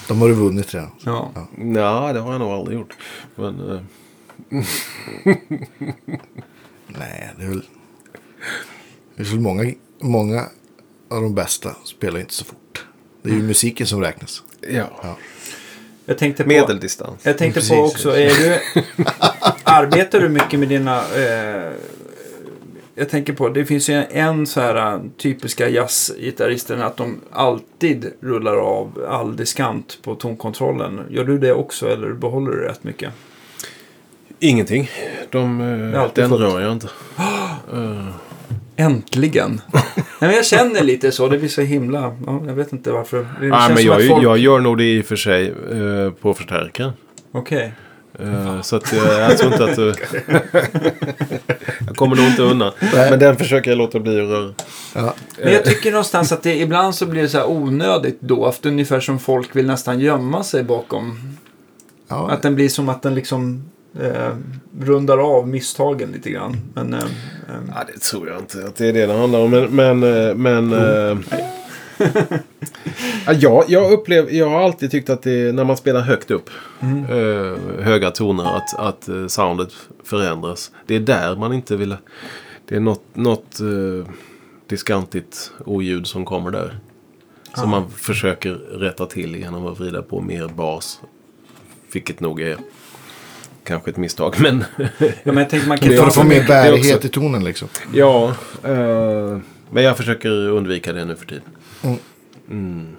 De 0.08 0.20
har 0.20 0.28
du 0.28 0.34
vunnit 0.34 0.74
redan. 0.74 0.90
Ja. 1.04 1.32
Nej, 1.56 2.14
det 2.14 2.20
har 2.20 2.32
jag 2.32 2.38
nog 2.40 2.50
aldrig 2.50 2.78
gjort. 2.78 2.94
Men 3.34 3.70
eh, 3.70 3.80
Nej, 6.86 7.30
det 7.38 7.44
är 7.44 7.48
väl... 7.48 7.62
Det 9.20 9.26
är 9.26 9.30
väl 9.30 9.40
många, 9.40 9.72
många 10.00 10.40
av 11.10 11.22
de 11.22 11.34
bästa 11.34 11.76
spelar 11.84 12.20
inte 12.20 12.34
så 12.34 12.44
fort. 12.44 12.84
Det 13.22 13.30
är 13.30 13.34
ju 13.34 13.42
musiken 13.42 13.86
som 13.86 14.00
räknas. 14.00 14.42
ja. 14.70 15.16
Jag 16.04 16.18
tänkte 16.18 16.42
på... 16.42 16.48
Medeldistans. 16.48 17.20
Jag 17.22 17.38
tänkte 17.38 17.60
Precis. 17.60 17.76
på 17.76 17.84
också, 17.84 18.10
är 18.10 18.30
du, 18.30 18.58
arbetar 19.64 20.20
du 20.20 20.28
mycket 20.28 20.60
med 20.60 20.68
dina... 20.68 20.96
Eh, 20.96 21.72
jag 22.94 23.08
tänker 23.08 23.32
på, 23.32 23.48
det 23.48 23.64
finns 23.64 23.90
ju 23.90 23.94
en, 23.94 24.04
en 24.10 24.46
så 24.46 24.60
här 24.60 24.94
eh, 24.94 25.00
typiska 25.16 25.68
jazzgitarrister 25.68 26.76
att 26.76 26.96
de 26.96 27.20
alltid 27.30 28.12
rullar 28.20 28.56
av 28.56 29.04
all 29.08 29.36
diskant 29.36 29.98
på 30.02 30.14
tonkontrollen. 30.14 31.00
Gör 31.10 31.24
du 31.24 31.38
det 31.38 31.52
också 31.52 31.88
eller 31.88 32.12
behåller 32.12 32.50
du 32.50 32.58
rätt 32.58 32.84
mycket? 32.84 33.12
Ingenting. 34.38 34.90
De, 35.30 35.60
eh, 35.60 36.08
den 36.14 36.28
fullt. 36.28 36.42
rör 36.42 36.60
jag 36.60 36.72
inte. 36.72 36.88
Eh, 38.76 38.86
Äntligen! 38.86 39.60
Nej, 39.72 39.82
men 40.18 40.30
jag 40.30 40.44
känner 40.44 40.84
lite 40.84 41.12
så, 41.12 41.28
det 41.28 41.38
blir 41.38 41.48
så 41.48 41.60
himla... 41.60 42.16
Ja, 42.26 42.42
jag 42.46 42.54
vet 42.54 42.72
inte 42.72 42.92
varför. 42.92 43.18
Det 43.40 43.46
nej, 43.48 43.74
men 43.74 43.84
jag, 43.84 44.08
folk... 44.08 44.24
jag 44.24 44.38
gör 44.38 44.60
nog 44.60 44.78
det 44.78 44.84
i 44.84 45.00
och 45.00 45.04
för 45.04 45.16
sig 45.16 45.48
eh, 45.48 46.12
på 46.12 46.34
förstärkaren. 46.34 46.92
Okej. 47.32 47.72
Eh, 48.18 48.60
så 48.62 48.76
att 48.76 48.92
jag, 48.92 49.30
jag 49.30 49.38
tror 49.38 49.52
inte 49.52 49.64
att... 49.64 49.78
eh, 49.78 49.94
jag 51.86 51.96
kommer 51.96 52.16
nog 52.16 52.26
inte 52.26 52.42
undan. 52.42 52.72
Men 52.92 53.18
den 53.18 53.36
försöker 53.36 53.70
jag 53.70 53.78
låta 53.78 54.00
bli 54.00 54.20
att 54.20 54.28
röra. 54.28 54.52
Ja. 54.94 55.14
Men 55.42 55.52
jag 55.52 55.64
tycker 55.64 55.90
någonstans 55.90 56.32
att 56.32 56.42
det 56.42 56.60
ibland 56.60 56.94
så 56.94 57.06
blir 57.06 57.22
det 57.22 57.28
så 57.28 57.38
här 57.38 57.50
onödigt 57.50 58.20
dovt. 58.20 58.66
Ungefär 58.66 59.00
som 59.00 59.18
folk 59.18 59.56
vill 59.56 59.66
nästan 59.66 60.00
gömma 60.00 60.42
sig 60.44 60.62
bakom. 60.64 61.18
Ja, 62.08 62.30
Att 62.30 62.42
den 62.42 62.54
blir 62.54 62.68
som 62.68 62.88
att 62.88 63.02
den 63.02 63.14
liksom 63.14 63.64
eh, 64.00 64.34
rundar 64.80 65.18
av 65.18 65.48
misstagen 65.48 66.12
lite 66.12 66.30
grann. 66.30 66.56
Men 66.74 66.94
eh, 66.94 66.98
eh, 67.00 67.60
Ja, 67.68 67.84
det 67.92 68.00
tror 68.00 68.28
jag 68.28 68.38
inte 68.38 68.64
att 68.66 68.76
det 68.76 68.88
är 68.88 68.92
det 68.92 69.06
det 69.06 69.12
handlar 69.12 69.38
om. 69.40 69.50
Men... 69.50 69.70
men, 69.70 70.02
eh, 70.02 70.34
men 70.34 70.72
eh, 70.72 71.18
ja, 73.26 73.64
jag, 73.68 73.92
upplever, 73.92 74.32
jag 74.32 74.50
har 74.50 74.60
alltid 74.60 74.90
tyckt 74.90 75.10
att 75.10 75.22
det, 75.22 75.54
när 75.54 75.64
man 75.64 75.76
spelar 75.76 76.00
högt 76.00 76.30
upp, 76.30 76.50
eh, 76.80 77.82
höga 77.84 78.10
toner, 78.10 78.56
att, 78.56 78.78
att 78.78 79.08
eh, 79.08 79.26
soundet 79.26 79.72
förändras. 80.04 80.72
Det 80.86 80.94
är 80.94 81.00
där 81.00 81.36
man 81.36 81.52
inte 81.52 81.76
vill... 81.76 81.96
Det 82.68 82.76
är 82.76 82.80
något, 82.80 83.04
något 83.14 83.60
diskantigt 84.66 85.52
oljud 85.64 86.06
som 86.06 86.24
kommer 86.24 86.50
där. 86.50 86.78
Som 87.54 87.70
man 87.70 87.90
försöker 87.90 88.52
rätta 88.52 89.06
till 89.06 89.36
genom 89.36 89.66
att 89.66 89.80
vrida 89.80 90.02
på 90.02 90.20
mer 90.20 90.48
bas. 90.48 91.00
Vilket 91.92 92.20
nog 92.20 92.40
är 92.40 92.56
kanske 93.70 93.90
ett 93.90 93.96
misstag. 93.96 94.34
Men 94.40 94.64
ja, 94.98 95.08
men 95.24 95.36
jag 95.36 95.50
tänker 95.50 95.68
man 95.68 95.78
kan 95.78 95.96
för 95.96 96.06
att 96.06 96.14
få 96.14 96.24
mer 96.24 96.46
bärighet 96.46 97.04
i 97.04 97.08
tonen 97.08 97.44
liksom. 97.44 97.68
Ja, 97.92 98.34
eh, 98.64 99.38
men 99.70 99.82
jag 99.82 99.96
försöker 99.96 100.30
undvika 100.30 100.92
det 100.92 101.04
nu 101.04 101.16
för 101.16 101.26
tiden. 101.26 102.96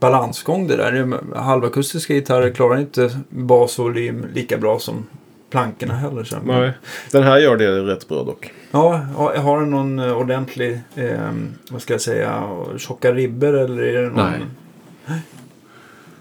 balansgång 0.00 0.66
det 0.66 0.76
där. 0.76 1.18
Halvakustiska 1.36 2.14
gitarrer 2.14 2.50
klarar 2.50 2.78
inte 2.78 3.10
bas 3.28 3.78
och 3.78 3.84
volym 3.84 4.26
lika 4.34 4.58
bra 4.58 4.78
som 4.78 5.06
plankorna 5.50 5.94
heller. 5.94 6.24
Så. 6.24 6.36
Nej. 6.44 6.72
Den 7.10 7.22
här 7.22 7.38
gör 7.38 7.56
det 7.56 7.80
rätt 7.80 8.08
bra 8.08 8.24
dock. 8.24 8.52
Ja, 8.70 8.92
har 9.16 9.36
har 9.36 9.60
den 9.60 9.70
någon 9.70 9.98
eh, 9.98 10.18
ordentlig, 10.18 10.80
eh, 10.94 11.30
vad 11.70 11.82
ska 11.82 11.94
jag 11.94 12.00
säga, 12.00 12.44
tjocka 12.78 13.12
ribber 13.12 13.52
eller 13.52 13.82
är 13.82 14.02
det 14.02 14.08
någon? 14.08 14.30
Nej. 15.06 15.20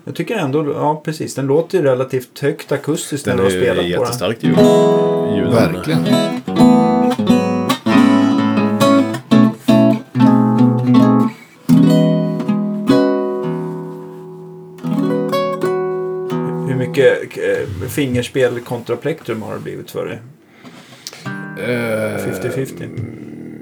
Jag 0.04 0.16
tycker 0.16 0.36
ändå, 0.36 0.72
ja 0.74 1.02
precis, 1.06 1.36
den 1.36 1.48
låter 1.48 1.78
ju 1.78 1.84
relativt 1.84 2.40
högt 2.40 2.72
akustiskt 2.72 3.26
när 3.26 3.34
Den 3.38 3.46
du 3.46 3.52
har 3.52 3.58
är 3.58 3.62
spelat 3.62 3.76
på 3.78 3.82
den. 3.82 3.92
jättestarkt 3.92 4.44
ljud. 4.44 4.58
ljud 5.36 5.54
Verkligen. 5.54 6.06
Hur 16.68 16.76
mycket 16.76 17.38
eh, 17.38 17.88
fingerspel 17.90 18.60
kontra 18.60 18.96
plektrum 18.96 19.42
har 19.42 19.54
det 19.54 19.60
blivit 19.60 19.92
för 19.92 20.06
dig? 20.06 20.20
Eh, 21.66 22.18
50-50? 22.28 22.90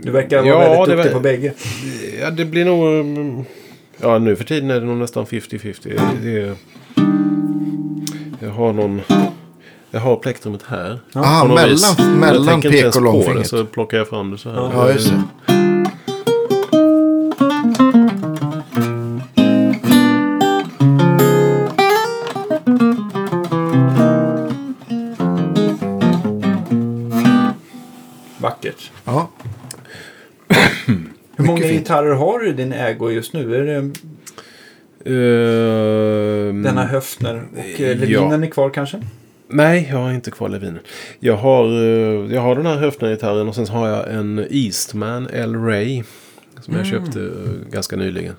Du 0.01 0.11
verkar 0.11 0.37
vara 0.37 0.47
ja, 0.47 0.59
väldigt 0.59 0.95
duktig 0.95 1.11
var- 1.11 1.13
på 1.13 1.19
bägge. 1.19 1.53
Ja, 2.21 2.31
det 2.31 2.45
blir 2.45 2.65
nog... 2.65 3.05
Ja, 4.01 4.19
nu 4.19 4.35
för 4.35 4.43
tiden 4.43 4.71
är 4.71 4.79
det 4.79 4.85
nog 4.85 4.97
nästan 4.97 5.25
50-50. 5.25 5.99
Det 6.23 6.41
är, 6.41 6.55
jag 8.39 8.49
har 8.49 8.73
någon... 8.73 9.01
Jag 9.91 9.99
har 9.99 10.15
plektrumet 10.15 10.63
här. 10.67 10.99
Ah, 11.13 11.43
något 11.43 11.69
vis. 11.69 11.97
mellan, 11.97 12.19
mellan 12.19 12.61
pek 12.61 12.85
och 12.85 12.93
på 12.93 12.99
det, 12.99 13.05
långfingret. 13.05 13.47
Så 13.47 13.65
plockar 13.65 13.97
jag 13.97 14.07
fram 14.07 14.31
det 14.31 14.37
så 14.37 14.49
här. 14.49 14.57
Ja, 14.73 14.91
just 14.91 15.09
det. 15.09 15.23
Gitarrer 31.71 32.13
har 32.13 32.39
du 32.39 32.49
i 32.49 32.53
din 32.53 32.73
ägo 32.73 33.11
just 33.11 33.33
nu? 33.33 33.55
Är 33.55 33.63
det 33.63 33.91
Ehm, 35.05 36.63
denna 36.63 36.85
Höfner 36.85 37.43
och 37.51 37.79
ja. 37.79 37.85
eh, 37.85 37.97
Levinen 37.97 38.43
är 38.43 38.47
kvar 38.47 38.69
kanske? 38.69 39.01
Nej, 39.47 39.87
jag 39.91 39.97
har 39.97 40.11
inte 40.11 40.31
kvar 40.31 40.49
Levinen. 40.49 40.79
Jag 41.19 41.35
har, 41.35 41.65
eh, 41.65 42.33
jag 42.33 42.41
har 42.41 42.55
den 42.55 42.65
här 42.65 42.77
Höfner-gitarren 42.77 43.47
och 43.47 43.55
sen 43.55 43.67
har 43.67 43.87
jag 43.87 44.13
en 44.13 44.45
Eastman 44.49 45.27
L. 45.33 45.55
Ray. 45.55 46.03
Som 46.61 46.75
jag 46.75 46.85
köpte 46.85 47.19
eh, 47.19 47.71
ganska 47.71 47.95
nyligen. 47.95 48.35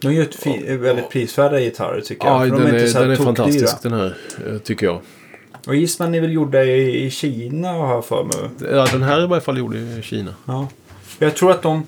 De 0.00 0.12
gör 0.14 0.22
ett 0.22 0.46
väldigt 0.80 1.10
prisvärda 1.10 1.60
gitarrer 1.60 2.00
tycker 2.00 2.26
jag. 2.26 2.46
Ja, 2.46 2.50
den 2.56 2.64
de 2.64 2.70
är, 2.70 2.96
är, 2.96 3.00
den 3.00 3.10
är 3.10 3.16
fantastisk 3.16 3.82
den 3.82 3.92
här, 3.92 4.14
tycker 4.64 4.86
jag. 4.86 5.00
Och 5.66 5.76
Eastman 5.76 6.14
är 6.14 6.20
väl 6.20 6.32
gjorda 6.32 6.64
i, 6.64 7.06
i 7.06 7.10
Kina 7.10 7.72
har 7.72 7.94
jag 7.94 8.04
för 8.04 8.24
mig. 8.24 8.70
Ja, 8.72 8.86
den 8.92 9.02
här 9.02 9.18
är 9.18 9.24
i 9.24 9.26
varje 9.26 9.40
fall 9.40 9.58
gjord 9.58 9.74
i 9.74 10.02
Kina. 10.02 10.34
Ja. 10.44 10.68
Jag 11.18 11.34
tror 11.34 11.50
att 11.50 11.62
de, 11.62 11.86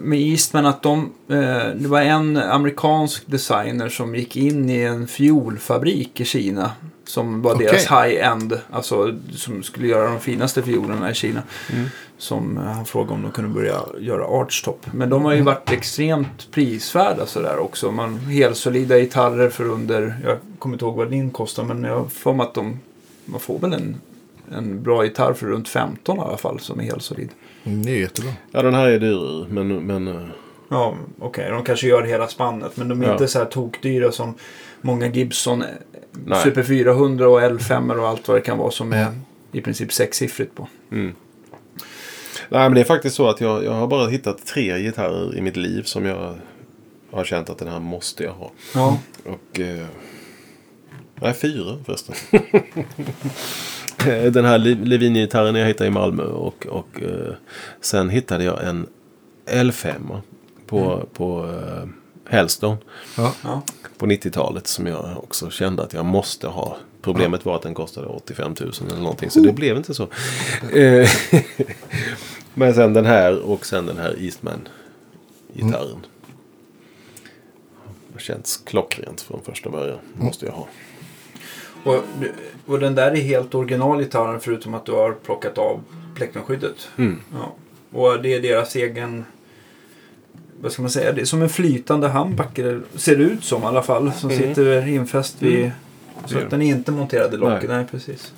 med 0.00 0.18
Eastman, 0.20 0.66
att 0.66 0.82
de, 0.82 1.12
eh, 1.28 1.36
det 1.74 1.88
var 1.88 2.00
en 2.00 2.36
amerikansk 2.36 3.26
designer 3.26 3.88
som 3.88 4.14
gick 4.14 4.36
in 4.36 4.70
i 4.70 4.80
en 4.80 5.06
fiolfabrik 5.06 6.20
i 6.20 6.24
Kina. 6.24 6.70
Som 7.04 7.42
var 7.42 7.54
Okej. 7.54 7.66
deras 7.66 7.86
high-end, 7.86 8.60
alltså 8.70 9.18
som 9.32 9.62
skulle 9.62 9.86
göra 9.86 10.10
de 10.10 10.20
finaste 10.20 10.62
fiolerna 10.62 11.10
i 11.10 11.14
Kina. 11.14 11.42
Som 12.18 12.58
eh, 12.58 12.64
han 12.64 12.84
frågade 12.84 13.14
om 13.14 13.22
de 13.22 13.32
kunde 13.32 13.50
börja 13.50 13.80
göra 14.00 14.26
archtop. 14.26 14.86
Men 14.92 15.10
de 15.10 15.24
har 15.24 15.32
ju 15.34 15.42
varit 15.42 15.72
extremt 15.72 16.50
prisvärda 16.50 17.26
sådär 17.26 17.58
också. 17.58 17.92
Man, 17.92 18.18
helsolida 18.18 18.98
gitarrer 18.98 19.50
för 19.50 19.64
under, 19.64 20.16
jag 20.24 20.38
kommer 20.58 20.74
inte 20.74 20.84
ihåg 20.84 20.96
vad 20.96 21.10
din 21.10 21.30
kostar, 21.30 21.64
men 21.64 21.84
jag 21.84 22.12
för 22.12 22.32
mig 22.32 22.46
att 22.46 22.54
de, 22.54 22.80
man 23.24 23.40
får 23.40 23.58
väl 23.58 23.72
en, 23.72 24.00
en 24.52 24.82
bra 24.82 25.04
gitarr 25.04 25.32
för 25.32 25.46
runt 25.46 25.68
15 25.68 26.16
i 26.16 26.20
alla 26.20 26.36
fall 26.36 26.60
som 26.60 26.80
är 26.80 26.84
helsolid. 26.84 27.28
Mm, 27.28 27.45
Det 27.66 27.90
är 27.90 27.96
jättebra. 28.00 28.32
Ja, 28.52 28.62
den 28.62 28.74
här 28.74 28.88
är 28.88 28.98
dyrare, 28.98 29.46
men... 29.48 29.68
men 29.86 30.08
eh, 30.08 30.28
Ja, 30.68 30.96
okej. 31.20 31.50
De 31.50 31.64
kanske 31.64 31.86
gör 31.86 32.02
hela 32.02 32.28
spannet. 32.28 32.76
Men 32.76 32.88
de 32.88 33.02
är 33.02 33.06
Ja. 33.06 33.12
inte 33.12 33.28
så 33.28 33.38
här 33.38 33.46
tokdyra 33.46 34.12
som 34.12 34.34
många 34.80 35.06
Gibson 35.06 35.62
eh, 35.62 35.68
Nej. 36.12 36.42
Super 36.42 36.62
400 36.62 37.28
och 37.28 37.40
L5 37.40 37.98
och 38.00 38.08
allt 38.08 38.28
vad 38.28 38.36
det 38.36 38.40
kan 38.40 38.58
vara 38.58 38.70
som 38.70 38.92
är 38.92 39.06
i 39.52 39.60
princip 39.60 39.92
sexsiffrigt 39.92 40.54
på. 40.54 40.68
mm. 40.92 41.14
Nej, 42.48 42.60
men 42.62 42.74
det 42.74 42.80
är 42.80 42.84
faktiskt 42.84 43.16
så 43.16 43.28
att 43.28 43.40
jag, 43.40 43.64
jag 43.64 43.72
har 43.72 43.86
bara 43.86 44.08
hittat 44.08 44.46
tre 44.46 44.78
gitarrer 44.82 45.36
i 45.36 45.40
mitt 45.40 45.56
liv 45.56 45.82
som 45.82 46.04
jag 46.06 46.34
har 47.10 47.24
känt 47.24 47.50
att 47.50 47.58
den 47.58 47.68
här 47.68 47.80
måste 47.80 48.24
jag 48.24 48.32
ha. 48.32 48.50
Ja. 48.74 48.98
Och... 49.24 49.60
Eh, 49.60 49.86
nej, 51.14 51.34
fyra 51.34 51.78
förresten. 51.86 52.14
Den 54.32 54.44
här 54.44 54.58
Levin-gitarren 54.58 55.54
jag 55.54 55.66
hittade 55.66 55.88
i 55.88 55.90
Malmö 55.90 56.22
och, 56.24 56.66
och 56.66 57.02
eh, 57.02 57.34
sen 57.80 58.10
hittade 58.10 58.44
jag 58.44 58.64
en 58.64 58.86
L5 59.46 60.20
på, 60.66 61.08
på 61.12 61.44
eh, 61.44 61.88
Hellstone 62.28 62.76
Ja. 63.16 63.32
ja. 63.44 63.62
på 63.98 64.06
90-talet 64.06 64.66
som 64.66 64.86
jag 64.86 65.16
också 65.24 65.50
kände 65.50 65.82
att 65.82 65.92
jag 65.92 66.04
måste 66.04 66.46
ha. 66.48 66.76
Problemet 67.02 67.44
var 67.44 67.56
att 67.56 67.62
den 67.62 67.74
kostade 67.74 68.06
85 68.06 68.54
000 68.60 68.72
eller 68.88 68.98
någonting 68.98 69.30
så 69.30 69.40
det 69.40 69.52
blev 69.52 69.76
inte 69.76 69.94
så. 69.94 70.08
Eh, 70.72 71.08
Men 72.54 72.74
sen 72.74 72.92
den 72.92 73.06
här 73.06 73.38
och 73.38 73.66
sen 73.66 73.86
den 73.86 73.98
här 73.98 74.16
Eastman-gitarren. 74.20 76.06
Det 78.14 78.20
känns 78.22 78.56
klockrent 78.56 79.20
från 79.20 79.40
första 79.42 79.70
början. 79.70 79.98
Måste 80.14 80.46
jag 80.46 80.52
ha. 80.52 80.66
Och, 81.84 82.04
och 82.66 82.78
den 82.80 82.94
där 82.94 83.10
är 83.10 83.16
helt 83.16 83.54
originalgitarren 83.54 84.40
förutom 84.40 84.74
att 84.74 84.86
du 84.86 84.92
har 84.92 85.12
plockat 85.12 85.58
av 85.58 85.80
plektrumskyddet. 86.14 86.88
Mm. 86.96 87.20
Ja. 87.32 87.54
Och 87.98 88.22
det 88.22 88.34
är 88.34 88.40
deras 88.40 88.76
egen... 88.76 89.24
Vad 90.60 90.72
ska 90.72 90.82
man 90.82 90.90
säga? 90.90 91.12
Det 91.12 91.20
är 91.20 91.24
som 91.24 91.42
en 91.42 91.48
flytande 91.48 92.08
handbacker. 92.08 92.80
Ser 92.94 93.16
det 93.16 93.24
ut 93.24 93.44
som 93.44 93.62
i 93.62 93.66
alla 93.66 93.82
fall. 93.82 94.12
Som 94.12 94.30
Mm. 94.30 94.42
sitter 94.42 94.88
infäst 94.88 95.42
vid... 95.42 95.58
Mm. 95.58 95.70
Så 96.26 96.38
att 96.38 96.50
den 96.50 96.62
är 96.62 96.66
inte 96.66 96.92
monterad 96.92 97.34
i 97.34 97.36
locket. 97.36 97.70
Nej. 97.70 97.84
precis. 97.90 98.32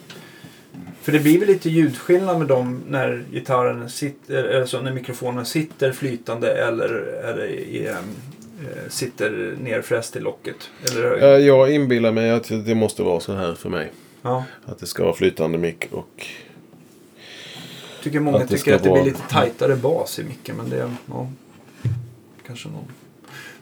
För 1.02 1.12
det 1.12 1.18
blir 1.20 1.38
väl 1.38 1.48
lite 1.48 1.70
ljudskillnad 1.70 2.38
med 2.38 2.46
dem 2.46 2.82
när 2.88 3.24
gitarren 3.32 3.90
sitter, 3.90 4.60
alltså 4.60 4.80
när 4.80 4.92
mikrofonen 4.92 5.46
sitter 5.46 5.92
flytande 5.92 6.52
eller, 6.52 6.88
eller 7.24 7.46
i, 7.46 7.94
sitter 8.88 9.56
nerfräst 9.62 10.16
i 10.16 10.20
locket. 10.20 10.70
Eller, 10.90 11.22
Eh, 11.22 11.46
Jag 11.46 11.70
inbillar 11.74 12.12
mig 12.12 12.30
att 12.30 12.48
det 12.66 12.74
måste 12.74 13.02
vara 13.02 13.20
så 13.20 13.34
här 13.34 13.54
för 13.54 13.68
mig. 13.68 13.92
ja. 14.22 14.44
Att 14.64 14.78
det 14.78 14.86
ska 14.86 15.04
vara 15.04 15.14
flytande 15.14 15.58
mick 15.58 15.88
och... 15.92 16.26
tycker 18.02 18.20
många 18.20 18.36
Att 18.38 18.48
det 18.48 18.56
tycker 18.56 18.74
att 18.74 18.82
det 18.82 18.88
vara- 18.88 19.02
blir 19.02 19.12
lite 19.12 19.28
tajtare 19.28 19.76
bas 19.76 20.18
i 20.18 20.24
micken. 20.24 20.56
Men 20.56 20.70
det, 20.70 20.90
ja, 21.06 21.28
kanske 22.46 22.68
någon 22.68 22.84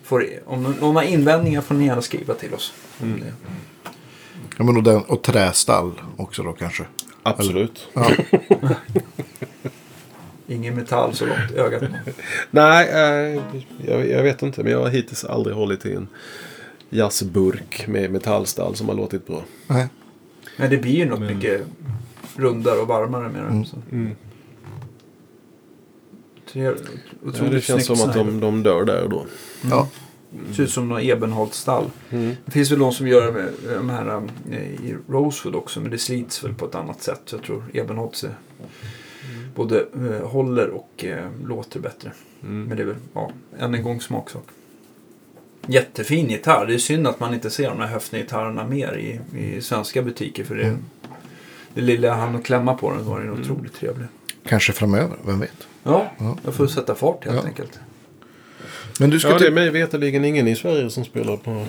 får, 0.02 0.26
om 0.46 0.62
någon 0.80 0.96
har 0.96 1.02
invändningar 1.02 1.60
får 1.60 1.74
ni 1.74 1.86
gärna 1.86 2.02
skriva 2.02 2.34
till 2.34 2.54
oss. 2.54 2.72
om 3.00 3.06
Mm. 3.08 3.20
det. 3.20 3.32
Ja, 4.58 4.64
men 4.64 4.76
och, 4.76 4.82
den, 4.82 5.02
och 5.02 5.22
trästall 5.22 5.92
också 6.16 6.42
då 6.42 6.52
kanske. 6.52 6.84
Absolut. 7.22 7.88
Ja. 7.92 8.10
Ingen 10.48 10.74
metall 10.74 11.14
så 11.14 11.26
långt 11.26 11.50
ögat. 11.56 11.82
Nej, 12.50 12.88
eh, 12.88 13.42
jag, 13.86 14.08
jag 14.08 14.22
vet 14.22 14.42
inte. 14.42 14.62
Men 14.62 14.72
jag 14.72 14.80
har 14.80 14.88
hittills 14.88 15.24
aldrig 15.24 15.56
hållit 15.56 15.86
i 15.86 15.92
en 15.94 16.08
jazzburk 16.90 17.86
med 17.86 18.10
metallstall 18.10 18.74
som 18.76 18.88
har 18.88 18.96
låtit 18.96 19.26
bra. 19.26 19.44
Nej. 19.66 19.88
Men 20.56 20.70
det 20.70 20.76
blir 20.76 20.92
ju 20.96 21.04
något 21.04 21.20
Men- 21.20 21.36
mycket 21.36 21.62
rundare 22.36 22.78
och 22.78 22.88
varmare 22.88 23.28
med. 23.28 23.66
Så. 23.66 23.76
Mm. 23.92 24.10
Otroligt 27.22 27.38
Ja, 27.38 27.44
det 27.50 27.60
känns 27.60 27.86
som 27.86 28.00
att 28.08 28.14
de, 28.14 28.40
de 28.40 28.62
dör 28.62 28.84
där 28.84 29.02
och 29.02 29.10
då. 29.10 29.26
Ja. 29.70 29.88
ser 30.52 30.62
ut 30.62 30.70
som 30.70 30.88
någon 30.88 31.00
Ebenholtstall. 31.02 31.84
Mm. 32.10 32.36
Det 32.44 32.50
finns 32.52 32.70
väl 32.70 32.78
de 32.78 32.92
som 32.92 33.08
gör 33.08 33.26
det 33.26 33.32
med 33.32 33.48
de 33.76 33.90
här 33.90 34.22
eh, 34.50 34.58
i 34.60 34.96
Rosewood 35.08 35.54
också. 35.54 35.80
Men 35.80 35.90
det 35.90 35.98
slits 35.98 36.44
väl 36.44 36.54
på 36.54 36.66
ett 36.66 36.74
annat 36.74 37.02
sätt. 37.02 37.20
Så 37.24 37.36
jag 37.36 37.42
tror 37.42 37.64
Ebenholts 37.72 38.24
är 38.24 38.30
både 39.56 39.80
eh, 39.80 40.28
håller 40.28 40.68
och 40.70 41.04
eh, 41.04 41.24
låter 41.46 41.80
bättre. 41.80 42.12
Mm. 42.42 42.64
Men 42.64 42.76
det 42.76 42.82
är 42.82 42.86
väl, 42.86 42.96
ja, 43.14 43.30
än 43.58 43.74
en 43.74 43.82
gång 43.82 44.00
smaksak. 44.00 44.44
Jättefin 45.66 46.28
gitarr. 46.30 46.66
Det 46.66 46.74
är 46.74 46.78
synd 46.78 47.06
att 47.06 47.20
man 47.20 47.34
inte 47.34 47.50
ser 47.50 47.68
de 47.68 47.80
här 47.80 47.86
Höfner-gitarrerna 47.86 48.66
mer 48.68 48.96
i, 48.96 49.20
i 49.38 49.60
svenska 49.60 50.02
butiker. 50.02 50.44
För 50.44 50.54
det, 50.54 50.64
Mm. 50.64 50.78
det 51.74 51.80
lilla 51.80 52.06
jag 52.08 52.14
hann 52.14 52.36
att 52.36 52.44
klämma 52.44 52.74
på 52.74 52.90
den 52.92 53.04
var 53.04 53.20
ju 53.20 53.26
Mm. 53.26 53.40
otroligt 53.40 53.74
trevlig. 53.74 54.06
Kanske 54.46 54.72
framöver, 54.72 55.16
vem 55.26 55.40
vet. 55.40 55.66
Ja, 55.82 56.06
Ja. 56.18 56.36
jag 56.44 56.54
får 56.54 56.66
sätta 56.66 56.94
fart 56.94 57.24
helt 57.24 57.36
Ja. 57.36 57.42
enkelt. 57.48 57.78
Men 59.00 59.10
du 59.10 59.20
ska 59.20 59.28
Ja, 59.30 59.34
det 59.38 59.44
är 59.44 59.46
till... 59.46 59.54
mig 59.54 59.70
veterligen 59.70 60.24
ingen 60.24 60.48
i 60.48 60.56
Sverige 60.56 60.90
som 60.90 61.04
spelar 61.04 61.36
på... 61.36 61.66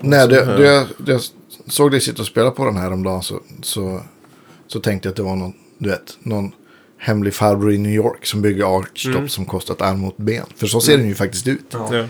Nej, 0.00 0.28
det, 0.28 0.44
det, 0.44 0.64
jag, 0.66 0.86
jag 1.06 1.20
såg 1.66 1.90
dig 1.90 2.00
sitta 2.00 2.22
och 2.22 2.26
spela 2.28 2.50
på 2.50 2.64
den 2.64 2.76
här 2.76 2.92
om 2.92 3.02
dagen 3.02 3.22
så, 3.22 3.40
så, 3.62 4.00
så 4.66 4.80
tänkte 4.80 5.06
jag 5.08 5.10
att 5.12 5.16
det 5.16 5.22
var 5.22 5.36
någon, 5.36 5.52
du 5.78 5.88
vet, 5.88 6.18
någon 6.20 6.52
hemlig 6.98 7.34
farbror 7.34 7.72
i 7.72 7.78
New 7.78 7.92
York 7.92 8.26
som 8.26 8.42
bygger 8.42 8.78
archtop 8.78 9.14
Mm. 9.14 9.28
som 9.28 9.44
kostar 9.46 9.74
ett 9.74 9.82
arm 9.82 9.98
mot 9.98 10.16
ben. 10.16 10.46
För 10.56 10.66
så 10.66 10.80
ser 10.80 10.98
den 10.98 11.08
ju 11.08 11.14
faktiskt 11.14 11.48
ut. 11.48 11.64
Ja. 11.70 11.94
Ja. 11.96 12.04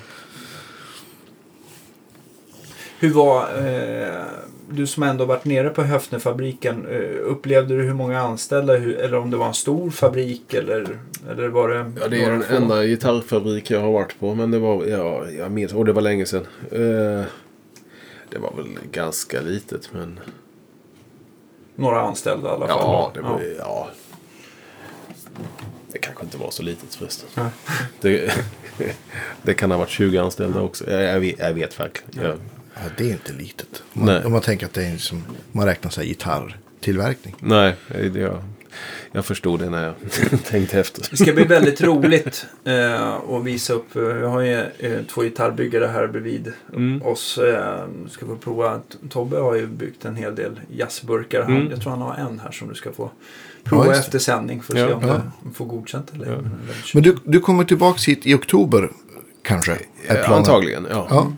Hur 2.98 3.10
var... 3.10 3.66
Eh, 3.66 4.24
du 4.70 4.86
som 4.86 5.02
ändå 5.02 5.24
varit 5.24 5.44
nere 5.44 5.68
på 5.70 5.82
Höfnerfabriken, 5.82 6.86
eh, 6.86 7.00
upplevde 7.24 7.76
du 7.76 7.82
hur 7.82 7.94
många 7.94 8.20
anställda, 8.20 8.76
hur, 8.76 8.96
eller 8.96 9.18
om 9.18 9.30
det 9.30 9.36
var 9.36 9.46
en 9.48 9.54
stor 9.54 9.90
fabrik 9.90 10.54
eller, 10.54 10.98
eller 11.30 11.48
var 11.48 11.68
det... 11.68 11.92
Ja, 12.00 12.08
det 12.08 12.24
är 12.24 12.30
den 12.30 12.42
få? 12.42 12.54
enda 12.54 12.84
gitarrfabrik 12.84 13.70
jag 13.70 13.80
har 13.80 13.92
varit 13.92 14.20
på. 14.20 14.34
Men 14.34 14.50
det 14.50 14.58
var, 14.58 14.84
ja, 14.84 15.30
jag 15.30 15.52
minns, 15.52 15.72
och 15.72 15.84
det 15.84 15.92
var 15.92 16.02
länge 16.02 16.26
sedan. 16.26 16.46
Eh, 16.70 17.24
det 18.30 18.38
var 18.38 18.52
väl 18.56 18.66
ganska 18.92 19.40
litet, 19.40 19.90
men 19.92 20.20
Några 21.76 22.00
anställda 22.00 22.48
i 22.48 22.52
alla 22.52 22.66
fall. 22.66 22.78
ja, 22.80 23.10
det 23.14 23.20
var, 23.20 23.42
ja. 23.58 23.88
Det 25.92 25.98
kanske 25.98 26.24
inte 26.24 26.38
var 26.38 26.50
så 26.50 26.62
litet 26.62 26.94
förresten. 26.94 27.28
Det, 28.00 28.32
det 29.42 29.54
kan 29.54 29.70
ha 29.70 29.78
varit 29.78 29.90
20 29.90 30.18
anställda 30.18 30.60
också. 30.60 30.90
Jag, 30.90 31.02
jag, 31.02 31.20
vet, 31.20 31.38
jag 31.38 31.52
vet 31.52 31.80
verkligen. 31.80 32.24
Jag, 32.26 32.38
Ja, 32.74 32.82
det 32.96 33.04
är 33.08 33.12
inte 33.12 33.32
litet. 33.32 33.82
Man, 33.92 34.24
om 34.24 34.32
man 34.32 34.40
tänker 34.40 34.66
att 34.66 34.74
det 34.74 34.86
är 34.86 34.96
som, 34.96 35.24
man 35.52 35.66
räknar 35.66 35.90
så 35.90 36.00
här 36.00 36.08
gitarrtillverkning. 36.08 37.34
nej, 37.38 37.74
det, 37.88 38.20
jag, 38.20 38.42
jag 39.12 39.24
förstod 39.24 39.60
det 39.60 39.70
när 39.70 39.84
jag 39.84 39.94
tänkte 40.44 40.80
efter. 40.80 41.06
Det 41.10 41.16
ska 41.16 41.32
bli 41.32 41.44
väldigt 41.44 41.80
roligt 41.80 42.46
eh, 42.64 43.12
att 43.14 43.44
visa 43.44 43.72
upp. 43.72 43.96
eh, 43.96 44.02
Jag 44.02 44.28
har 44.28 44.40
ju 44.40 44.60
eh, 44.78 45.02
två 45.10 45.22
gitarrbyggare 45.22 45.86
här 45.86 46.06
bredvid 46.06 46.52
Mm. 46.74 47.02
oss. 47.02 47.38
Eh, 47.38 47.84
ska 48.10 48.26
få 48.26 48.36
prova. 48.36 48.80
Tobbe 49.10 49.38
har 49.38 49.54
ju 49.54 49.66
byggt 49.66 50.04
en 50.04 50.16
hel 50.16 50.34
del 50.34 50.60
jazzburkar. 50.76 51.42
Han, 51.42 51.56
Mm. 51.56 51.70
Jag 51.70 51.80
tror 51.80 51.90
han 51.90 52.02
har 52.02 52.14
en 52.14 52.40
här 52.44 52.50
som 52.50 52.68
du 52.68 52.74
ska 52.74 52.92
få 52.92 53.10
Ja, 53.64 53.70
prova 53.70 53.84
det. 53.84 53.98
efter 53.98 54.18
sändning. 54.18 54.62
För 54.62 54.72
att 54.74 54.78
Ja. 54.80 54.86
se 54.86 54.92
om 54.92 55.02
Ja. 55.08 55.20
du 55.44 55.50
får 55.54 55.64
godkänt 55.66 56.12
eller 56.14 56.26
Ja. 56.32 56.38
Men 56.94 57.02
du, 57.02 57.16
du 57.24 57.40
kommer 57.40 57.64
tillbaka 57.64 57.98
hit 58.06 58.26
i 58.26 58.34
oktober 58.34 58.90
kanske? 59.42 59.78
Är 60.06 60.16
Eh. 60.16 60.30
Antagligen, 60.32 60.86
ja. 60.90 61.06
Ja. 61.10 61.32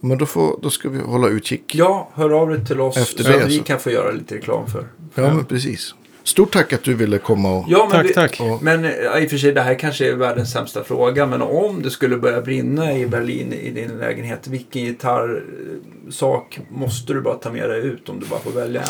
Men 0.00 0.18
då, 0.18 0.26
får, 0.26 0.58
då 0.62 0.70
ska 0.70 0.88
vi 0.88 0.98
hålla 0.98 1.28
utkik. 1.28 1.74
Ja, 1.74 2.10
hör 2.14 2.30
av 2.30 2.48
dig 2.50 2.64
till 2.66 2.80
oss 2.80 2.96
Efter 2.96 3.24
så 3.24 3.30
det 3.30 3.42
att 3.42 3.48
vi 3.50 3.58
så. 3.58 3.64
kan 3.64 3.80
få 3.80 3.90
göra 3.90 4.10
lite 4.10 4.34
reklam 4.34 4.66
för. 4.66 4.86
Ja, 5.14 5.34
men 5.34 5.44
precis. 5.44 5.94
Stort 6.24 6.52
tack 6.52 6.72
att 6.72 6.82
du 6.84 6.94
ville 6.94 7.18
komma 7.18 7.52
och... 7.52 7.64
Ja, 7.68 7.78
men 7.78 7.90
Tack, 7.90 8.06
vi, 8.10 8.14
tack. 8.14 8.40
och 8.40 8.62
Men 8.62 8.84
eh, 8.84 8.90
i 9.22 9.26
och 9.26 9.30
för 9.30 9.36
sig, 9.38 9.52
det 9.52 9.60
här 9.60 9.74
kanske 9.78 10.08
är 10.10 10.14
världens 10.14 10.52
sämsta 10.52 10.84
fråga. 10.84 11.26
Men 11.26 11.42
om 11.42 11.82
det 11.82 11.90
skulle 11.90 12.16
börja 12.16 12.40
brinna 12.40 12.92
i 12.98 13.06
Berlin 13.06 13.52
i 13.52 13.70
din 13.70 13.98
lägenhet. 13.98 14.46
Vilken 14.46 14.82
gitarrsak 14.84 16.60
måste 16.70 17.12
du 17.12 17.20
bara 17.20 17.34
ta 17.34 17.52
med 17.52 17.68
dig 17.70 17.80
ut 17.86 18.08
om 18.08 18.20
du 18.20 18.26
bara 18.26 18.40
får 18.40 18.50
välja 18.50 18.80
en? 18.80 18.88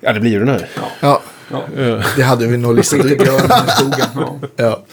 Ja, 0.00 0.12
det 0.12 0.20
blir 0.20 0.30
ju 0.30 0.38
den 0.38 0.48
här. 0.48 0.68
Ja, 1.00 1.22
Ja. 1.50 1.62
Eh, 1.76 2.06
det 2.16 2.22
hade 2.22 2.46
vi 2.46 2.56
nog 2.56 2.74
listat 2.74 3.04
ut. 3.04 3.22
Ja. 3.26 4.38
Ja. 4.56 4.84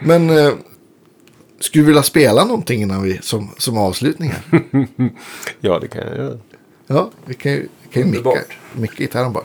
Men 0.00 0.30
eh, 0.30 0.52
skulle 1.60 1.82
du 1.82 1.86
vilja 1.86 2.02
spela 2.02 2.44
någonting 2.44 2.82
innan 2.82 3.02
vi, 3.02 3.18
som, 3.22 3.50
som 3.58 3.78
avslutning 3.78 4.30
här? 4.32 4.60
Ja, 5.60 5.78
det 5.78 5.88
kan 5.88 6.06
jag 6.06 6.16
göra. 6.16 6.38
Ja, 6.86 7.10
vi 7.26 7.34
kan 7.34 7.52
ju, 7.52 7.58
vi 7.82 7.88
kan 7.92 8.02
ju 8.02 8.08
micka, 8.08 8.18
Underbart. 8.28 8.56
micka 8.72 8.94
gitarren 8.96 9.32
bara. 9.32 9.44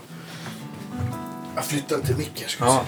Jag 1.60 1.66
flyttar 1.66 1.98
till 1.98 2.16
micken. 2.16 2.48
Ja. 2.60 2.84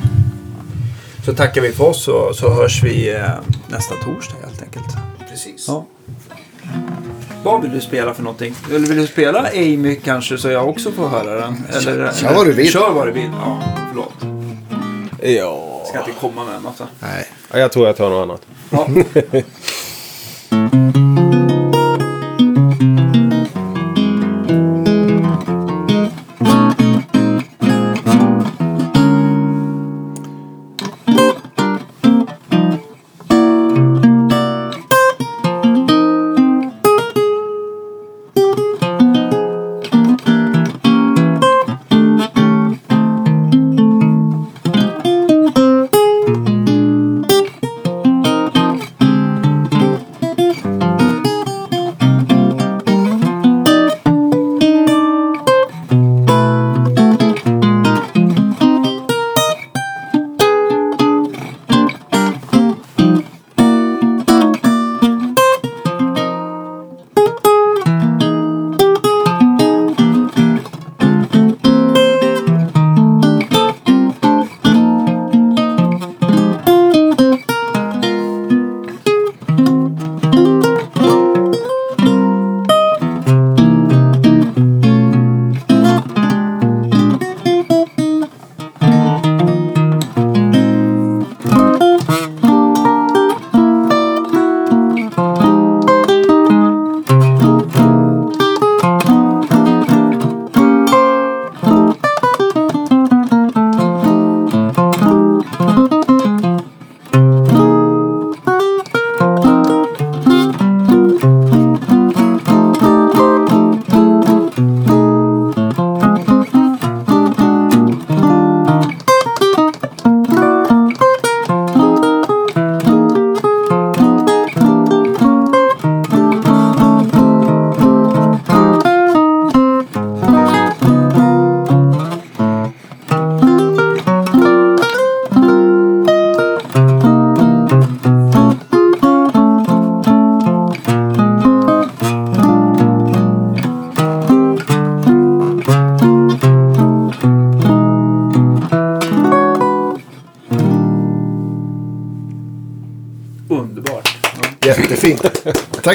Så 1.24 1.34
tackar 1.34 1.60
vi 1.60 1.72
för 1.72 1.84
oss 1.84 2.08
och 2.08 2.36
så 2.36 2.50
hörs 2.50 2.82
vi 2.82 3.14
eh, 3.14 3.30
nästa 3.68 3.94
torsdag 3.94 4.36
helt 4.44 4.62
enkelt. 4.62 4.86
Precis. 5.30 5.64
Ja. 5.68 5.86
Vad 7.42 7.62
vill 7.62 7.70
du 7.70 7.80
spela 7.80 8.14
för 8.14 8.22
någonting? 8.22 8.54
Eller 8.70 8.86
vill 8.86 8.96
du 8.96 9.06
spela 9.06 9.48
Amy 9.54 9.96
kanske 9.96 10.38
så 10.38 10.48
jag 10.48 10.68
också 10.68 10.92
får 10.92 11.08
höra 11.08 11.40
den? 11.40 11.64
Eller, 11.72 12.12
kör 12.12 12.34
vad 12.34 12.46
du 12.46 12.52
vill. 12.52 12.72
Kör 12.72 12.92
vad 12.92 13.06
du 13.06 13.12
vill. 13.12 13.30
Ja, 13.40 13.62
förlåt. 13.88 14.14
Ja. 15.22 15.82
Ska 15.88 15.98
inte 15.98 16.12
komma 16.20 16.44
med 16.44 16.54
en 16.54 16.62
massa. 16.62 16.88
Nej. 17.00 17.26
ja. 17.52 17.58
Jag 17.58 17.72
tror 17.72 17.86
jag 17.86 17.96
tar 17.96 18.10
något 18.10 18.22
annat. 18.22 18.42
Ja. 18.70 18.88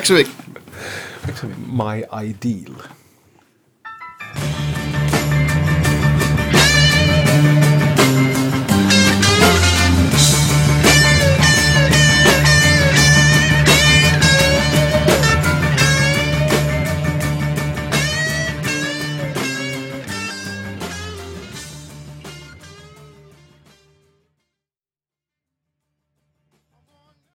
Jättefint. 0.10 0.28
Tack 0.28 0.37